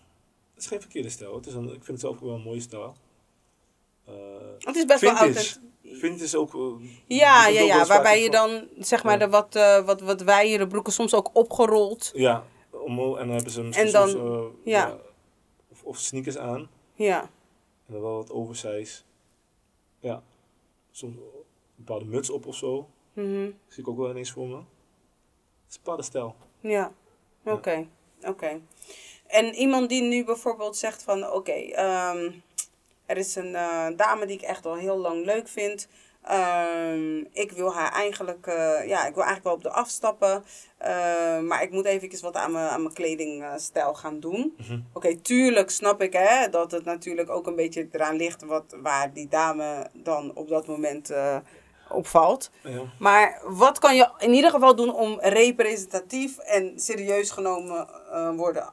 [0.55, 1.35] het is geen verkeerde stijl.
[1.35, 2.95] Het is een, ik vind het zelf ook wel een mooie stijl.
[4.05, 4.12] Eh,
[4.59, 5.57] Het is best wel authentiek.
[5.82, 6.55] Vintage is ook.
[6.55, 7.87] eh, Ja, ja, ja.
[7.87, 9.18] Waarbij je dan, zeg maar, Ja.
[9.18, 12.11] de wat, eh wat, wat wijere broeken soms ook opgerold.
[12.14, 14.99] Ja, omhoog en dan hebben ze misschien En dan- soms, eh, ja.
[15.70, 16.68] of, of sneakers aan.
[16.95, 17.20] Ja.
[17.87, 19.03] En dan wel wat oversize.
[20.01, 20.22] Ja,
[20.91, 21.16] soms
[21.75, 22.89] bepaalde muts op of zo.
[23.12, 23.51] Mhm.
[23.68, 24.57] Zie ik ook wel ineens voor me.
[24.57, 24.64] Het
[25.68, 26.35] is een bepaalde stijl.
[26.61, 26.93] Ja,
[27.45, 27.87] oké,
[28.22, 28.61] oké.
[29.27, 32.31] En iemand die nu bijvoorbeeld zegt van, oké, ehm,
[33.07, 35.89] er is een eh, dame die ik echt al heel lang leuk vind.
[36.25, 40.45] Ehm, ik wil haar eigenlijk, eh, ja, ik wil eigenlijk wel op de afstappen.
[40.77, 44.55] Eh, maar ik moet even wat aan mijn, aan mijn kledingstijl gaan doen.
[44.59, 44.81] Mhm.
[44.93, 49.12] Oké, tuurlijk snap ik hè, dat het natuurlijk ook een beetje eraan ligt wat, waar
[49.12, 51.37] die dame dan op dat moment eh,
[51.89, 52.51] opvalt.
[52.62, 52.82] Ja.
[52.99, 58.72] Maar wat kan je in ieder geval doen om representatief en serieus genomen eh, worden?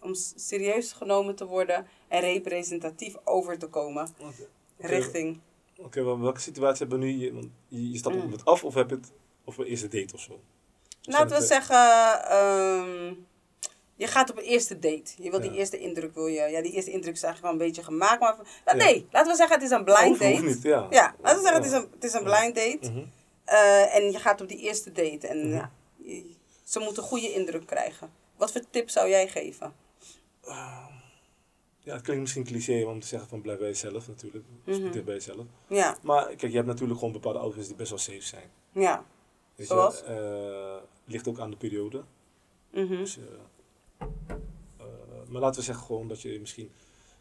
[0.00, 4.48] Om serieus genomen te worden en representatief over te komen Oké.
[4.78, 5.40] richting.
[5.78, 7.18] Oké, wel, welke situatie hebben we nu?
[7.18, 8.22] Je, want je, je stapt Mm.
[8.22, 9.12] op het af of heb je het
[9.44, 10.40] of een eerste date of zo?
[11.02, 13.14] Laten we het, zeggen, ehm,
[14.02, 15.10] je gaat op een eerste date.
[15.22, 17.68] Je wil die eerste indruk, wil je, ja, die eerste indruk is eigenlijk wel een
[17.72, 18.20] beetje gemaakt.
[18.20, 20.42] Maar nou, nee, laten we zeggen, het is een blind hoeft date.
[20.42, 20.86] niet, ja.
[20.90, 22.90] Ja, laten we zeggen, het is een, het is een blind date.
[22.90, 23.04] Mhm.
[23.44, 25.26] Eh, en je gaat op die eerste date.
[25.26, 25.66] En Mhm.
[25.96, 26.34] je-
[26.64, 28.10] ze moeten een goede indruk krijgen.
[28.36, 29.72] Wat voor tip zou jij geven?
[31.84, 34.44] Ja, het klinkt misschien cliché om te zeggen van blijf bij jezelf natuurlijk.
[34.64, 35.46] Dus dicht bij jezelf.
[35.68, 38.50] Ja, Maar kijk, je hebt natuurlijk gewoon bepaalde outfits die best wel safe zijn.
[38.72, 39.04] ja.
[39.54, 39.98] Weet Zoals?
[39.98, 40.82] Je, Eh,
[41.12, 42.02] ligt ook aan de periode.
[42.70, 42.96] Mhm.
[42.96, 43.24] Dus, eh,
[45.28, 46.70] maar laten we zeggen gewoon dat je misschien...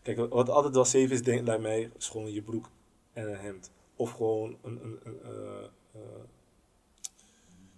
[0.01, 2.69] Kijk, wat altijd wel safe is, denk, lijkt mij, is gewoon je broek
[3.13, 3.71] en een hemd.
[3.95, 4.83] Of gewoon een...
[4.83, 6.01] een, een eh, eh,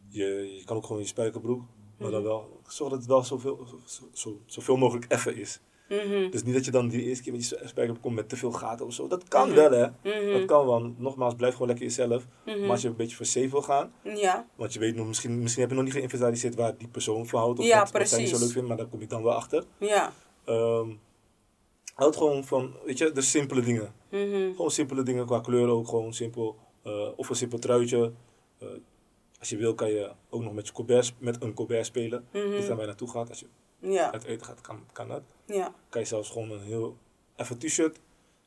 [0.10, 1.62] je, je kan ook gewoon je spijkerbroek.
[1.98, 2.30] Maar dan Mhm.
[2.30, 5.60] wel, zorg dat het wel zoveel, zo, zo, zoveel mogelijk effen is.
[5.90, 6.30] Mhm.
[6.30, 8.52] Dus niet dat je dan die eerste keer met je spijkerbroek komt met te veel
[8.52, 9.08] gaten of zo.
[9.08, 9.56] Dat kan Mhm.
[9.58, 9.88] wel hè.
[10.04, 10.32] Mhm.
[10.38, 10.94] Dat kan wel.
[10.98, 12.26] Nogmaals, blijf gewoon lekker jezelf.
[12.46, 15.40] Maar als je een beetje voor safe wil gaan, Ja, want je weet nog, misschien,
[15.42, 17.60] misschien heb je nog niet geïnventariseerd waar die persoon van houdt.
[17.60, 19.64] Of Ja, wat, niet zo leuk vindt, maar daar kom ik dan wel achter.
[19.78, 20.14] ja.
[20.46, 20.90] Ehm
[21.94, 23.94] houd gewoon van, weet je, de simpele dingen.
[24.56, 26.56] Gewoon simpele dingen qua kleur ook, gewoon simpel.
[26.84, 28.12] eh, of een simpel truitje.
[28.60, 28.68] Eh,
[29.40, 32.26] als je wil kan je ook nog met, je colbert, met een colbert spelen.
[32.34, 33.30] Aan waar je naartoe gaat.
[33.30, 33.46] Als je
[33.92, 35.22] Ja, uit eten gaat, kan, kan dat.
[35.46, 35.74] ja.
[35.90, 36.98] Kan je zelfs gewoon een heel
[37.36, 38.00] even t-shirt.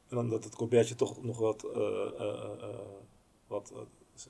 [0.08, 2.68] En dan dat het colbertje toch nog wat, eh,
[3.46, 3.72] wat,
[4.12, 4.28] het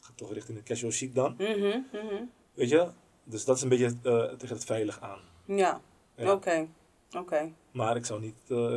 [0.00, 1.34] gaat toch richting de casual chic dan.
[1.38, 1.80] Mhm.
[1.92, 2.22] Mhm.
[2.54, 2.88] Weet je?
[3.24, 4.00] Dus dat is een beetje
[4.38, 5.18] tegen het veilig aan.
[5.44, 5.80] Ja,
[6.16, 6.32] Ja.
[6.32, 6.68] oké.
[7.16, 7.52] Oké.
[7.72, 8.34] Maar ik zou niet,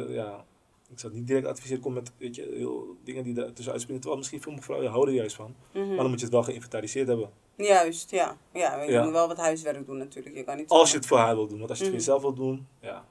[0.09, 0.45] ja,
[0.89, 4.01] ik zou niet direct adviseren komen met weet je, heel dingen die er tussen uitspringen.
[4.01, 5.55] Terwijl misschien veel vrouwen houden er juist van.
[5.73, 5.87] Mhm.
[5.87, 7.29] Maar dan moet je het wel geïnventariseerd hebben.
[7.57, 8.37] Juist, ja.
[8.53, 9.03] Ja, je Ja.
[9.03, 10.35] moet wel wat huiswerk doen natuurlijk.
[10.35, 11.57] Je kan niet Als je het voor haar wil doen.
[11.57, 12.03] Want als je het Mhm.
[12.03, 13.05] voor jezelf wil doen, ja.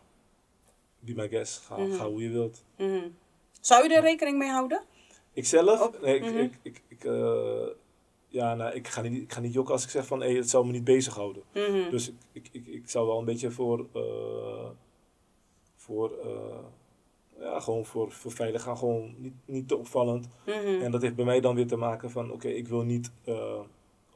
[0.99, 1.59] Be my guest.
[1.59, 1.93] Ga, Mhm.
[1.97, 2.65] ga hoe je wilt.
[2.77, 3.09] Mhm.
[3.61, 4.83] Zou je er rekening mee houden?
[5.33, 6.01] Ikzelf?
[6.01, 6.37] Nee, ik, Mhm.
[6.39, 7.67] ik, ik, ik, eh,
[8.29, 10.51] ja, nou, ik, ga niet, ik ga niet jokken als ik zeg van, hé, het
[10.51, 11.43] zou me niet bezighouden.
[11.55, 11.91] Mhm.
[11.91, 14.69] Dus ik, ik, ik, ik zou wel een beetje voor, eh,
[15.77, 16.59] voor eh,
[17.41, 20.29] ja, gewoon voor, voor veilig gaan, gewoon niet, niet te opvallend.
[20.47, 20.81] Mhm.
[20.83, 23.11] En dat heeft bij mij dan weer te maken van, oké, ik wil niet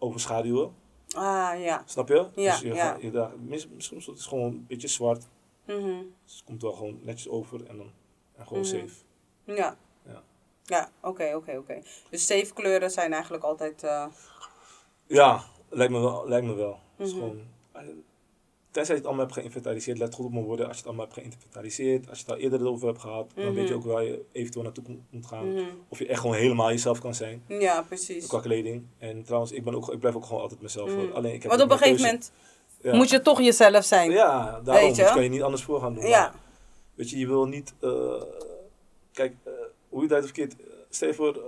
[0.01, 0.75] overschaduwen,
[1.17, 1.83] Ah, ja.
[1.87, 2.29] snap je?
[2.35, 2.91] Ja, dus je, ja.
[2.91, 3.11] gaat- je
[3.47, 5.27] misschien is het gewoon een beetje zwart,
[5.67, 6.03] Mhm.
[6.25, 7.91] dus het komt wel gewoon netjes over en dan
[8.37, 8.71] en gewoon Mhm.
[8.71, 8.95] safe.
[9.45, 9.77] Ja.
[10.07, 10.23] Ja.
[10.65, 11.83] Ja, oké, oké, oké.
[12.11, 13.83] Dus safe kleuren zijn eigenlijk altijd...
[13.83, 14.07] eh,
[15.07, 16.29] Ja, lijkt me wel.
[16.29, 16.79] Lijkt me wel.
[16.97, 17.23] Het is Mhm.
[17.23, 17.47] gewoon,
[18.71, 20.67] tenzij je het allemaal hebt geïnventariseerd, let goed op mijn woorden.
[20.67, 23.45] Als je het allemaal hebt geïnventariseerd, als je het al eerder over hebt gehad, dan
[23.45, 23.55] Mhm.
[23.55, 25.53] weet je ook waar je eventueel naartoe moet- gaan.
[25.53, 25.65] mhm.
[25.89, 28.27] Of je echt gewoon helemaal jezelf kan zijn Ja, precies.
[28.27, 28.87] qua kleding.
[28.99, 30.91] En trouwens, ik, ben ook, ik blijf ook gewoon altijd mezelf.
[30.97, 31.13] Mhm.
[31.13, 32.33] Alleen, ik heb Want op een gegeven moment
[32.83, 32.97] Ja.
[32.97, 34.11] moet je toch jezelf zijn.
[34.11, 35.03] Ja, daarom Weet je?
[35.03, 36.07] dus kan je niet anders voor gaan doen.
[36.07, 36.21] Ja.
[36.21, 36.35] Maar,
[36.95, 37.75] weet je, je wil niet...
[37.81, 38.23] eh,
[39.13, 39.53] kijk, eh,
[39.89, 40.53] hoe je of verkeerd...
[40.57, 41.41] eh, stel je voor...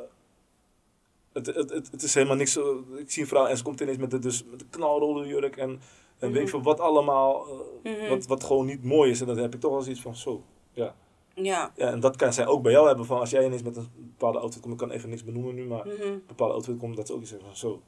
[1.32, 2.56] het, het, het, het is helemaal niks...
[2.96, 5.56] ik zie een vrouw en ze komt ineens met de, dus, met de knalrode jurk
[5.56, 5.80] en...
[6.22, 6.50] En weet ik Mhm.
[6.50, 7.46] veel wat allemaal,
[7.82, 8.08] eh, Mhm.
[8.08, 9.20] wat, wat gewoon niet mooi is.
[9.20, 10.42] En dan heb ik toch wel zoiets van, zo,
[10.72, 10.94] ja.
[11.34, 11.72] Ja.
[11.76, 13.88] Ja, en dat kan zij ook bij jou hebben van als jij ineens met een
[13.96, 16.02] bepaalde outfit komt, ik kan even niks benoemen nu, maar Mhm.
[16.02, 17.80] een bepaalde outfit komt, dat ze ook iets zeggen van zo.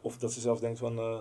[0.00, 1.18] Of dat ze zelf denkt van, eh,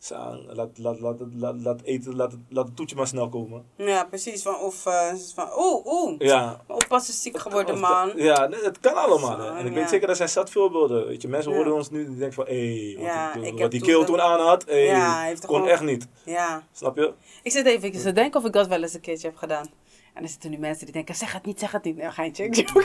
[0.00, 3.64] Saan, laat, laat, laat, laat, laat, eten, laat, het, laat het toetje maar snel komen.
[3.76, 4.42] Ja, precies.
[4.42, 6.18] Van, of eh, van, oeh, oeh.
[6.18, 6.60] Ja.
[6.66, 8.12] Oppassen ziek geworden, man.
[8.16, 9.36] Ja, het kan allemaal.
[9.40, 9.78] Zo, En ik ja.
[9.78, 11.06] weet zeker, dat zijn zat voorbeelden.
[11.06, 11.56] Weet je, mensen Ja.
[11.56, 14.20] horen ons nu die denken van, hé, wat, Ja, ik wat heb die keel toen
[14.20, 16.06] aan had, Ja, heeft toch kon gewoon- echt niet.
[16.24, 16.62] Ja.
[16.72, 17.12] Snap je?
[17.42, 19.66] Ik zit even te denken of ik dat wel eens een keertje heb gedaan.
[20.14, 21.96] En er zitten nu mensen die denken, zeg het niet, zeg het niet.
[21.96, 22.44] Nee, geintje.
[22.44, 22.80] Ik joke.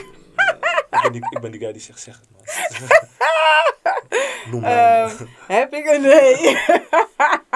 [0.90, 3.02] ik, ben die, ik ben die guy die zegt, zeg het maar.
[4.50, 4.64] Noem.
[4.64, 5.10] Ehm,
[5.46, 6.56] heb ik een nee?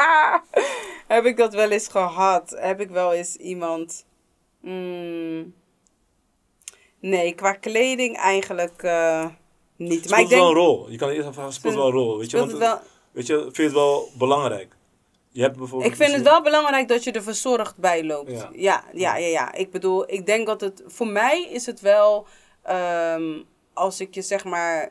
[1.16, 2.55] heb ik dat wel eens gehad?
[2.59, 4.07] Heb ik wel eens iemand...
[4.61, 5.55] Mm,
[7.01, 9.26] nee, qua kleding eigenlijk eh,
[9.76, 10.01] niet.
[10.01, 10.66] Het Maar ik speelt wel een denk...
[10.66, 10.91] rol.
[10.91, 12.18] Je kan eerst afvragen, het speelt wel een rol.
[12.18, 12.80] Weet je, Speelt want, het wel,
[13.12, 14.76] weet je, vind je het wel belangrijk?
[15.30, 18.30] Je hebt bijvoorbeeld ik vind het misschien- wel belangrijk dat je er verzorgd bij loopt.
[18.30, 18.49] Ja.
[18.53, 19.53] Ja, ja, ja, ja.
[19.53, 20.82] Ik bedoel, ik denk dat het...
[20.86, 22.26] Voor mij is het wel...
[22.62, 24.91] ehm, als ik je zeg maar...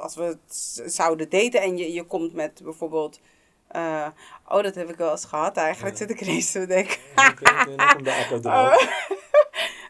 [0.00, 3.20] Als we het zouden daten en je, je komt met bijvoorbeeld...
[3.68, 4.06] eh,
[4.48, 5.98] oh, dat heb ik wel eens gehad eigenlijk.
[5.98, 6.06] Ja.
[6.06, 6.96] Zit ik ineens te denken.
[8.02, 8.74] De Oh.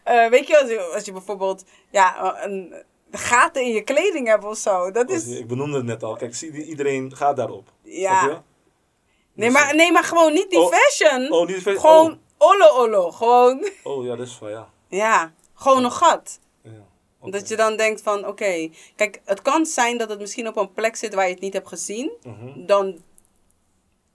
[0.03, 2.73] Eh, weet je, als je, als je bijvoorbeeld ja, een
[3.11, 4.91] gaten in je kleding hebt of zo.
[4.91, 5.27] Dat is...
[5.27, 6.15] Ik benoemde het net al.
[6.15, 7.69] Kijk, zie, iedereen gaat daarop.
[7.81, 8.43] Ja.
[9.33, 11.31] Nee Dus, maar, nee, maar gewoon niet die Oh, fashion.
[11.31, 11.79] Oh, niet veel.
[11.79, 13.11] Gewoon ollo ollo.
[13.11, 14.69] Gewoon, Oh, oh, ja, dat is van ja.
[14.87, 16.39] ja, gewoon een gat.
[17.23, 17.31] Ja.
[17.31, 20.73] Dat je dan denkt van, oké, kijk, het kan zijn dat het misschien op een
[20.73, 22.11] plek zit waar je het niet hebt gezien.
[22.23, 22.65] Mhm.
[22.65, 22.99] Dan,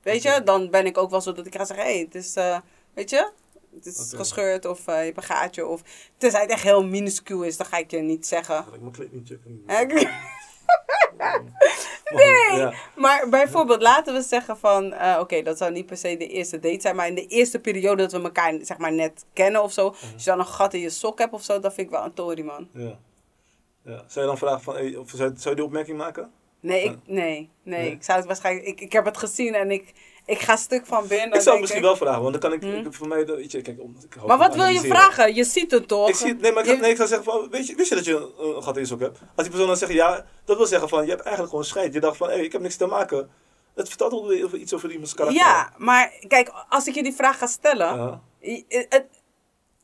[0.03, 2.15] weet je, dan ben ik ook wel zo dat ik ga zeggen, hé, hey, het
[2.15, 2.59] is, eh,
[2.95, 3.31] weet je,
[3.75, 5.67] het is gescheurd of eh, je hebt een gaatje.
[5.67, 5.83] Of,
[6.17, 8.65] tenzij het echt heel minuscuul is, dan ga ik je niet zeggen.
[8.65, 9.63] Ga ik mijn kleed niet checken?
[12.15, 12.59] Nee!
[12.59, 12.73] Ja.
[12.97, 16.59] Maar bijvoorbeeld, laten we zeggen van, eh, oké, dat zou niet per se de eerste
[16.59, 19.73] date zijn, maar in de eerste periode dat we elkaar zeg maar net kennen of
[19.73, 21.93] zo, als je dan een gat in je sok hebt of zo, dat vind ik
[21.93, 22.69] wel een tory, man.
[22.73, 22.99] Ja.
[23.83, 24.05] ja.
[24.07, 26.31] Zou je dan vragen van, hey, of zou, zou je die opmerking maken?
[26.61, 27.91] Nee, ik, nee, nee, Nee?
[27.91, 29.93] ik zou het waarschijnlijk, ik, ik heb het gezien en ik,
[30.27, 31.33] ik ga stuk van binnen.
[31.33, 32.87] ik zou het misschien ik- wel vragen, want dan kan ik, Hmm.
[32.87, 35.35] ik voor mij, weet je, kijk, om, ik Maar wat wil je vragen?
[35.35, 36.09] Je ziet het toch?
[36.09, 37.95] Ik zie, nee, maar ik, Je- nee, ik zou zeggen van, weet je, wist je
[37.95, 39.19] dat je een, een gat in je hebt?
[39.19, 41.93] Als die persoon dan zegt ja, dat wil zeggen van, je hebt eigenlijk gewoon scheid.
[41.95, 43.31] Je dacht van, hé, ik heb niks te maken.
[43.75, 45.41] Het vertelt ook iets over iemands karakter.
[45.43, 48.21] Ja, maar kijk, als ik je die vraag ga stellen, Ja.
[48.89, 49.07] Het-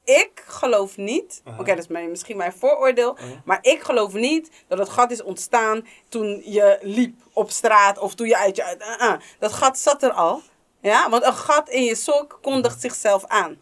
[0.05, 4.79] ik geloof niet, oké, dat is mijn, misschien mijn vooroordeel, maar ik geloof niet dat
[4.79, 8.65] het gat is ontstaan toen je liep op straat of toen je uit je...
[8.65, 9.21] uit- ah, ah.
[9.39, 10.43] Dat gat zat er al,
[10.81, 13.57] ja, want een gat in je sok kondigt zichzelf aan.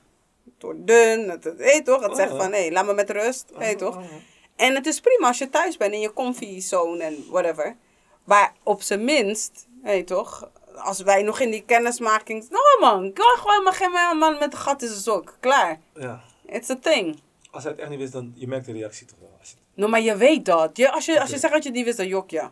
[0.58, 2.36] Door dun, het, je toch, het Oh, zegt ja.
[2.36, 3.96] van, hé, laat me met rust, weet je toch.
[3.96, 4.16] Ah, ah, ah.
[4.56, 7.76] En het is prima als je thuis bent in je comfy zone en whatever.
[8.24, 12.48] Maar op zijn minst, weet je toch, als wij nog in die kennismaking...
[12.50, 15.36] Nou man, ik wil gewoon maar geen man met een gat in zijn sok.
[15.40, 15.80] Klaar.
[15.94, 16.20] Ja.
[16.50, 17.20] It's a thing.
[17.50, 19.36] Als hij het echt niet wist, dan je merkt de reactie toch wel.
[19.38, 20.76] Als je- Nou, maar je weet dat.
[20.76, 22.48] Je, als, je, als je zegt dat je die wist, dan jok je.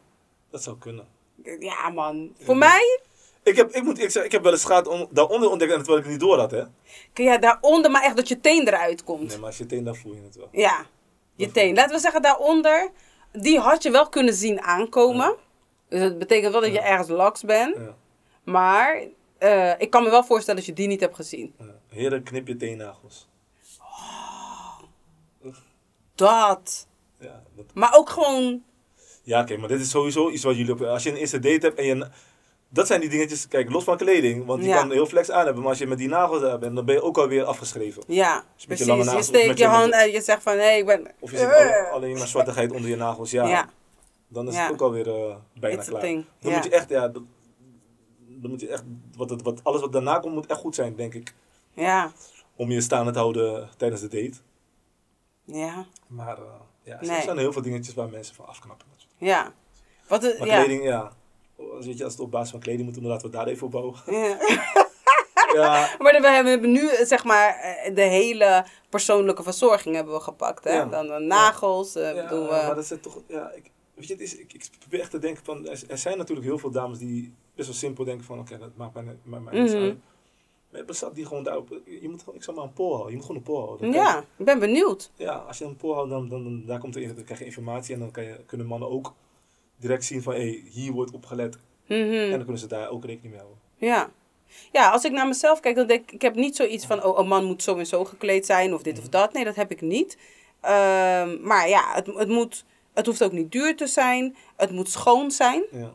[0.51, 1.07] dat zou kunnen.
[1.61, 2.35] Ja man.
[2.39, 3.01] Voor mij
[3.43, 5.77] Ik heb, ik moet, ik, zeg, ik heb wel eens schaat om, daaronder ontdekt en
[5.79, 6.63] terwijl ik het niet door had, hè.
[7.15, 9.29] je daaronder, maar echt dat je teen eruit komt.
[9.29, 10.49] Nee, maar als je teen, dan voel je het wel.
[10.53, 10.87] Ja,
[11.35, 11.75] je teen.
[11.75, 12.91] Laten we zeggen daaronder,
[13.33, 15.37] die had je wel kunnen zien aankomen.
[15.89, 16.85] Dus dat betekent wel dat je Ja.
[16.85, 17.77] ergens laks bent.
[17.77, 17.95] Ja.
[18.45, 19.03] Maar
[19.39, 21.55] eh, ik kan me wel voorstellen dat je die niet hebt gezien.
[21.59, 21.65] Ja.
[21.89, 23.29] Heren, knip je teennagels.
[26.19, 26.87] Dat.
[27.21, 28.63] Ja, dat, Maar ook gewoon,
[29.23, 30.83] ja oké, maar dit is sowieso iets wat jullie op...
[30.83, 32.09] Als je een eerste date hebt en je...
[32.71, 34.77] Dat zijn die dingetjes, kijk, los van kleding, want je Ja.
[34.79, 36.95] kan heel flex aan hebben, maar als je met die nagels daar bent, dan ben
[36.95, 38.03] je ook alweer afgeschreven.
[38.07, 38.87] ja, je precies.
[38.87, 40.87] Je nagels of steekt je je- hand je- uit, je zegt van, hé, hey, ik
[40.87, 41.07] ben...
[41.21, 43.47] Of je ziet alle- alleen maar zwartigheid onder je nagels, ja.
[43.49, 43.69] Ja,
[44.29, 44.63] Dan is Ja.
[44.63, 46.01] het ook alweer eh, bijna it's klaar.
[46.01, 46.25] thing.
[46.41, 47.27] Dan moet je echt, ja, dan
[48.51, 48.85] moet je echt,
[49.17, 51.35] wat, wat, alles wat daarna komt moet echt goed zijn, denk ik.
[51.75, 52.13] Ja,
[52.57, 54.37] Om je staande te houden tijdens de date.
[55.53, 56.45] Ja, Maar eh,
[56.83, 58.87] ja, er zijn heel veel dingetjes waar mensen van afknappen.
[59.19, 59.53] ja.
[60.09, 60.63] Wat Maar ja.
[60.63, 61.13] kleding, ja.
[61.77, 63.47] Als, weet je, als het op basis van kleding moet doen, dan laten we daar
[63.47, 63.95] even op bouwen.
[64.07, 64.37] Ja.
[65.55, 70.21] ja, Maar we hebben nu, eh, zeg maar, eh, de hele persoonlijke verzorging hebben we
[70.21, 70.73] gepakt, hè.
[70.73, 70.85] Ja.
[70.85, 74.13] Dan de nagels, eh, ja, bedoel, maar eh, dat is toch, ja, ik, weet je,
[74.13, 76.71] het is, ik, ik probeer echt te denken van, er, er zijn natuurlijk heel veel
[76.71, 79.05] dames die best wel simpel denken van, oké, dat maakt mij,
[79.41, 79.83] mij niets Mhm.
[79.83, 79.97] uit.
[80.71, 83.17] Maar zat die gewoon daarop, je moet gewoon, ik zal maar een poll houden, je
[83.17, 83.93] moet gewoon een poll houden.
[83.93, 85.11] Dan ja, ik ben benieuwd.
[85.17, 87.45] ja, als je een poll houdt, dan, dan, dan, daar komt er, dan krijg je
[87.45, 89.15] informatie en dan kan je, kunnen mannen ook
[89.77, 91.59] direct zien van, hé, hey, hier wordt op gelet.
[91.87, 92.01] Mhm.
[92.01, 93.61] En dan kunnen ze daar ook rekening mee houden.
[93.77, 94.11] Ja.
[94.73, 97.19] Ja, als ik naar mezelf kijk, dan denk ik, ik heb niet zoiets van, oh,
[97.19, 99.33] een man moet zo en zo gekleed zijn of dit of dat.
[99.33, 100.19] Nee, dat heb ik niet.
[100.61, 104.37] Ehm, maar ja, het, het, moet, het hoeft ook niet duur te zijn.
[104.57, 105.63] Het moet schoon zijn.
[105.71, 105.93] Ja.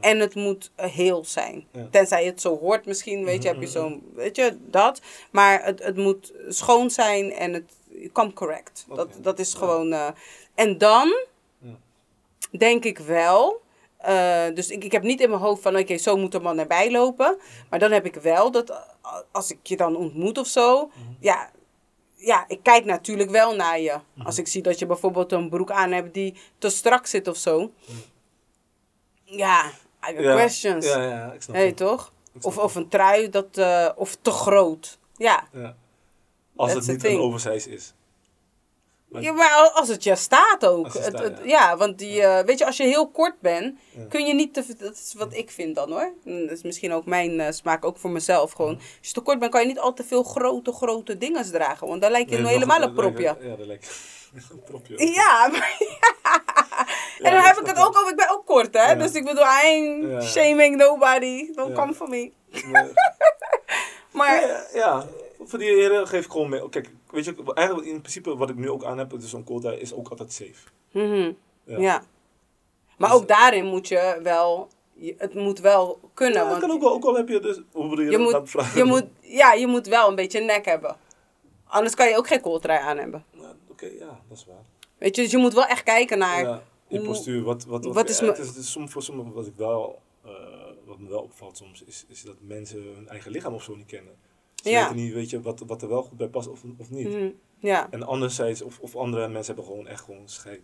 [0.00, 1.66] En het moet eh, heel zijn.
[1.90, 5.00] Tenzij het zo hoort misschien, weet je, heb je Mhm, zo'n, weet je, dat.
[5.30, 7.72] Maar het, het moet schoon zijn en het,
[8.12, 8.86] come correct.
[8.94, 9.92] Dat, dat is gewoon...
[9.92, 10.08] eh,
[10.54, 11.26] en dan
[12.58, 13.60] denk ik wel...
[13.96, 16.58] eh, dus ik, ik heb niet in mijn hoofd van, oké, zo moet een man
[16.58, 17.38] erbij lopen.
[17.70, 18.82] Maar dan heb ik wel dat
[19.30, 20.86] als ik je dan ontmoet of zo...
[20.86, 21.12] Mhm.
[21.20, 21.50] Ja,
[22.14, 23.96] ja, ik kijk natuurlijk wel naar je.
[24.24, 27.36] Als ik zie dat je bijvoorbeeld een broek aan hebt die te strak zit of
[27.36, 27.72] zo.
[29.36, 29.70] Ja,
[30.00, 30.86] Ja, questions.
[30.86, 31.76] Ja, ja, ik snap Hey, het.
[31.76, 32.12] toch?
[32.40, 34.98] Of, of een trui dat, eh, of te groot.
[35.16, 35.48] Ja.
[35.52, 35.74] Ja.
[36.56, 37.94] Als That's het niet een oversize is.
[39.08, 40.84] Maar- ja, maar als het je staat ook.
[40.84, 41.44] Als het Het- staat, het- ja.
[41.44, 41.76] ja.
[41.76, 44.04] want die, eh, weet je, als je heel kort bent, Ja.
[44.08, 44.64] kun je niet te.
[44.78, 46.12] Dat is wat ik vind dan hoor.
[46.24, 48.74] Dat is misschien ook mijn eh, smaak, ook voor mezelf gewoon.
[48.76, 51.86] Als je te kort bent, kan je niet al te veel grote, grote dingen dragen.
[51.88, 53.36] Want dan lijkt je Nee, nou helemaal een propje.
[53.40, 53.90] Ja, dat lijkt
[54.52, 55.06] een propje.
[55.12, 55.76] Ja, maar,
[56.22, 56.41] Ja,
[57.22, 58.96] en dan heb ik het ook over, ik ben ook kort hè.
[58.96, 60.20] Dus ik bedoel, I ain't Ja.
[60.20, 61.52] shaming nobody.
[61.54, 62.30] Don't come for me.
[64.12, 64.42] Maar,
[64.74, 65.06] Ja,
[65.44, 66.68] voor die heren geef ik gewoon mee.
[66.68, 69.70] Kijk, weet je, eigenlijk in principe wat ik nu ook aan heb, dus zo'n quota,
[69.72, 70.68] is ook altijd safe.
[70.90, 71.32] mhm,
[71.64, 71.78] Ja.
[71.78, 72.02] ja.
[72.98, 74.68] Maar Dus- ook daarin moet je wel,
[75.16, 76.42] het moet wel kunnen.
[76.42, 78.84] Ja, want kan ook wel, ook al heb je dus, hoe bedoel je, moet, je,
[78.84, 80.96] moet, ja, je moet wel een beetje nek hebben.
[81.66, 83.24] Anders kan je ook geen kooltrui aan hebben.
[83.30, 84.56] Ja, Oké, ja, dat is waar.
[84.98, 86.60] Weet je, dus je moet wel echt kijken naar...
[87.00, 89.32] Postuur, wat, wat, wat, wat is ja, me- het is, het is soms voor sommigen
[89.32, 90.30] wat ik wel, eh,
[90.84, 93.86] wat me wel opvalt soms, is, is dat mensen hun eigen lichaam of zo niet
[93.86, 94.14] kennen.
[94.54, 94.80] Ze Ja.
[94.88, 97.08] weten niet, weet je, wat, wat er wel goed bij past of, of niet.
[97.08, 100.60] Mhm, ja, En anderzijds, of, of andere mensen hebben gewoon echt gewoon scheid.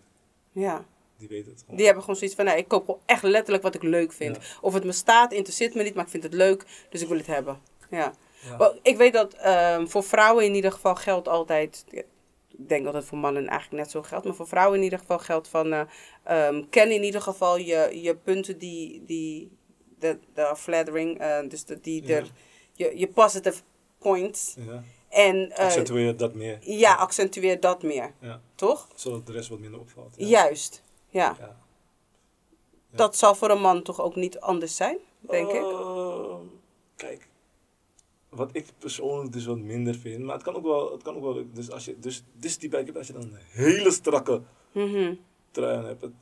[0.52, 0.84] ja.
[1.18, 1.76] Die weten het gewoon.
[1.76, 4.36] Die hebben gewoon zoiets van, nou, ik koop gewoon echt letterlijk wat ik leuk vind.
[4.36, 4.42] Ja.
[4.60, 7.16] Of het me staat, interesseert me niet, maar ik vind het leuk, dus ik wil
[7.16, 7.60] het hebben.
[7.90, 8.12] Ja.
[8.82, 11.84] Ik weet dat ehm, voor vrouwen in ieder geval geldt altijd...
[12.58, 14.24] Ik denk dat het voor mannen eigenlijk net zo geldt.
[14.24, 15.72] Maar voor vrouwen in ieder geval geldt van...
[15.72, 15.80] eh,
[16.22, 19.04] ehm, ken in ieder geval je, je punten die...
[19.06, 19.50] die
[19.98, 22.16] de, de flattering, eh, dus de, die Ja.
[22.16, 22.30] er...
[22.72, 23.62] Je, je positive
[23.98, 24.54] points.
[24.58, 24.82] Ja.
[25.08, 26.58] En eh, Accentueer dat meer.
[26.60, 28.12] ja, accentueer dat meer.
[28.20, 28.40] Ja.
[28.54, 28.88] Toch?
[28.94, 30.14] Zodat de rest wat minder opvalt.
[30.16, 30.82] Juist.
[31.08, 31.36] Ja.
[31.40, 31.56] Ja.
[32.90, 35.62] Dat zal voor een man toch ook niet anders zijn, denk ik.
[35.62, 36.46] Ehm,
[36.96, 37.27] Kijk,
[38.28, 41.22] wat ik persoonlijk dus wat minder vind, maar het kan ook wel, het kan ook
[41.22, 45.14] wel, dus als je, dus, dus die bike als je dan een hele strakke Mhm,
[45.50, 46.02] trui aan hebt.
[46.02, 46.12] Het,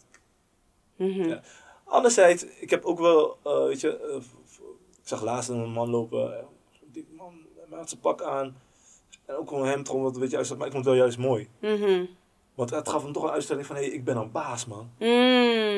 [0.97, 1.29] mhm.
[1.29, 1.43] Ja.
[1.85, 4.17] Anderzijds, ik heb ook wel, eh, weet je, eh,
[5.03, 6.45] ik zag laatst een man lopen, eh,
[6.93, 7.35] die man,
[7.69, 8.57] hij had zijn pak aan,
[9.25, 11.03] en ook gewoon een hemd gewoon wat een beetje uitzag, maar ik vond het wel
[11.03, 11.49] juist mooi.
[11.61, 12.05] Mhm.
[12.55, 14.91] Want het gaf hem toch een uitstelling van, hé, hey, ik ben een baas, man.
[14.99, 15.07] Mm.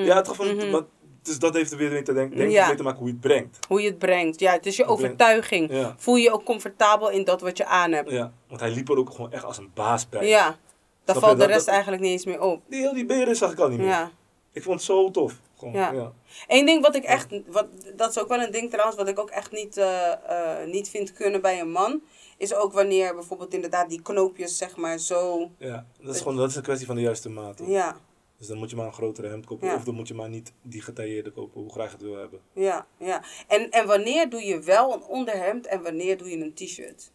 [0.04, 0.70] Ja, het gaf hem, Mhm.
[0.70, 0.86] want,
[1.28, 2.66] dus dat heeft er weer mee te, denk, denk Ja.
[2.66, 3.58] mee te maken hoe je het brengt.
[3.68, 4.40] Hoe je het brengt.
[4.40, 5.70] Ja, het is je Het overtuiging.
[5.72, 5.94] Ja.
[5.98, 8.10] Voel je je ook comfortabel in dat wat je aan hebt.
[8.10, 10.26] Ja, want hij liep er ook gewoon echt als een baas bij.
[10.28, 10.56] Ja.
[11.04, 12.62] Daar valt de Dat- rest dat- eigenlijk niet eens meer op.
[12.68, 13.86] Die, heel die beren zag ik al niet meer.
[13.86, 14.10] Ja.
[14.52, 15.34] Ik vond het zo tof.
[15.58, 15.92] Gewoon, Ja.
[15.92, 16.12] ja.
[16.46, 17.66] Eén ding wat ik echt, wat,
[17.96, 20.88] dat is ook wel een ding trouwens, wat ik ook echt niet, eh, eh, niet
[20.88, 22.00] vind kunnen bij een man,
[22.36, 26.50] is ook wanneer bijvoorbeeld inderdaad die knoopjes zeg maar zo, Ja, dat is gewoon dat
[26.50, 27.58] is een kwestie van de juiste maat.
[27.58, 27.68] hoor.
[27.68, 27.96] ja,
[28.38, 29.68] Dus dan moet je maar een grotere hemd kopen.
[29.68, 29.74] Ja.
[29.74, 32.40] Of dan moet je maar niet die getailleerde kopen, hoe graag je het wil hebben.
[32.52, 33.24] ja, ja.
[33.48, 37.10] En, en wanneer doe je wel een onderhemd en wanneer doe je een t-shirt?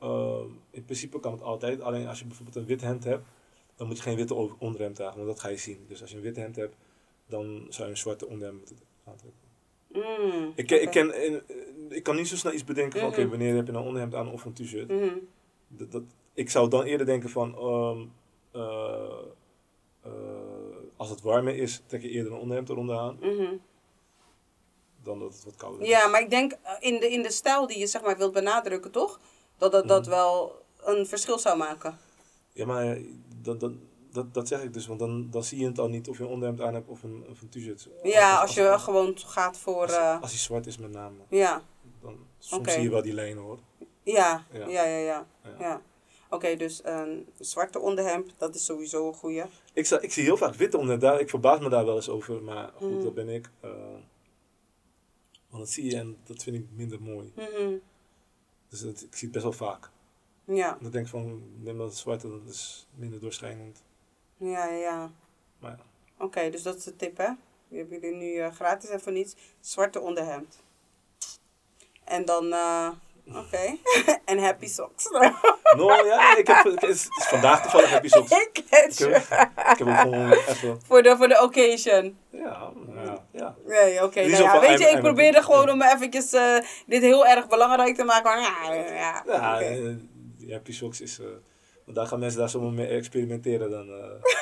[0.00, 1.80] Ehm, in principe kan het altijd.
[1.80, 3.24] Alleen als je bijvoorbeeld een wit hemd hebt,
[3.76, 5.84] dan moet je geen witte onderhemd dragen, want dat ga je zien.
[5.88, 6.76] Dus als je een wit hemd hebt,
[7.26, 9.40] dan zou je een zwarte onderhemd moeten aantrekken.
[9.88, 11.42] Mm, Ik, ken, ik, ken,
[11.88, 14.14] ik kan niet zo snel iets bedenken van, oké, wanneer heb je nou een onderhemd
[14.14, 14.88] aan of een t-shirt.
[14.88, 15.14] Mhm.
[15.68, 16.02] Dat, dat,
[16.34, 17.54] ik zou dan eerder denken van,
[18.52, 19.08] eh,
[20.96, 23.54] als het warmer is, trek je eerder een onderhemd eronder aan, Mhm.
[25.02, 25.88] dan dat het wat kouder is.
[25.88, 28.32] Ja, maar ik denk eh, in de, in de stijl die je zeg maar wilt
[28.32, 29.20] benadrukken, toch?
[29.58, 30.10] Dat dat, dat Mhm.
[30.10, 31.98] wel een verschil zou maken.
[32.52, 33.04] Ja, maar eh,
[33.42, 33.72] dat, dat,
[34.12, 36.24] dat, dat zeg ik dus, want dan, dan zie je het al niet of je
[36.24, 37.88] een onderhemd aan hebt of een, of een t-shirt.
[38.02, 39.82] Ja, als je gewoon gaat voor.
[39.82, 41.62] als, eh, als hij zwart is met name, ja,
[42.02, 43.58] dan soms zie je wel die lijnen hoor.
[44.02, 44.66] ja, Ja.
[44.68, 45.26] ja, ja, ja.
[45.42, 45.50] Ja.
[45.58, 45.82] ja.
[46.36, 49.42] Oké, dus een zwarte onderhemd, dat is sowieso een goeie.
[49.72, 52.70] Ik, ik zie heel vaak witte daar, ik verbaas me daar wel eens over, maar
[52.76, 53.02] goed, Mhm.
[53.02, 53.50] dat ben ik.
[53.60, 53.70] eh,
[55.48, 57.32] want dat zie je en dat vind ik minder mooi.
[57.36, 57.72] Mhm.
[58.68, 59.90] Dus dat, ik zie het best wel vaak.
[60.44, 63.82] Ja, Dan denk ik van, neem dat zwarte, dat is minder doorschijnend.
[64.36, 65.10] ja, ja, ja.
[65.58, 65.84] Maar ja.
[66.24, 67.30] Oké, dus dat is de tip, hè?
[67.68, 69.34] Die hebben jullie nu eh, gratis en voor niets.
[69.60, 70.58] Zwarte onderhemd.
[72.04, 72.90] En dan, eh,
[73.34, 73.76] oké.
[74.24, 75.04] en happy socks.
[75.76, 78.30] No, ja, nee, ik heb, het is, vandaag toevallig je soms.
[78.52, 78.98] ik heb, ik
[79.78, 82.18] heb ook gewoon even, Voor de, voor de occasion.
[82.30, 82.70] ja,
[83.04, 83.54] ja, ja.
[83.66, 84.20] Nee, oké.
[84.20, 87.48] Nou ja, weet I'm- je, ik I'm- probeerde gewoon om eventjes eh, dit heel erg
[87.48, 88.24] belangrijk te maken.
[88.24, 89.94] Maar ja, ja, Ja, eh,
[90.38, 91.26] die happy socks is, eh,
[91.84, 94.32] want daar gaan mensen daar zomaar mee experimenteren, dan eh,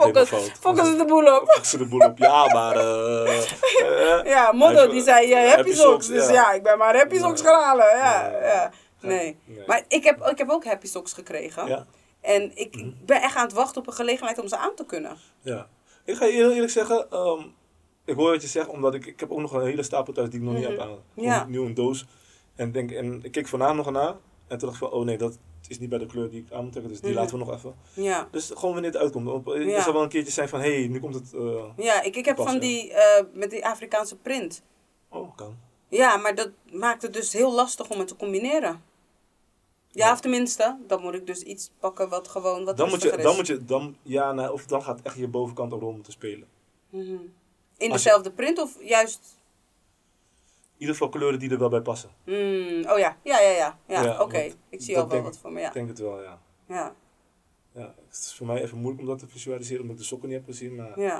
[0.00, 0.26] gaat helemaal
[0.60, 0.98] Focus, fout.
[0.98, 1.48] de boel op.
[1.50, 2.76] Focussen de boel op, ja, maar...
[2.76, 3.38] eh,
[4.20, 5.80] eh, Ja, Moddo Hij- die zei eh, happy, socks.
[5.80, 6.32] socks, Dus ja.
[6.32, 6.52] ja.
[6.52, 7.86] ik ben maar happy socks gaan halen.
[7.86, 8.46] Ja, Ja.
[8.46, 8.70] ja.
[9.00, 9.36] Nee.
[9.44, 9.66] Nee.
[9.66, 11.66] Maar ik heb, ik heb ook happy socks gekregen.
[11.66, 11.86] ja,
[12.20, 12.90] En ik Mhm.
[13.06, 15.16] ben echt aan het wachten op een gelegenheid om ze aan te kunnen.
[15.40, 15.66] Ja.
[16.04, 17.40] Ik ga je heel eerlijk zeggen, ehm,
[18.04, 20.30] ik hoor wat je zegt, omdat ik, ik heb ook nog een hele stapel thuis
[20.30, 20.70] die ik nog niet Mhm.
[20.72, 20.98] heb aan.
[21.14, 21.44] Ja.
[21.48, 22.06] Nieuw in doos.
[22.56, 24.14] En, denk, en ik keek vanavond nog naar.
[24.48, 25.38] En toen dacht ik van, oh nee, dat
[25.70, 27.18] is niet bij de kleur die ik aan moet trekken, dus die Mhm.
[27.20, 27.74] laten we nog even.
[27.94, 28.28] Ja.
[28.30, 29.28] Dus gewoon wanneer het uitkomt.
[29.28, 29.82] Op, Er Ja.
[29.82, 31.32] zal wel een keertje zijn van, hé, hey, nu komt het...
[31.34, 32.60] eh, Ja, ik, ik heb Pas, van ja.
[32.60, 34.62] die, eh, met die Afrikaanse print.
[35.08, 35.56] oh, kan.
[35.88, 38.82] Ja, maar dat maakt het dus heel lastig om het te combineren.
[39.90, 43.16] Ja, of tenminste, dan moet ik dus iets pakken wat gewoon wat Dan moet je,
[43.16, 46.12] dan moet je, dan, ja, nou, of dan gaat echt je bovenkant een rol moeten
[46.12, 46.48] spelen.
[46.90, 47.02] Mhm.
[47.02, 47.22] In Als
[47.78, 49.20] je- dezelfde print of juist...
[50.74, 52.10] In ieder geval kleuren die er wel bij passen.
[52.24, 53.78] Hmm, oh ja, ja, ja, ja.
[53.86, 55.66] ja, Ja, Oké, ik zie al wel wat voor me, ja.
[55.66, 56.40] Ik denk het wel, ja.
[56.68, 56.94] Ja,
[57.72, 57.94] ja.
[58.08, 60.38] Het is voor mij even moeilijk om dat te visualiseren, omdat ik de sokken niet
[60.38, 60.74] heb gezien.
[60.74, 61.18] Maar ja.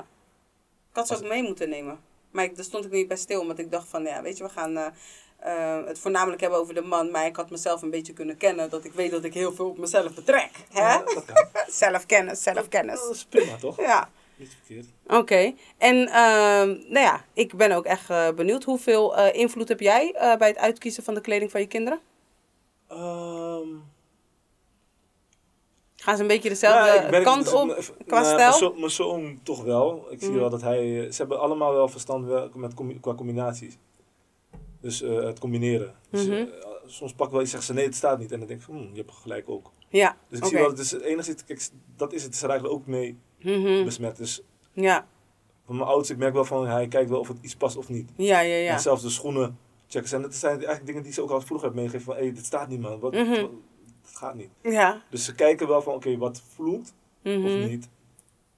[0.89, 1.99] Ik had ze ook mee moeten nemen.
[2.31, 4.43] Maar ik, daar stond ik niet bij stil, omdat ik dacht van, ja, weet je,
[4.43, 4.87] we gaan eh,
[5.37, 7.11] eh, het voornamelijk hebben over de man.
[7.11, 9.69] Maar ik had mezelf een beetje kunnen kennen, dat ik weet dat ik heel veel
[9.69, 10.51] op mezelf betrek.
[10.71, 10.79] Hè?
[10.81, 11.47] Ja, dat kan.
[11.67, 12.99] Zelfkennis, zelfkennis.
[12.99, 13.77] Dat is prima, toch?
[13.77, 14.09] Ja.
[14.37, 14.85] Niet verkeerd.
[15.07, 18.63] Oké, en ehm, nou ja, ik ben ook echt eh, benieuwd.
[18.63, 21.99] Hoeveel eh, invloed heb jij eh, bij het uitkiezen van de kleding van je kinderen?
[22.87, 23.67] Ehm,
[25.95, 28.37] Gaan ze een beetje dezelfde nou, ben- kant op even- qua nou, stijl?
[28.49, 30.05] Mijn zoon, mijn zoon toch wel.
[30.09, 30.39] Ik zie Mhm.
[30.39, 31.11] wel dat hij...
[31.11, 33.77] Ze hebben allemaal wel verstand wel met, qua combinaties.
[34.81, 35.95] Dus het combineren.
[36.09, 36.45] Dus, Mhm.
[36.85, 38.31] soms pak ik wel iets zeggen ze nee, het staat niet.
[38.31, 39.71] En dan denk ik van, hm, je hebt gelijk ook.
[39.89, 42.71] Ja, Dus ik zie wel, dus het enige, kijk, dat is het, ze raken er
[42.71, 43.83] ook mee Mhm.
[43.83, 44.17] besmet.
[44.17, 44.41] Dus
[44.73, 45.07] Ja,
[45.65, 47.89] van mijn oudste, ik merk wel van, hij kijkt wel of het iets past of
[47.89, 48.11] niet.
[48.15, 48.71] ja, ja, ja.
[48.73, 49.57] En zelfs de schoenen
[49.87, 50.15] checken ze.
[50.15, 52.45] En dat zijn eigenlijk dingen die ze ook al vroeger hebben meegegeven van, hé, dit
[52.45, 53.41] staat niet man, wat, Mhm.
[53.41, 53.51] wat-
[54.01, 54.49] dat gaat niet.
[54.61, 55.01] Ja.
[55.09, 56.93] Dus ze kijken wel van, oké, wat vloekt
[57.23, 57.31] of
[57.67, 57.89] niet.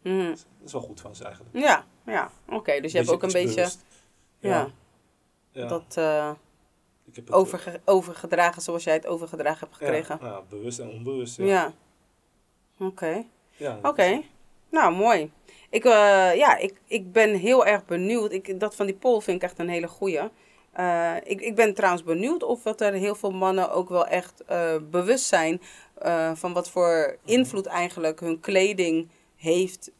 [0.02, 0.28] Mhm.
[0.30, 1.58] Dat is wel goed van ze eigenlijk.
[1.58, 2.32] Ja, ja.
[2.50, 3.70] Oké, dus je hebt ook een beetje
[4.40, 4.68] ja,
[5.52, 5.68] ja.
[5.68, 6.32] dat eh,
[7.06, 10.18] ik heb het, overge- overgedragen zoals jij het overgedragen hebt gekregen.
[10.22, 11.38] ja, bewust en onbewust.
[11.38, 11.46] Ja.
[11.46, 11.74] Ja.
[12.80, 13.24] Oké.
[13.58, 14.22] Ja, Oké,
[14.70, 15.32] nou mooi.
[15.70, 18.32] Ik, eh, ja, ik, ik ben heel erg benieuwd.
[18.32, 20.20] Ik, dat van die poll vind ik echt een hele goeie.
[20.72, 24.44] Eh, ik, ik ben trouwens benieuwd of dat er heel veel mannen ook wel echt
[24.46, 25.62] eh, bewust zijn
[25.98, 29.92] eh, van wat voor invloed eigenlijk hun kleding heeft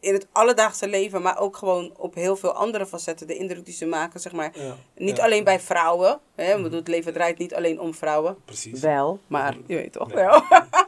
[0.00, 3.26] in het alledaagse leven, maar ook gewoon op heel veel andere facetten.
[3.26, 4.50] De indruk die ze maken, zeg maar.
[4.54, 6.20] Ja, Niet ja, alleen bij vrouwen.
[6.34, 6.62] Hè?
[6.62, 8.36] Bedoel, het leven draait niet alleen om vrouwen.
[8.44, 8.80] Precies.
[8.80, 10.24] Wel, maar je weet toch Nee.
[10.24, 10.42] wel.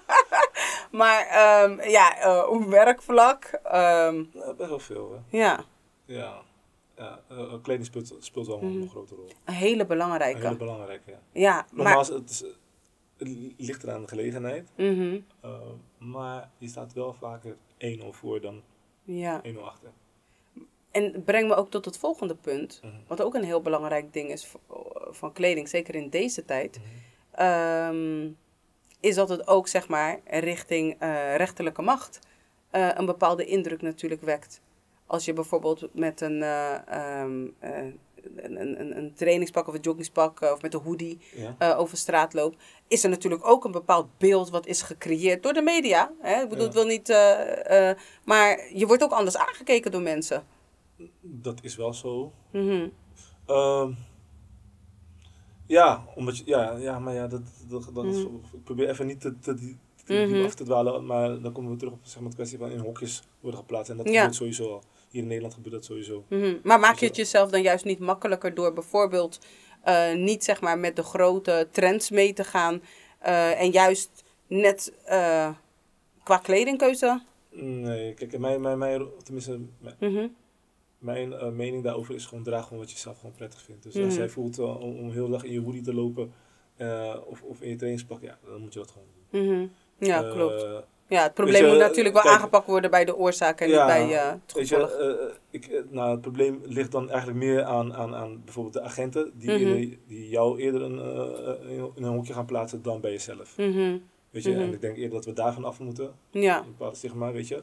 [0.96, 3.44] maar ehm, ja, eh, op werkvlak.
[3.44, 5.38] ehm, Ja, best wel veel, hè.
[5.38, 5.64] ja,
[6.04, 6.42] Ja.
[6.96, 8.80] ja eh, kleding speelt, speelt wel Mhm.
[8.82, 9.28] een grote rol.
[9.44, 10.40] een hele Een belangrijke.
[10.40, 11.18] hele belangrijke, ja.
[11.32, 11.84] Ja, maar...
[11.84, 12.40] Nogmaals, het, is,
[13.16, 14.68] het ligt eraan de gelegenheid.
[14.76, 15.20] Mhm,
[15.98, 18.62] maar je staat wel vaker 1-0 voor dan
[19.02, 19.40] ja.
[19.44, 19.90] 1-0 achter.
[20.90, 22.80] En breng me ook tot het volgende punt.
[22.84, 22.94] Mhm.
[23.06, 24.52] Wat ook een heel belangrijk ding is
[25.10, 26.78] van kleding, zeker in deze tijd.
[26.78, 27.42] Mhm.
[27.42, 28.30] ehm,
[29.00, 32.18] is dat het ook, zeg maar, richting eh, rechterlijke macht
[32.70, 34.60] eh, een bepaalde indruk natuurlijk wekt.
[35.06, 37.78] Als je bijvoorbeeld met een, eh, ehm, eh,
[38.36, 41.18] een, een, een trainingspak of een joggingspak of met een hoodie
[41.58, 41.74] Ja.
[41.74, 42.56] over straat loopt,
[42.88, 46.12] is er natuurlijk ook een bepaald beeld wat is gecreëerd door de media.
[46.20, 46.42] Hè?
[46.42, 46.64] Ik bedoel, Ja.
[46.64, 47.08] het wil niet.
[48.24, 50.44] maar je wordt ook anders aangekeken door mensen.
[51.20, 52.32] Dat is wel zo.
[53.46, 53.92] Ehm,
[55.66, 58.34] ja, omdat je, ja, ja, maar ja, dat, dat, dat is, Mhm.
[58.52, 59.54] ik probeer even niet te, te,
[60.04, 60.44] te Mhm.
[60.44, 62.78] af te dwalen, maar dan komen we terug op zeg maar, de kwestie van in
[62.78, 63.90] hokjes worden geplaatst.
[63.90, 64.12] En dat Ja.
[64.14, 64.82] gebeurt sowieso al.
[65.10, 66.24] Hier in Nederland gebeurt dat sowieso.
[66.28, 66.56] Mhm.
[66.62, 67.06] Maar maak je Zo.
[67.06, 69.38] het jezelf dan juist niet makkelijker door bijvoorbeeld
[69.82, 72.82] eh, niet zeg maar met de grote trends mee te gaan
[73.18, 75.50] eh, en juist net eh,
[76.22, 77.22] qua kledingkeuze?
[77.50, 80.26] Nee, kijk, mijn, mijn, mijn, tenminste, mijn, Mhm.
[80.98, 83.82] Mijn eh, mening daarover is gewoon draag gewoon wat je zelf gewoon prettig vindt.
[83.82, 84.04] Dus Mhm.
[84.04, 86.32] als jij voelt eh, om, om heel dag in je hoodie te lopen
[86.76, 89.46] eh, of, of in je trainingspak, ja, dan moet je dat gewoon doen.
[89.46, 89.66] Mhm.
[89.98, 90.66] Ja, klopt.
[91.08, 93.76] Ja, het probleem je, moet natuurlijk wel kijk- aangepakt worden bij de oorzaak en Ja,
[93.76, 98.14] niet bij het Weet je, ik, nou, het probleem ligt dan eigenlijk meer aan, aan,
[98.14, 99.94] aan bijvoorbeeld de agenten die, Mhm.
[100.06, 100.98] die jou eerder een,
[101.94, 103.56] in een hokje gaan plaatsen dan bij jezelf.
[103.56, 103.98] Mhm.
[104.30, 104.60] Weet je, Mhm.
[104.60, 106.64] en ik denk eerder dat we daarvan af moeten, Ja.
[106.78, 107.62] een stigma, weet je.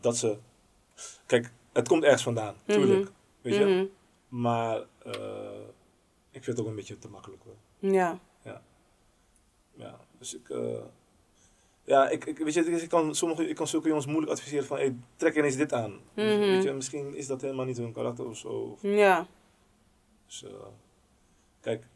[0.00, 0.36] Dat ze,
[1.26, 2.78] kijk, het komt ergens vandaan, Mhm.
[2.78, 3.64] tuurlijk, weet je.
[3.64, 3.86] Mhm.
[4.42, 5.60] Maar eh,
[6.30, 7.90] ik vind het ook een beetje te makkelijk hoor.
[7.90, 8.18] Ja.
[9.74, 10.80] Ja, dus ik, eh,
[11.84, 14.76] ja, ik, ik, weet je, ik kan, sommige, ik kan zulke jongens moeilijk adviseren van,
[14.76, 15.90] hey, trek ineens dit aan.
[16.14, 16.40] Dus, Mhm.
[16.40, 18.48] weet je, misschien is dat helemaal niet hun karakter of zo.
[18.48, 19.26] Of, Ja.
[20.26, 20.50] Dus, eh,
[21.60, 21.86] kijk,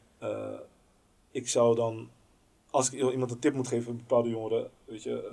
[1.30, 2.10] ik zou dan,
[2.70, 5.30] als ik iemand een tip moet geven, bepaalde jongeren, weet je,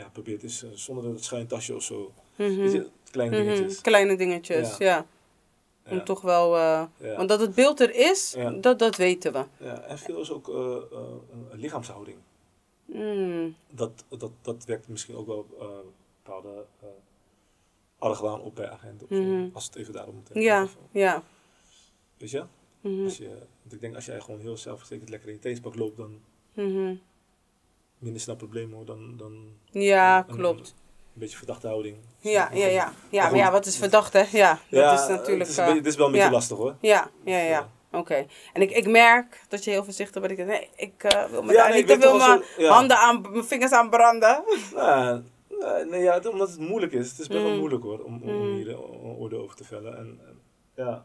[0.00, 2.12] ja, probeer het eens eh, zonder dat schuin tasje of zo.
[2.36, 2.50] Mhm.
[2.50, 3.44] Je, kleine Mhm.
[3.46, 3.80] dingetjes.
[3.80, 4.86] Kleine dingetjes, ja.
[4.86, 5.06] Ja.
[5.90, 6.02] Om Ja.
[6.02, 6.56] toch wel...
[6.56, 7.16] eh, Ja.
[7.16, 8.50] Want dat het beeld er is, Ja.
[8.50, 9.44] dat, dat weten we.
[9.58, 10.76] Ja, en veel is ook eh,
[11.50, 12.16] een lichaamshouding.
[12.84, 15.46] Mm, Dat, dat, dat wekt misschien ook wel
[16.22, 16.64] bepaalde
[17.98, 19.06] argwaan op bij agenten.
[19.10, 19.48] Mhm.
[19.52, 20.76] Als het even daarom moeten ja, hebben.
[20.90, 21.22] ja.
[22.16, 22.44] Weet je?
[22.80, 23.28] Mhm, Als je?
[23.62, 26.20] Want ik denk als jij gewoon heel zelfverzekerd lekker in je teenspak loopt, dan.
[28.00, 28.84] Minder snel problemen hoor.
[28.84, 30.74] Dan, dan Ja, klopt.
[31.14, 31.96] een beetje verdachte houding.
[32.18, 32.92] Ja, ja, ja.
[33.10, 34.24] Ja, Maar ja, wat is verdacht, hè?
[34.32, 35.38] Ja, dat Ja, is natuurlijk...
[35.38, 36.32] Het is, een eh, beetje- is wel een beetje ja.
[36.32, 36.76] lastig hoor.
[36.80, 37.70] Ja, ja, Dus, ja.
[37.92, 38.26] Oké.
[38.52, 40.30] En ik, ik merk dat je heel voorzichtig bent.
[40.38, 42.70] Ik denk, nee, ik eh, wil me Ja, daar nee, niet te veel wel mijn
[42.70, 44.42] handen aan, mijn vingers aan branden.
[44.74, 45.22] Nou,
[45.74, 47.10] nee, nee, ja, het- omdat het moeilijk is.
[47.10, 47.58] Het is best wel Mm.
[47.58, 48.54] moeilijk hoor, om, om Mm.
[48.56, 48.76] hier een
[49.18, 49.96] oordeel over te vellen.
[49.96, 50.40] En, en
[50.76, 51.04] ja,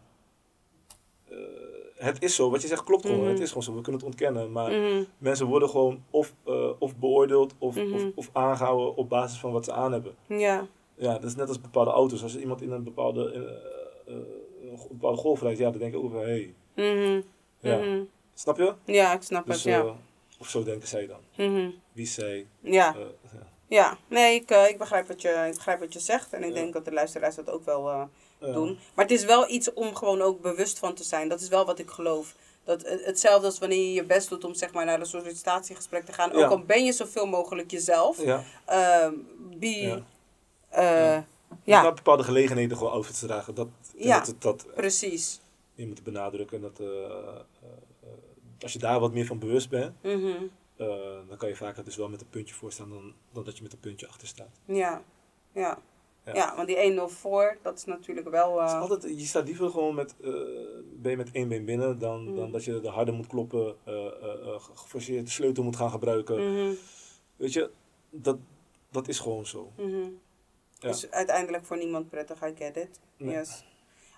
[1.30, 1.36] Eh,
[1.96, 2.50] het is zo.
[2.50, 3.20] Wat je zegt klopt gewoon.
[3.22, 3.30] Mhm.
[3.30, 3.76] Het is gewoon zo.
[3.76, 4.52] We kunnen het ontkennen.
[4.52, 7.94] Maar Mhm, mensen worden gewoon of, eh, of beoordeeld of, Mhm.
[7.94, 10.16] of, of aangehouden op basis van wat ze aan hebben.
[10.28, 10.68] Ja.
[10.98, 12.24] Ja, dat is net als bepaalde auto's.
[12.24, 16.12] Als iemand in een bepaalde, eh, eh, bepaalde golf rijdt, ja, dan denk ik ook
[16.12, 16.54] van, hé, hey.
[16.94, 17.22] Mhm,
[17.60, 17.78] ja.
[17.78, 18.04] mhm.
[18.34, 18.74] Snap je?
[18.86, 19.96] Ja, ik snap Dus, het, ja.
[20.40, 21.20] of zo denken zij dan.
[21.48, 21.70] Mhm.
[21.92, 22.48] Wie zij.
[22.60, 23.08] Ja, ja.
[23.68, 23.98] ja.
[24.08, 26.34] Nee, ik, ik, begrijp wat je, ik begrijp wat je zegt.
[26.34, 26.54] En ik Ja.
[26.54, 28.10] denk dat de luisteraars dat ook wel.
[28.40, 28.78] Doen.
[28.96, 31.30] Maar het is wel iets om gewoon ook bewust van te zijn.
[31.30, 32.36] Dat is wel wat ik geloof.
[32.64, 36.06] Dat, eh, hetzelfde als wanneer je je best doet om zeg maar, naar een sollicitatiegesprek
[36.06, 36.32] te gaan.
[36.32, 38.24] Ook al ben je zoveel mogelijk jezelf.
[38.24, 38.44] Ja.
[39.60, 40.02] be, Ja.
[40.70, 41.26] eh, Ja.
[41.64, 41.82] ja.
[41.82, 43.56] Naar bepaalde gelegenheden gewoon outfits te dragen.
[43.56, 43.68] Dat,
[43.98, 44.20] Ja.
[44.20, 45.42] dat, dat precies.
[45.76, 46.62] je moet benadrukken.
[46.62, 47.28] Dat, eh, eh,
[47.64, 48.10] eh,
[48.62, 50.28] als je daar wat meer van bewust bent, Mhm.
[50.78, 50.88] eh,
[51.28, 53.64] dan kan je vaker dus wel met een puntje voor staan dan, dan dat je
[53.64, 54.60] met een puntje achter staat.
[54.66, 55.02] Ja.
[55.54, 55.80] Ja.
[56.26, 56.34] Ja.
[56.36, 56.56] Ja.
[56.56, 58.64] want die 1-0 voor, dat is natuurlijk wel...
[58.64, 60.32] Is eh, altijd, je staat liever gewoon met, eh,
[60.94, 62.36] ben je met één been binnen dan, Mm.
[62.36, 66.52] dan dat je de harder moet kloppen, eh, eh, geforceerd de sleutel moet gaan gebruiken.
[66.54, 66.74] mhm,
[67.36, 67.70] Weet je,
[68.10, 68.38] dat,
[68.92, 69.72] dat is gewoon zo.
[69.78, 70.10] mhm.
[70.80, 70.88] Ja.
[70.92, 73.00] Dus uiteindelijk voor niemand prettig, I get it.
[73.18, 73.36] Nee.
[73.36, 73.64] Yes.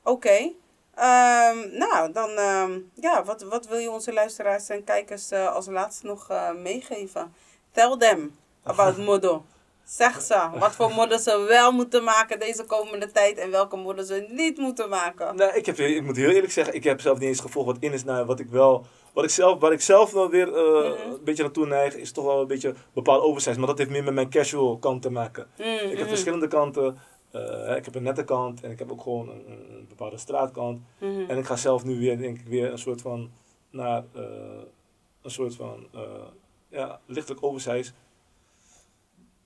[0.04, 0.52] Oké.
[0.96, 6.06] Ehm, nou, dan, ehm, ja, wat, wat wil je onze luisteraars en kijkers als laatste
[6.06, 7.34] nog meegeven?
[7.72, 9.46] Tell them about model.
[9.90, 14.04] Zeg ze wat voor model ze wel moeten maken deze komende tijd en welke model
[14.06, 15.36] ze niet moeten maken.
[15.36, 17.78] Nou, ik, heb, ik moet heel eerlijk zeggen, ik heb zelf niet eens gevolgd wat
[17.80, 18.86] in is naar wat ik wel.
[19.14, 21.12] Wat ik zelf, waar ik zelf wel weer eh, Mhm.
[21.12, 23.58] een beetje naartoe neig, is toch wel een beetje bepaald oversize.
[23.58, 25.48] Maar dat heeft meer met mijn casual kant te maken.
[25.58, 26.98] Mm, Ik heb mhm, verschillende kanten.
[27.32, 30.82] Eh, ik heb een nette kant en ik heb ook gewoon een, bepaalde straatkant.
[31.00, 31.24] mhm.
[31.30, 33.32] En ik ga zelf nu weer, denk ik, weer een soort van
[33.70, 34.22] naar eh,
[35.22, 35.88] een soort van
[36.70, 37.92] ja, lichtelijk oversize.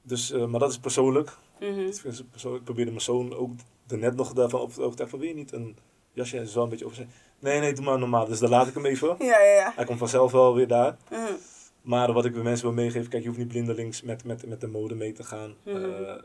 [0.01, 1.37] Dus, eh, maar dat is persoonlijk.
[1.59, 1.85] Mhm.
[1.85, 2.59] Dat is persoonlijk.
[2.61, 3.51] Ik probeerde mijn zoon ook
[3.87, 5.77] net nog daarvan op te overtuigen wil je niet een
[6.13, 7.07] jasje en zo een beetje oversize.
[7.39, 8.25] Nee, nee, doe maar normaal.
[8.25, 9.15] Dus dan laat ik hem even.
[9.19, 9.73] Ja, ja, ja.
[9.75, 10.97] Hij komt vanzelf wel weer daar.
[11.09, 11.33] Mhm.
[11.81, 14.61] Maar wat ik de mensen wil meegeven, kijk, je hoeft niet blindelings met, met, met
[14.61, 15.55] de mode mee te gaan.
[15.63, 15.75] Mhm.
[15.75, 16.19] Eh, eh,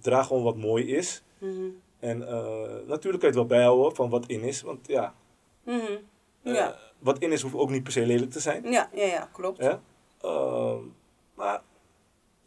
[0.00, 1.22] draag gewoon wat mooi is.
[1.98, 2.18] En
[2.86, 4.62] natuurlijk kan je het wel bijhouden van wat in is.
[4.62, 5.14] Want ja,
[6.42, 6.78] Ja.
[6.98, 8.70] wat in is hoeft ook niet per se lelijk te zijn.
[8.70, 9.58] Ja, ja, ja, klopt.
[9.58, 9.72] Hè?
[10.20, 10.82] Ehm,
[11.34, 11.62] maar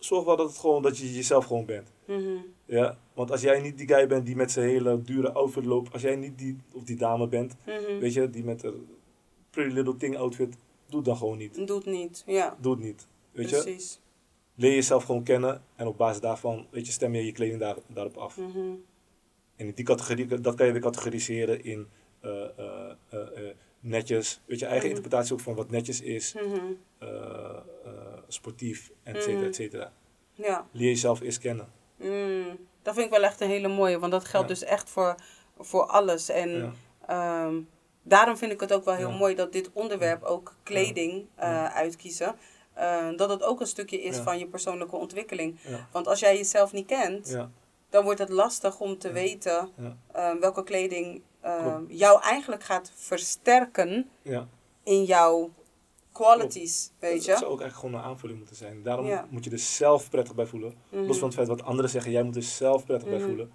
[0.04, 1.92] zorg wel dat, het gewoon, dat je jezelf gewoon bent.
[2.06, 2.38] Mhm.
[2.66, 2.98] Ja?
[3.14, 5.94] Want als jij niet die guy bent die met zijn hele dure outfit loopt.
[5.94, 8.00] Als jij niet die, of die dame bent, Mhm.
[8.00, 8.88] weet je, die met een
[9.50, 10.56] pretty little thing outfit.
[10.86, 11.68] Doe het dan gewoon niet.
[11.68, 12.58] Doet niet, ja.
[12.62, 13.08] Doe het niet.
[13.32, 13.62] Weet je?
[13.62, 14.00] Precies.
[14.56, 15.64] Leer jezelf gewoon kennen.
[15.76, 18.38] En op basis daarvan, weet je, stem je je kleding daar, daarop af.
[18.38, 18.58] Mhm.
[19.56, 21.88] En in die categorie, dat kan je weer categoriseren in
[22.20, 22.32] eh,
[23.82, 24.42] netjes.
[24.46, 24.96] Weet je, eigen Mhm.
[24.98, 26.34] interpretatie ook van wat netjes is.
[26.34, 26.56] Mhm.
[26.98, 27.10] eh,
[27.86, 27.92] eh,
[28.28, 29.48] sportief, et cetera, Mhm.
[29.48, 29.92] et cetera.
[30.34, 30.68] Ja.
[30.72, 31.68] Leer jezelf eerst kennen.
[32.82, 34.54] Dat vind ik wel echt een hele mooie, want dat geldt Ja.
[34.54, 35.16] dus echt voor,
[35.58, 36.30] voor alles.
[36.30, 36.72] En Ja.
[37.46, 37.56] ehm,
[38.04, 42.36] daarom vind ik het ook wel heel mooi dat dit onderwerp ook kleding eh, uitkiezen.
[43.16, 45.60] dat het ook een stukje is van je persoonlijke ontwikkeling.
[45.92, 47.52] Want als jij jezelf niet kent, Ja.
[47.90, 49.70] dan wordt het lastig om te weten
[50.40, 51.84] welke kleding eh, Klopt.
[52.00, 54.48] jou eigenlijk gaat versterken Ja.
[54.84, 55.50] in jouw
[56.12, 57.32] qualities, weet je?
[57.32, 58.84] zou ook eigenlijk gewoon een aanvulling moeten zijn.
[58.84, 59.28] Daarom Ja.
[59.30, 60.74] moet je er zelf prettig bij voelen.
[60.90, 61.04] Mhm.
[61.06, 63.18] Los van het feit wat anderen zeggen, jij moet er zelf prettig Mhm.
[63.18, 63.52] bij voelen.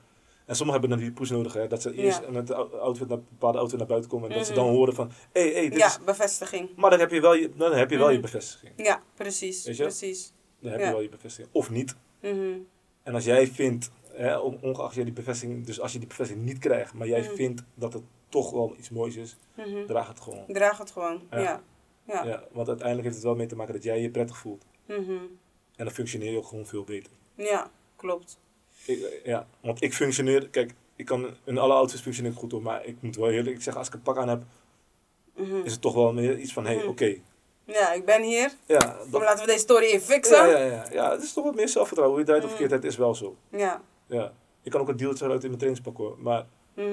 [0.46, 2.30] En sommigen hebben dan die push nodig, hè, dat ze eerst Ja.
[2.30, 4.60] met de ou- outfit naar, bepaalde outfit naar buiten komen en dat ze Mhm.
[4.60, 5.98] dan horen van, hé, hey, hey, dit Ja, is...
[6.04, 6.76] bevestiging.
[6.76, 8.22] Maar dan heb je wel je, dan heb je wel je Mhm.
[8.22, 8.72] bevestiging.
[8.76, 9.62] Ja, precies.
[9.76, 10.32] Precies.
[10.60, 11.54] Dan heb je wel je bevestiging.
[11.54, 11.96] Of niet.
[12.22, 12.58] Mhm.
[13.02, 16.46] En als jij vindt, hè, on- ongeacht jij die bevestiging, dus als je die bevestiging
[16.46, 17.34] niet krijgt, maar jij Mhm.
[17.34, 19.86] vindt dat het toch wel iets moois is, Mhm.
[19.86, 20.44] draag het gewoon.
[20.48, 21.22] Draag het gewoon.
[21.30, 21.38] Ja.
[21.40, 21.62] Ja.
[22.06, 22.24] Ja.
[22.24, 22.44] Ja.
[22.52, 24.64] want uiteindelijk heeft het wel mee te maken dat jij je prettig voelt.
[24.86, 25.10] Mhm.
[25.76, 27.12] En dan functioneer je ook gewoon veel beter.
[27.34, 28.38] ja klopt.
[28.86, 32.52] Ik, eh, ja, want ik functioneer, kijk, ik kan in alle auto's functioneer ik goed
[32.52, 34.42] hoor, maar ik moet wel heel eerlijk zeggen, als ik het pak aan heb,
[35.34, 35.56] Mhm.
[35.64, 37.16] is het toch wel meer iets van, hé, hey, oké.
[37.64, 38.52] Ja, ik ben hier.
[38.66, 40.36] Ja, Dan dat, laten we deze story even fixen.
[40.48, 42.16] ja, ja, ja, ja, het is toch wat meer zelfvertrouwen.
[42.18, 42.58] Hoe je draait of Mhm.
[42.58, 43.36] verkeerd, het is wel zo.
[43.50, 43.82] Ja.
[44.06, 44.32] Ja.
[44.62, 46.86] Ik kan ook een deeltje uit in mijn trainingspak hoor, maar Mhm.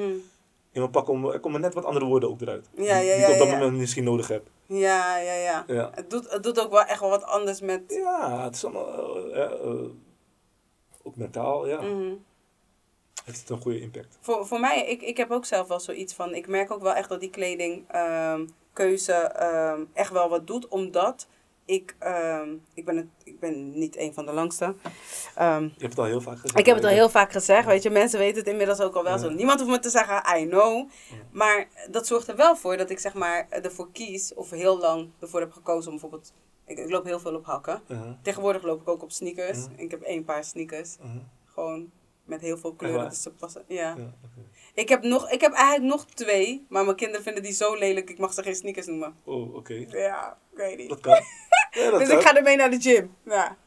[0.72, 2.70] in mijn pak komen, er komen net wat andere woorden ook eruit.
[2.76, 4.48] Ja, die, ja, die ik op dat moment misschien nodig heb.
[4.66, 5.64] Ja, ja, ja.
[5.68, 5.92] Ja.
[5.94, 7.82] Het, doet, het doet ook wel echt wel wat anders met...
[7.88, 9.86] Ja, het is allemaal, eh, ja, eh,
[11.04, 11.82] ook mentaal, ja.
[11.82, 12.14] Mhm.
[13.26, 14.18] Heeft het een goede impact.
[14.22, 16.36] Voor, voor mij, ik, ik heb ook zelf wel zoiets van...
[16.36, 20.68] Ik merk ook wel echt dat die kledingkeuze ehm echt wel wat doet.
[20.68, 21.28] Omdat
[21.66, 21.96] ik...
[22.00, 24.76] ehm, ik, ben het, ik ben niet een van de langste.
[25.36, 26.60] Ehm, Je hebt het al heel vaak gezegd.
[26.60, 27.90] ik heb het al heel vaak gezegd, weet je.
[27.90, 29.18] Mensen weten het inmiddels ook al wel Ja.
[29.20, 29.30] zo.
[29.30, 30.90] Niemand hoeft me te zeggen, I know.
[31.32, 34.34] Maar dat zorgt er wel voor dat ik zeg maar ervoor kies...
[34.34, 36.34] Of heel lang ervoor heb gekozen om bijvoorbeeld...
[36.66, 37.82] Ik, ik loop heel veel op hakken.
[38.22, 39.66] Tegenwoordig loop ik ook op sneakers.
[39.76, 40.98] Ik heb één paar sneakers.
[41.46, 41.92] Gewoon
[42.26, 43.64] met heel veel kleuren, dus ze passen.
[43.68, 43.96] Ja.
[44.74, 48.10] Ik, heb nog, ik heb eigenlijk nog twee, maar mijn kinderen vinden die zo lelijk,
[48.10, 49.16] ik mag ze geen sneakers noemen.
[49.24, 49.86] Oh, oké.
[49.90, 50.90] Ja, ik weet niet.
[50.90, 51.22] Dat kan.
[51.72, 52.18] Ja, dat dus kan.
[52.18, 53.16] ik ga ermee naar de gym.
[53.26, 53.58] Ja.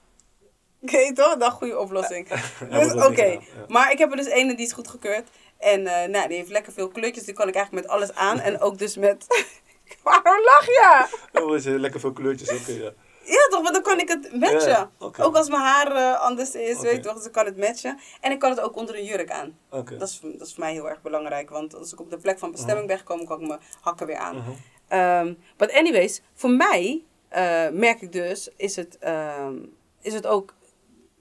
[0.83, 1.37] Oké, toch?
[1.37, 2.29] Dat goede oplossing.
[2.71, 3.41] Ja, Dus oké, ja.
[3.69, 5.29] maar ik heb er dus ene die is goed gekeurd.
[5.59, 8.39] En eh, nou, die heeft lekker veel kleurtjes, die kan ik eigenlijk met alles aan.
[8.39, 9.27] En ook dus met...
[10.03, 11.07] Waarom lach je?
[11.41, 12.93] Oh, is, lekker veel kleurtjes, oké, ja.
[13.27, 13.63] Ja, toch?
[13.63, 14.69] Want dan kan ik het matchen.
[14.69, 14.91] Ja.
[14.99, 17.15] Ook als mijn haar eh, anders is, weet je toch?
[17.15, 17.99] Dus dan kan het matchen.
[18.21, 19.59] En ik kan het ook onder een jurk aan.
[19.71, 21.51] Dat is, dat is voor mij heel erg belangrijk.
[21.51, 24.17] Want als ik op de plek van bestemming ben gekomen, kan ik mijn hakken weer
[24.17, 24.37] aan.
[24.37, 24.51] Mhm.
[24.89, 29.55] Ehm, but anyways, voor mij eh, merk ik dus, is het, ehm,
[30.01, 30.55] is het ook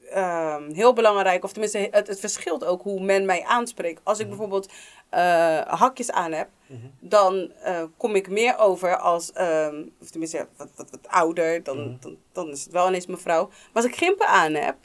[0.10, 4.02] ehm, heel belangrijk, of tenminste, het, het verschilt ook hoe men mij aanspreekt.
[4.04, 4.72] Als ik bijvoorbeeld
[5.10, 6.80] eh, hakjes aan heb, Mhm.
[7.00, 11.78] dan eh, kom ik meer over als, ehm, of tenminste, wat, wat, wat ouder, dan,
[11.80, 11.96] Mhm.
[12.00, 13.48] dan, dan is het wel ineens mevrouw.
[13.48, 14.76] Maar als ik gimpen aan heb,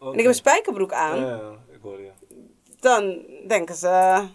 [0.00, 1.98] en ik heb een spijkerbroek aan, Ja, ik hoor
[2.80, 4.30] dan denken ze, Ja,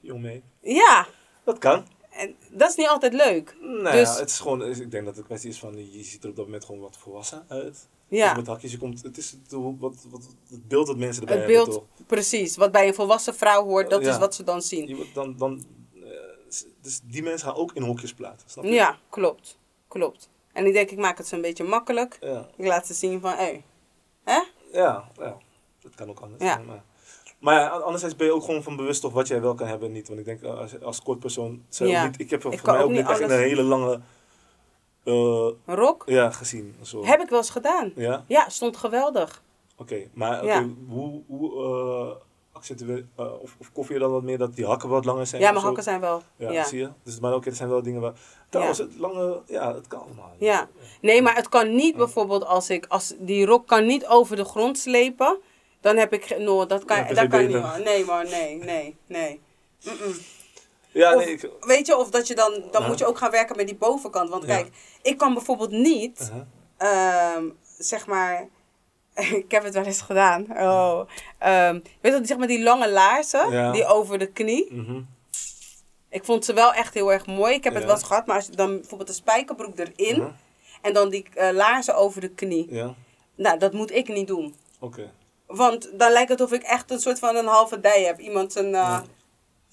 [0.00, 0.42] jong mee.
[0.60, 1.06] ja,
[1.44, 1.86] Dat kan.
[2.10, 3.56] en dat is niet altijd leuk.
[3.60, 6.22] Nou Dus- ja, het is gewoon, ik denk dat het kwestie is van, je ziet
[6.24, 7.88] er op dat moment gewoon wat volwassen uit.
[8.16, 8.28] Ja.
[8.28, 11.36] Dus met hakjes, je komt, het is het, wat, wat, het beeld dat mensen erbij
[11.36, 12.06] Het hebben, beeld, toch?
[12.06, 14.10] precies, wat bij een volwassen vrouw hoort, dat Ja.
[14.10, 14.88] is wat ze dan zien.
[14.88, 15.64] Je dan, dan,
[15.94, 16.00] eh,
[16.80, 18.70] dus die mensen gaan ook in hokjes plaatsen, snap je?
[18.70, 19.58] Ja, klopt.
[19.88, 20.28] Klopt.
[20.52, 22.16] En ik denk, ik maak het ze een beetje makkelijk.
[22.20, 23.62] Ja, Ik laat ze zien van, hé,
[24.24, 24.40] hè?
[24.72, 25.36] ja, ja.
[25.80, 26.42] dat kan ook anders.
[26.42, 26.52] Ja.
[26.52, 26.82] zijn, Maar,
[27.38, 29.88] maar ja, anderzijds ben je ook gewoon van bewust toch wat jij wel kan hebben
[29.88, 30.08] en niet.
[30.08, 32.04] Want ik denk, als, als kort persoon, Ja.
[32.06, 34.00] niet, ik heb voor Ik mij ook ook niet echt een hele lange,
[35.04, 35.12] eh,
[35.66, 36.02] Een rok?
[36.06, 36.74] ja, gezien.
[36.82, 37.04] Zo.
[37.04, 37.92] Heb ik wel eens gedaan.
[37.96, 38.24] Ja?
[38.26, 39.42] Ja, stond geweldig.
[39.76, 40.66] Oké, maar Ja.
[40.88, 42.16] hoe, hoe eh,
[42.52, 45.42] accentueer, eh, of, of koffie je dan wat meer dat die hakken wat langer zijn?
[45.42, 46.22] Ja, mijn hakken zijn wel.
[46.36, 46.64] Ja, Ja.
[46.64, 46.88] zie je?
[47.02, 48.12] Dus, maar oké, er zijn wel dingen waar...
[48.48, 49.40] Trouwens, het lange...
[49.46, 50.32] Ja, het kan allemaal.
[50.38, 50.68] Ja.
[51.00, 54.44] Nee, maar het kan niet bijvoorbeeld als ik, als die rok kan niet over de
[54.44, 55.38] grond slepen.
[55.80, 57.84] Dan heb ik, no, dat kan, dat kan niet.
[57.84, 59.40] Nee maar, nee, nee, nee.
[60.92, 61.50] Ja, Of, nee, ik...
[61.60, 64.30] weet je, of dat je dan, dan moet je ook gaan werken met die bovenkant.
[64.30, 64.48] Want Ja.
[64.54, 64.68] kijk,
[65.02, 66.42] ik kan bijvoorbeeld niet, Uh-huh.
[66.76, 67.44] ehm,
[67.78, 68.48] zeg maar,
[69.42, 70.46] ik heb het wel eens gedaan.
[70.50, 71.00] Oh.
[71.38, 73.72] Ehm, weet je, zeg maar die lange laarzen, Ja.
[73.72, 74.74] die over de knie.
[74.74, 75.00] Mhm.
[76.08, 77.54] Ik vond ze wel echt heel erg mooi.
[77.54, 80.30] Ik heb het wel eens gehad, maar als je dan bijvoorbeeld de spijkerbroek erin Mhm.
[80.82, 82.66] en dan die eh, laarzen over de knie.
[82.74, 82.94] Ja,
[83.34, 84.54] Nou, dat moet ik niet doen.
[84.80, 85.10] oké.
[85.46, 88.18] Want dan lijkt het of ik echt een soort van een halve dij heb.
[88.20, 89.00] Iemand zijn, eh.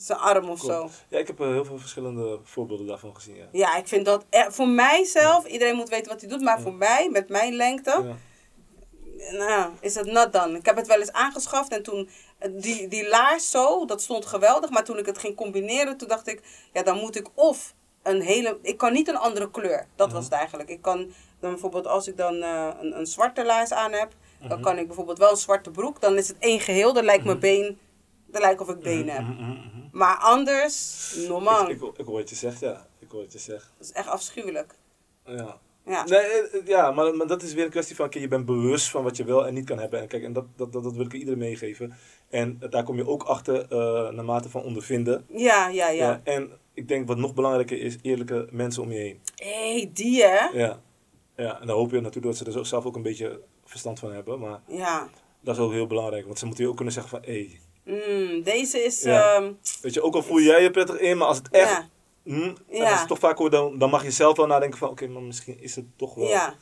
[0.02, 0.72] Zijn arm of Cool.
[0.72, 0.90] zo.
[1.08, 3.48] Ja, ik heb eh, heel veel verschillende voorbeelden daarvan gezien, ja.
[3.52, 6.64] Ja, ik vind dat eh, voor mijzelf, iedereen moet weten wat hij doet, maar Ja.
[6.64, 8.16] voor mij, met mijn lengte,
[9.32, 10.56] nou, is het nat dan.
[10.56, 14.26] Ik heb het wel eens aangeschaft en toen, eh, die, die laars zo, dat stond
[14.26, 16.42] geweldig, maar toen ik het ging combineren, toen dacht ik,
[16.74, 17.74] ja, dan moet ik of
[18.04, 19.88] een hele, ik kan niet een andere kleur.
[19.96, 20.16] Dat Mhm.
[20.16, 20.70] was het eigenlijk.
[20.70, 20.98] Ik kan
[21.40, 24.62] dan bijvoorbeeld, als ik dan eh, een, een zwarte laars aan heb, dan Mhm.
[24.62, 27.38] kan ik bijvoorbeeld wel een zwarte broek, dan is het één geheel, dan lijkt mijn
[27.38, 27.46] Mhm.
[27.46, 27.80] been,
[28.32, 29.22] dan lijkt of ik benen heb.
[29.24, 29.88] Mhm, mhm, mhm.
[29.92, 32.88] Maar anders, normaal, Ik, ik, ik hoor wat je zegt, ja.
[33.00, 33.74] Ik hoor wat je zegt.
[33.78, 34.76] dat is echt afschuwelijk.
[35.26, 35.60] Ja.
[35.86, 36.06] Ja.
[36.06, 38.90] Nee, eh, ja, maar, maar dat is weer een kwestie van, oké, je bent bewust
[38.90, 40.00] van wat je wel en niet kan hebben.
[40.00, 41.94] En kijk, en dat, dat, dat, dat wil ik iedereen meegeven.
[42.30, 45.26] En daar kom je ook achter eh naarmate van ondervinden.
[45.28, 46.10] Ja, ja, ja.
[46.10, 49.20] Ja, en ik denk wat nog belangrijker is, eerlijke mensen om je heen.
[49.36, 50.48] Hé, hey, die hè?
[50.60, 50.80] Ja.
[51.36, 54.14] ja, en dan hoop je natuurlijk dat ze er zelf ook een beetje verstand van
[54.14, 54.40] hebben.
[54.40, 55.10] Maar Ja.
[55.42, 57.60] dat is ook heel belangrijk, want ze moeten je ook kunnen zeggen van, hé, hey,
[57.84, 59.02] Mm, deze is.
[59.02, 59.34] Ja.
[59.36, 59.52] ehm,
[59.82, 61.88] weet je, ook al voel jij je prettig in, maar als het echt, ja,
[62.24, 62.90] en Ja.
[62.90, 65.22] als het toch vaak hoort, dan, dan mag je zelf wel nadenken van, oké, maar
[65.22, 66.28] misschien is het toch wel.
[66.28, 66.56] ja,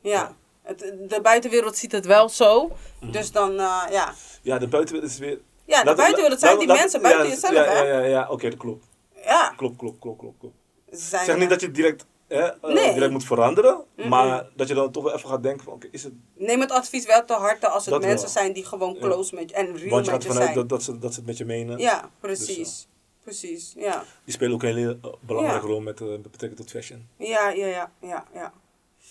[0.00, 0.10] ja.
[0.10, 0.36] Ja.
[0.62, 0.78] Het,
[1.08, 2.72] de buitenwereld ziet het wel zo.
[3.00, 3.10] Mhm.
[3.12, 4.14] Dus dan, eh, ja.
[4.42, 5.40] Ja, de buitenwereld is weer...
[5.64, 7.78] Ja, de Laat- buitenwereld zijn laat- die laat- mensen buiten ja, jezelf, ja, hè?
[7.82, 8.86] Ja, ja, ja, oké, dat klopt.
[9.24, 9.52] Ja.
[9.56, 10.38] Klopt, klopt, klopt, klopt.
[10.38, 10.54] klopt.
[10.90, 12.92] Zijn, zeg niet dat je direct, hè, eh, Nee.
[12.94, 16.02] direct moet veranderen, maar dat je dan toch wel even gaat denken van, oké, is
[16.02, 16.12] het...
[16.34, 18.28] Neem het advies wel te harte als het Dat mensen wel.
[18.30, 20.52] zijn die gewoon close met je en real Want je met gaat je ervan uit
[20.54, 20.54] zijn.
[20.54, 21.78] dat, dat, ze, dat ze het met je menen.
[21.78, 22.86] Ja, precies.
[23.22, 24.04] Precies, ja.
[24.24, 27.08] Die spelen ook een hele eh, belangrijke rol met, eh, met betrekking tot fashion.
[27.16, 28.52] Ja, ja, ja, ja, ja.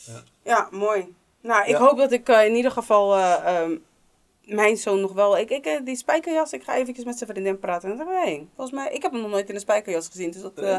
[0.05, 0.23] Ja.
[0.43, 1.15] Ja, mooi.
[1.41, 1.77] Nou, ik Ja.
[1.79, 3.77] hoop dat ik eh, in ieder geval eh, ehm,
[4.43, 5.37] mijn zoon nog wel...
[5.37, 7.91] Ik, ik, eh, die spijkerjas, ik ga eventjes met zijn vriendin praten.
[7.91, 8.91] En dan zeg ik, hé, volgens mij...
[8.93, 10.31] Ik heb hem nog nooit in een spijkerjas gezien.
[10.31, 10.77] Dus dat, eh,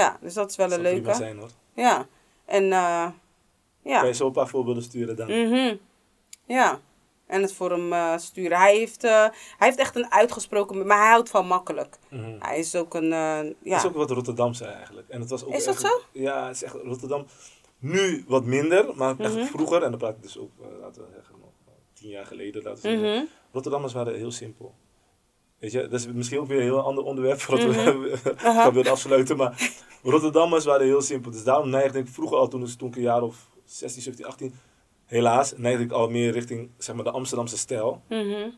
[0.00, 1.14] ja, dus dat is wel Dat een leuke.
[1.14, 1.50] zijn hoor.
[1.74, 2.06] Ja.
[2.44, 3.08] En eh,
[3.82, 3.98] ja.
[3.98, 5.26] Kan je zo een paar voorbeelden sturen dan?
[5.26, 5.76] Mhm.
[6.46, 6.80] Ja.
[7.26, 8.58] En het voor hem eh, sturen.
[8.58, 10.86] Hij heeft, eh, hij heeft echt een uitgesproken...
[10.86, 11.98] Maar hij houdt van makkelijk.
[12.10, 12.36] Mhm.
[12.38, 13.10] Hij is ook een...
[13.10, 13.76] Dat ja.
[13.76, 15.08] is ook wat Rotterdamse eigenlijk.
[15.08, 16.00] En het was ook Is dat zo?
[16.12, 17.26] Ja, het is echt Rotterdam.
[17.78, 19.44] Nu wat minder, maar echt Mhm.
[19.44, 20.50] vroeger, en dan praat ik dus ook,
[20.80, 21.50] laten we zeggen, nog
[21.92, 22.62] tien jaar geleden.
[22.62, 23.28] Laten we zeggen.
[23.52, 24.74] Rotterdammers waren heel simpel.
[25.58, 27.98] Weet je, dat is misschien ook weer een heel ander onderwerp voordat Mhm.
[28.00, 29.36] we gaan willen afsluiten.
[29.36, 29.72] Maar
[30.02, 31.30] Rotterdammers waren heel simpel.
[31.30, 34.26] Dus daarom neigde ik vroeger al, toen, dus, toen ik een jaar of 16, 17,
[34.26, 34.54] 18,
[35.04, 38.50] helaas, neigde ik al meer richting zeg maar, de Amsterdamse stijl Mhm.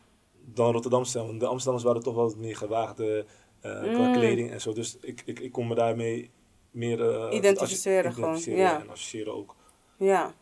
[0.53, 1.25] dan Rotterdamse stijl.
[1.25, 3.25] Want de Amsterdammers waren toch wel wat meer gewaagde
[3.61, 4.13] eh, qua Mm.
[4.13, 4.73] kleding en zo.
[4.73, 6.29] Dus ik, ik, ik kon me daarmee
[6.71, 8.79] meer eh, Identificeren gewoon, identificeren ja.
[8.81, 9.55] En associëren ook.
[9.97, 10.33] Ja.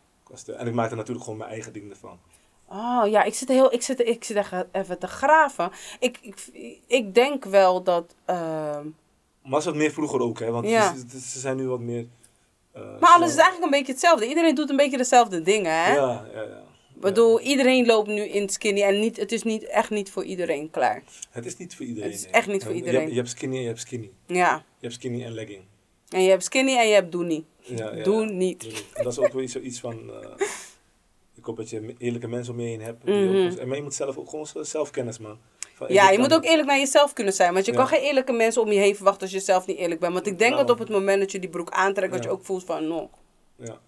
[0.57, 2.19] En ik maakte natuurlijk gewoon mijn eigen ding ervan.
[2.69, 5.71] Oh ja, ik zit, heel, ik zit, ik zit echt even te graven.
[5.99, 6.47] Ik, ik,
[6.87, 8.15] ik denk wel dat.
[9.43, 10.51] Maar ze wat meer vroeger ook, hè?
[10.51, 10.95] Want Ja.
[11.19, 12.07] ze, zijn nu wat meer.
[12.71, 14.27] eh, maar alles is eigenlijk een beetje hetzelfde.
[14.27, 15.95] Iedereen doet een beetje dezelfde dingen, hè?
[15.95, 16.63] Ja, ja, ja.
[16.95, 20.23] Ik bedoel, iedereen loopt nu in skinny en niet, het is niet, echt niet voor
[20.23, 21.03] iedereen klaar.
[21.29, 22.11] Het is niet voor iedereen.
[22.11, 22.99] Het is echt niet voor Je iedereen.
[22.99, 24.11] hebt, je hebt skinny en je hebt skinny.
[24.25, 24.55] Ja.
[24.55, 25.61] Je hebt skinny en legging.
[26.09, 27.45] En je hebt skinny en je hebt doe niet.
[27.59, 28.61] Ja, ja, Doe niet.
[28.61, 28.83] Doe niet.
[28.93, 30.11] En dat is ook weer zoiets van.
[30.21, 30.47] eh,
[31.37, 33.01] ik hoop dat je eerlijke mensen om je heen hebt.
[33.03, 33.07] ook
[33.59, 35.37] en maar je moet zelf ook gewoon zelfkennis, man.
[35.75, 37.53] Van, Ja, je moet ook eerlijk naar jezelf kunnen zijn.
[37.53, 37.77] Want je Ja.
[37.77, 40.13] kan geen eerlijke mensen om je heen verwachten als je zelf niet eerlijk bent.
[40.13, 40.65] Want ik denk Nou.
[40.65, 43.09] dat op het moment dat je die broek aantrekt, dat je ook voelt van, no.
[43.55, 43.79] Ja.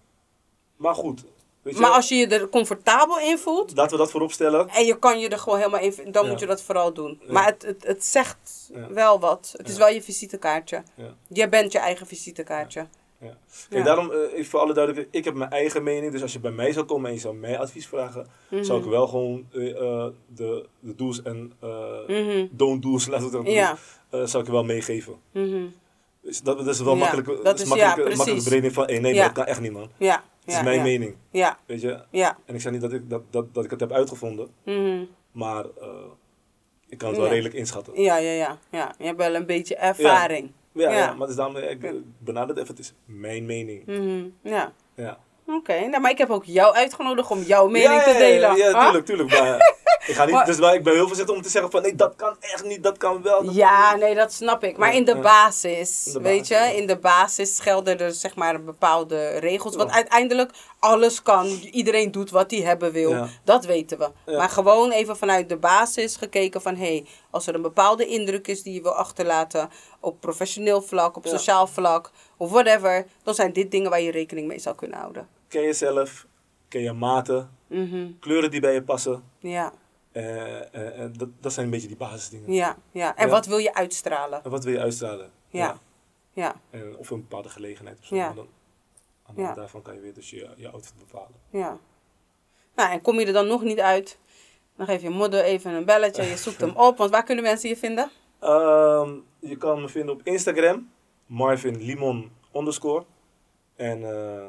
[0.76, 1.24] Maar goed.
[1.62, 4.68] Weet je, Maar als je je er comfortabel in voelt, Laten we dat voorop stellen.
[4.68, 6.30] En je kan je er gewoon helemaal in, dan Ja.
[6.30, 7.20] moet je dat vooral doen.
[7.28, 9.54] Maar het, het, het zegt wel wat.
[9.56, 10.82] Het is wel je visitekaartje.
[11.28, 12.86] Jij bent je eigen visitekaartje.
[13.20, 13.36] Ja.
[13.68, 13.82] Kijk, Ja.
[13.82, 16.12] daarom, eh, even voor alle duidelijkheid, ik heb mijn eigen mening.
[16.12, 18.62] Dus als je bij mij zou komen en je zou mij advies vragen, Mhm.
[18.62, 22.46] zou ik wel gewoon eh, eh, de, de do's en eh, Mhm.
[22.50, 23.76] don't do's, laten we het dan Ja.
[24.10, 25.14] doen, eh, zou ik wel meegeven.
[25.32, 25.66] Mhm.
[26.22, 28.44] Dus dat, dat is wel Ja, makkelijk, dat dat is makkelijk, ja, makkelijk precies.
[28.44, 29.90] beredening van, hey, nee, maar dat kan echt niet, man.
[29.96, 30.14] Ja.
[30.44, 30.82] Het ja, is mijn ja.
[30.82, 31.58] mening, Ja.
[31.66, 32.00] weet je.
[32.10, 32.38] Ja.
[32.44, 34.48] En ik zeg niet dat ik, dat, dat, dat ik het heb uitgevonden,
[35.32, 35.88] maar eh,
[36.88, 37.32] ik kan het wel Ja.
[37.32, 38.02] redelijk inschatten.
[38.02, 38.94] Ja, ja, ja, ja.
[38.98, 40.50] Je hebt wel een beetje ervaring.
[40.72, 40.96] Ja, ja.
[40.96, 41.12] Ja.
[41.14, 43.86] maar dus daarom, ik ik benader het even, het is mijn mening.
[43.86, 44.24] Mhm.
[44.42, 44.72] Ja.
[44.94, 45.18] Ja.
[45.46, 48.56] Oké, nou, maar ik heb ook jou uitgenodigd om jouw mening te delen.
[48.56, 48.82] Ja, ja, Huh?
[48.82, 49.30] tuurlijk, tuurlijk.
[49.30, 49.76] Maar
[50.06, 51.94] ik, ga niet, Maar- dus maar ik ben heel voorzichtig om te zeggen van nee,
[51.94, 53.44] dat kan echt niet, dat kan wel.
[53.44, 54.76] dat Ja, nee, dat snap ik.
[54.76, 56.64] Maar in de basis, de weet basis, je, ja.
[56.64, 59.76] in de basis gelden er zeg maar bepaalde regels.
[59.76, 63.10] Want uiteindelijk, alles kan, iedereen doet wat hij hebben wil.
[63.10, 63.28] Ja.
[63.44, 64.10] Dat weten we.
[64.26, 64.36] Ja.
[64.38, 68.46] Maar gewoon even vanuit de basis gekeken van, hé, hey, als er een bepaalde indruk
[68.48, 69.68] is die je wil achterlaten
[70.00, 74.46] op professioneel vlak, op sociaal vlak, of whatever, dan zijn dit dingen waar je rekening
[74.46, 75.28] mee zou kunnen houden.
[75.48, 76.26] Ken jezelf,
[76.68, 78.06] ken je maten, Mhm.
[78.20, 79.22] kleuren die bij je passen.
[79.38, 79.72] Ja,
[81.16, 82.52] dat, dat zijn een beetje die basisdingen.
[82.52, 83.16] ja, ja.
[83.16, 83.32] En Ja.
[83.32, 84.44] wat wil je uitstralen?
[84.44, 85.30] En wat wil je uitstralen?
[85.48, 85.78] Ja.
[86.32, 88.14] Ja, En of een bepaalde gelegenheid of zo.
[88.14, 88.32] Ja.
[88.32, 88.46] Dan,
[89.26, 91.34] aan de hand daarvan kan je weer dus je, je outfit bepalen.
[91.50, 91.78] Ja.
[92.74, 94.18] Nou, en kom je er dan nog niet uit,
[94.76, 96.22] dan geef je modder even een belletje.
[96.22, 98.10] Je zoekt hem op, want waar kunnen mensen je vinden?
[98.40, 100.90] Ehm, je kan me vinden op Instagram,
[101.26, 103.04] Marvin Limon underscore.
[103.76, 104.44] En eh,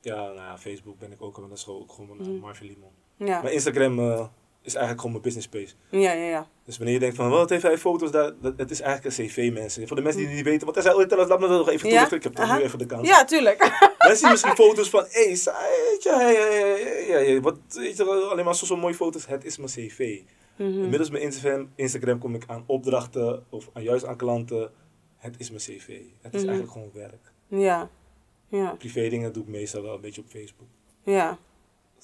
[0.00, 2.30] ja, nou ja, Facebook ben ik ook, maar dat is gewoon, ook gewoon Mhm.
[2.38, 2.90] Marvin Limon.
[3.16, 4.26] Ja, Maar Instagram eh,
[4.62, 6.00] is eigenlijk gewoon mijn business page.
[6.02, 6.28] ja, ja.
[6.28, 6.46] ja.
[6.64, 8.32] Dus wanneer je denkt van, wat heeft hij foto's daar?
[8.40, 9.86] Dat, het is eigenlijk een cv, mensen.
[9.86, 11.68] Voor de mensen die het niet weten, want hij zei ooit, laat me dat nog
[11.68, 11.92] even Ja?
[11.94, 12.16] toelichten.
[12.16, 13.08] Ik heb toch nu even de kans.
[13.08, 13.58] Ja, tuurlijk.
[13.98, 15.38] Mensen zien misschien foto's van, hé, hey,
[16.02, 19.26] hey, hey, hey, wat, weet je, alleen maar zo, zo mooie foto's.
[19.26, 20.20] Het is mijn cv.
[20.56, 20.68] Mhm.
[20.82, 24.70] Inmiddels mijn Instagram, Instagram kom ik aan opdrachten of aan, juist aan klanten.
[25.16, 25.86] Het is mijn cv.
[26.20, 26.48] Het is Mhm.
[26.50, 27.32] eigenlijk gewoon werk.
[27.48, 27.90] Ja,
[28.48, 30.68] ja, Privé dingen doe ik meestal wel een beetje op Facebook.
[31.04, 31.38] ja.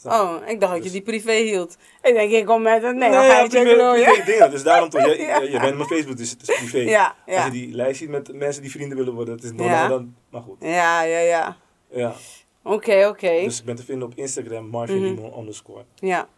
[0.04, 1.76] Oh, ik dacht dat je Dus- die privé hield.
[2.02, 2.98] Ik denk, ik kom met een...
[2.98, 4.50] Nee, dan ga je privé, dingen.
[4.50, 5.40] Dus daarom toch, je, Ja.
[5.40, 6.78] je, je bent mijn Facebook, dus het is privé.
[6.78, 9.88] Ja, Als je die lijst ziet met mensen die vrienden willen worden, het is Ja.
[9.88, 10.56] dan, maar goed.
[10.60, 11.56] Ja, ja, ja.
[11.90, 12.14] Ja.
[12.62, 13.40] Oké, oké.
[13.44, 15.38] Dus ik ben te vinden op Instagram, Marvin Mhm.
[15.38, 15.84] Underscore.
[15.94, 16.28] Ja.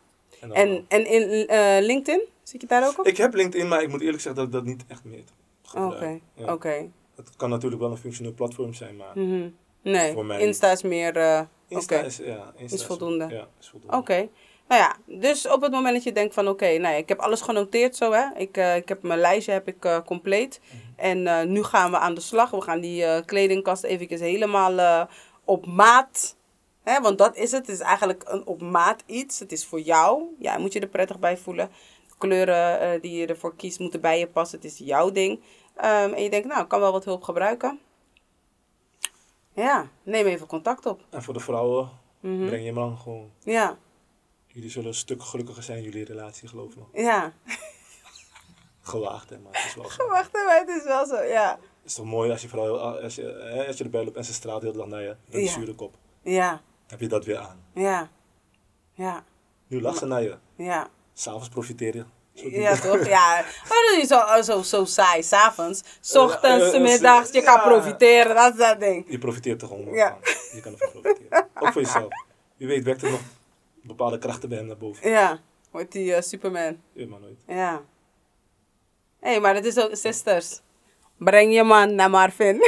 [0.41, 2.23] En dan- En, en in eh, LinkedIn?
[2.43, 3.07] Zit je daar ook op?
[3.07, 5.19] ik heb LinkedIn, maar ik moet eerlijk zeggen dat ik dat niet echt meer
[5.75, 6.21] Oké, gebruik.
[6.35, 6.53] Ja.
[6.53, 6.89] oké.
[7.17, 9.49] Het kan natuurlijk wel een functioneel platform zijn, maar Mhm.
[9.83, 11.17] Nee, Voor mij Insta is meer...
[11.17, 11.41] eh,
[11.71, 13.27] Insta is, ja, Insta Is voldoende.
[13.29, 13.97] Ja, is voldoende.
[13.97, 14.29] Oké.
[14.71, 17.19] Nou ja, dus op het moment dat je denkt van oké, nou ja, ik heb
[17.19, 18.25] alles genoteerd zo hè.
[18.37, 20.61] Ik, eh, ik heb mijn lijstje heb ik eh, compleet.
[20.65, 20.77] Mhm.
[20.97, 22.51] En eh, nu gaan we aan de slag.
[22.51, 25.07] We gaan die kledingkast even helemaal
[25.45, 26.37] op maat.
[26.83, 27.67] Hè, want dat is het.
[27.67, 29.39] Het is eigenlijk een op maat iets.
[29.39, 30.23] Het is voor jou.
[30.39, 31.71] Ja, moet je er prettig bij voelen.
[32.09, 34.59] De kleuren die je ervoor kiest moeten bij je passen.
[34.59, 35.41] Het is jouw ding.
[35.77, 37.81] Ehm, en je denkt, nou, ik kan wel wat hulp gebruiken.
[39.61, 41.01] Ja, neem even contact op.
[41.11, 41.89] En voor de vrouwen
[42.21, 42.47] Mhm.
[42.47, 43.79] breng je hem dan gewoon Ja,
[44.47, 47.03] Jullie zullen een stuk gelukkiger zijn in jullie relatie, geloof me.
[47.03, 47.33] Ja.
[48.83, 50.09] Gewaagd, hè, maar het is wel zo.
[50.09, 51.51] Wacht even, het is wel zo, ja.
[51.61, 54.25] Het is toch mooi als je, vrouw, als je, hè, als je erbij loopt en
[54.25, 55.09] ze straalt heel dag naar je.
[55.27, 55.51] Met een Ja.
[55.51, 55.95] zure kop.
[56.23, 57.65] Ja, Heb je dat weer aan.
[57.75, 58.09] ja.
[58.93, 59.25] Ja,
[59.67, 60.37] Nu lacht ze naar je.
[60.57, 60.89] ja.
[61.13, 62.05] S'avonds profiteer je.
[62.43, 63.07] Ja, toch?
[63.07, 63.45] Ja.
[63.69, 65.83] Maar dat is zo, zo, zo saai, s'avonds.
[66.01, 69.05] S ochtends, Ja, s eh, middags, je kan profiteren, dat is dat ding.
[69.09, 70.19] Je profiteert toch gewoon Ja.
[70.21, 70.33] van.
[70.57, 71.49] Je kan ervan profiteren.
[71.61, 72.09] Ook voor jezelf.
[72.57, 73.21] Wie weet werkt er nog
[73.83, 75.11] bepaalde krachten bij hem naar boven.
[75.11, 75.39] Ja,
[75.71, 76.81] wordt die eh, Superman.
[76.93, 77.39] Je maar nooit.
[77.47, 77.83] Ja.
[79.21, 80.61] Hé, hey, maar dat is ook sisters.
[81.19, 82.61] Breng je man naar Marvin.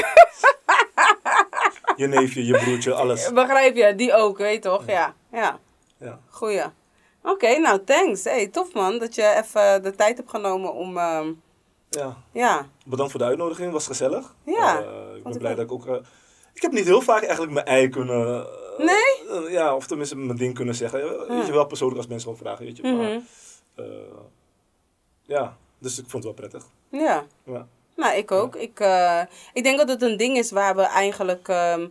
[1.96, 3.32] Je neefje, je broertje, alles.
[3.32, 3.94] Begrijp je?
[3.94, 4.86] Die ook, weet je toch?
[4.86, 5.58] Ja, ja.
[5.98, 6.18] Ja.
[6.28, 6.64] Goeie.
[7.22, 8.24] Oké, nou thanks.
[8.24, 10.98] Hey, tof man dat je even de tijd hebt genomen om...
[10.98, 11.32] ehm,
[11.90, 12.16] ja.
[12.32, 14.34] ja, Bedankt voor de uitnodiging, was gezellig.
[14.44, 15.86] Ja, Eh, ik ben blij dat ik ook.
[15.86, 15.94] eh,
[16.52, 18.46] ik heb niet heel vaak eigenlijk mijn ei kunnen.
[18.46, 18.46] eh,
[18.78, 19.50] Nee?
[19.50, 21.28] ja, of tenminste mijn ding kunnen zeggen.
[21.28, 22.82] Weet je wel persoonlijk als mensen gewoon vragen, weet je.
[23.74, 23.84] Eh,
[25.22, 26.64] ja, dus ik vond het wel prettig.
[26.90, 27.24] ja.
[27.44, 27.66] Ja.
[27.96, 28.56] Nou, ik ook.
[28.56, 28.80] Ik,
[29.52, 31.88] ik denk dat het een ding is waar we eigenlijk ehm,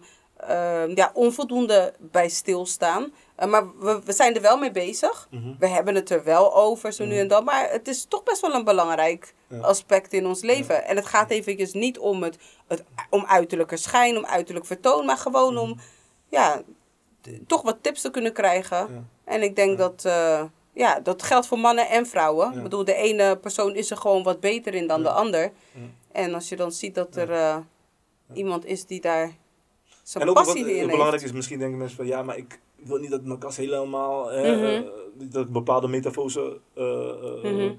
[0.47, 3.13] ehm, ja, onvoldoende bij stilstaan.
[3.35, 5.27] Eh, maar we, we zijn er wel mee bezig.
[5.31, 5.53] Mhm.
[5.59, 7.43] We hebben het er wel over, zo nu en dan.
[7.43, 9.59] Maar het is toch best wel een belangrijk Ja.
[9.59, 10.85] aspect in ons leven.
[10.85, 12.37] En het gaat eventjes niet om, het,
[12.67, 15.05] het, om uiterlijke schijn, om uiterlijk vertoon.
[15.05, 15.79] Maar gewoon om
[16.29, 16.61] ja,
[17.21, 18.77] t- toch wat tips te kunnen krijgen.
[18.77, 19.03] Ja.
[19.23, 20.05] En ik denk dat...
[20.05, 20.43] eh,
[20.73, 22.51] ja, dat geldt voor mannen en vrouwen.
[22.51, 22.57] Ja.
[22.57, 25.03] Ik bedoel, de ene persoon is er gewoon wat beter in dan Ja.
[25.03, 25.41] de ander.
[25.41, 25.51] Ja.
[26.11, 27.57] En als je dan ziet dat er eh,
[28.33, 29.31] iemand is die daar
[30.03, 32.97] zijn En ook wat passie belangrijk is, misschien denken mensen van ja, maar ik wil
[32.97, 34.31] niet dat mijn kast helemaal.
[34.31, 34.63] eh, Mhm.
[34.65, 34.81] eh,
[35.31, 37.73] dat bepaalde metafose eh, eh, Mhm.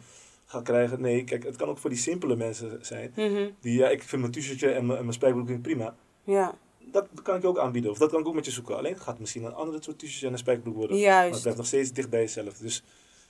[0.47, 1.01] ga krijgen.
[1.01, 3.13] Nee, kijk, het kan ook voor die simpele mensen zijn.
[3.17, 5.95] Mhm, Die ja, ik vind mijn t-shirtje en mijn, spijkerbroek prima.
[6.25, 6.55] Ja,
[6.93, 7.91] Dat kan ik je ook aanbieden.
[7.91, 8.77] Of dat kan ik ook met je zoeken.
[8.77, 10.97] Alleen het gaat misschien een andere soort t-shirt en een spijkerbroek worden.
[11.01, 11.41] Maar het juist.
[11.41, 12.57] blijft nog steeds dicht bij jezelf.
[12.59, 12.83] Dus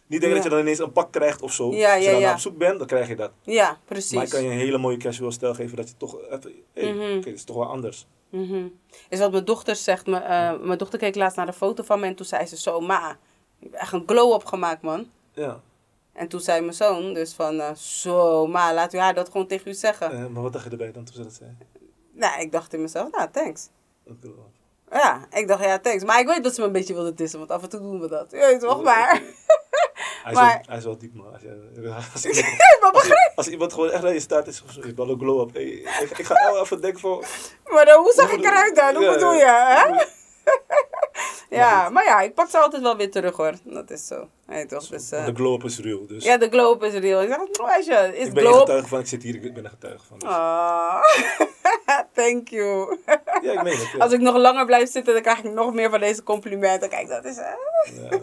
[0.07, 0.35] niet denken Ja.
[0.35, 1.73] dat je dan ineens een pak krijgt of zo.
[1.75, 3.31] Ja, Als je ja, dan op zoek bent, dan krijg je dat.
[3.43, 4.31] Ja, Maar ik precies.
[4.31, 6.53] kan je een hele mooie casual stijl geven dat je toch even...
[6.73, 8.07] Hey, oké, het is toch wel anders.
[8.33, 8.67] Mhm.
[9.09, 10.07] Is wat mijn dochter zegt.
[10.07, 12.57] Me, eh, mijn dochter keek laatst naar de foto van me en toen zei ze
[12.57, 13.17] zo, ma,
[13.59, 15.07] je hebt echt een glow-up gemaakt, man.
[15.33, 15.61] Ja.
[16.13, 19.47] En toen zei mijn zoon dus van, eh, zo, ma, laat u haar dat gewoon
[19.47, 20.11] tegen u zeggen.
[20.11, 21.51] Eh, maar wat dacht je erbij dan toen ze dat zei?
[22.13, 23.69] Nou, ik dacht in mezelf, nou, thanks.
[24.05, 24.51] Dat wil wel.
[24.93, 26.05] Ja, ik dacht, ja, thanks.
[26.05, 28.01] Maar ik weet dat ze me een beetje wilde dissen, want af en toe doen
[28.01, 28.31] we dat.
[28.31, 29.09] Je weet toch, maar...
[30.23, 31.27] Hij is, Maar- wel, hij is wel diep, man.
[31.33, 31.43] Als,
[32.15, 35.19] als, als, je- als iemand gewoon echt naar je staat is, zo, je wel een
[35.19, 35.55] glow-up.
[35.55, 35.65] Hey,
[36.01, 37.25] ik, ik ga wel even denken van...
[37.65, 38.95] Maar dan, hoe zag ik eruit dan?
[38.95, 39.87] Hoe Ja, bedoel je, ja.
[39.89, 40.05] hè?
[41.57, 43.53] Ja, maar ja, ik pak ze altijd wel weer terug hoor.
[43.65, 44.29] Dat is zo.
[44.47, 44.87] Nee, toch?
[44.87, 46.25] Dus, eh, De glow-up is real, dus...
[46.25, 47.23] ja, de glow-up is real.
[47.23, 49.65] Ik zeg, oh, meisje, is ik ben er getuige van, ik zit hier, ik ben
[49.65, 50.19] er getuige van.
[50.19, 50.29] Dus.
[50.29, 51.03] Ah,
[52.13, 52.99] thank you.
[53.43, 53.91] Ja, ik meen het.
[53.93, 53.99] Ja.
[53.99, 56.89] Als ik nog langer blijf zitten, dan krijg ik nog meer van deze complimenten.
[56.89, 57.37] Kijk, dat is...
[57.37, 57.45] eh,
[58.11, 58.19] Ja.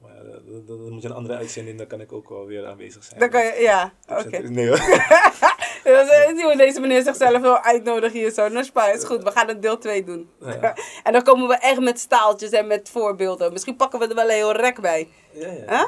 [0.00, 3.04] Maar ja, dan moet je een andere uitzending, dan kan ik ook wel weer aanwezig
[3.04, 3.20] zijn.
[3.20, 3.56] Dan kan je...
[3.60, 4.38] Ja, oké.
[4.38, 4.78] Nee hoor.
[5.84, 8.48] Dat hoe deze meneer zichzelf wil uitnodigen hier zo.
[8.48, 9.22] Nou, Spa, is goed.
[9.22, 10.30] We gaan het deel 2 doen.
[10.40, 10.74] Ja.
[11.04, 13.52] en dan komen we echt met staaltjes en met voorbeelden.
[13.52, 15.08] Misschien pakken we er wel een heel rek bij.
[15.32, 15.64] Ja, ja.
[15.68, 15.84] Huh?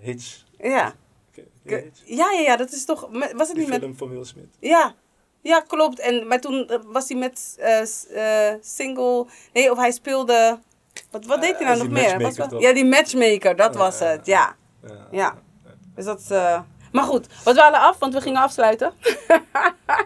[0.00, 0.44] Hitch.
[0.58, 0.94] Ja.
[1.62, 3.08] Ja, ja, ja, dat is toch...
[3.10, 3.78] Was het Die niet met...
[3.80, 4.48] film van Will Smith.
[4.60, 4.94] Ja.
[5.46, 5.98] Ja, klopt.
[6.00, 9.26] En, maar toen eh, was hij met eh, eh, single...
[9.52, 10.58] Nee, of hij speelde...
[11.10, 12.20] Wat, wat deed hij nou nog meer?
[12.20, 14.26] Was wel- ja, die matchmaker, dat was het.
[14.26, 14.56] Ja.
[15.10, 15.34] Ja.
[15.94, 16.28] Dus dat...
[16.92, 18.92] Maar goed, we dwalen af, want we gingen afsluiten.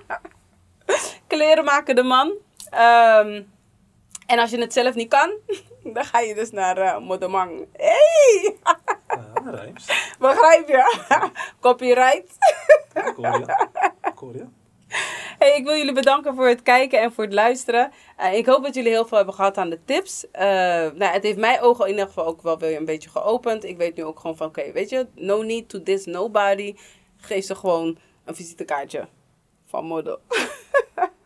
[1.27, 2.33] Kleren maken de man.
[2.71, 3.43] Ehm,
[4.27, 5.31] en als je het zelf niet kan,
[5.95, 7.67] dan ga je dus naar Modemang.
[7.73, 8.57] Hey!
[9.09, 9.87] Ja, rijms.
[10.19, 11.09] Begrijp je?
[11.61, 12.33] Copyright.
[14.03, 14.35] Ik hoor
[15.39, 17.93] Hey, ik wil jullie bedanken voor het kijken en voor het luisteren.
[18.17, 20.31] Eh, ik hoop dat jullie heel veel hebben gehad aan de tips.
[20.31, 20.45] Eh,
[20.95, 23.65] nou, het heeft mijn ogen in ieder geval ook wel weer een beetje geopend.
[23.65, 26.75] Ik weet nu ook gewoon van, oké, weet je, no need to this nobody.
[27.17, 29.09] Geef ze gewoon een visitekaartje
[29.67, 30.19] van model.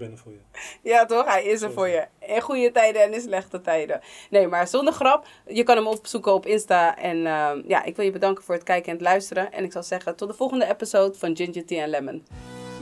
[0.00, 0.38] Ben er voor je.
[0.82, 1.24] Ja, toch?
[1.24, 2.06] Hij is er voor je.
[2.18, 4.00] In goede tijden en in slechte tijden.
[4.30, 5.26] Nee, maar zonder grap.
[5.46, 6.96] Je kan hem opzoeken op Insta.
[6.98, 9.52] En ehm, ja, ik wil je bedanken voor het kijken en het luisteren.
[9.52, 12.26] En ik zal zeggen tot de volgende episode van Ginger Tea and Lemon.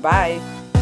[0.01, 0.78] Bye.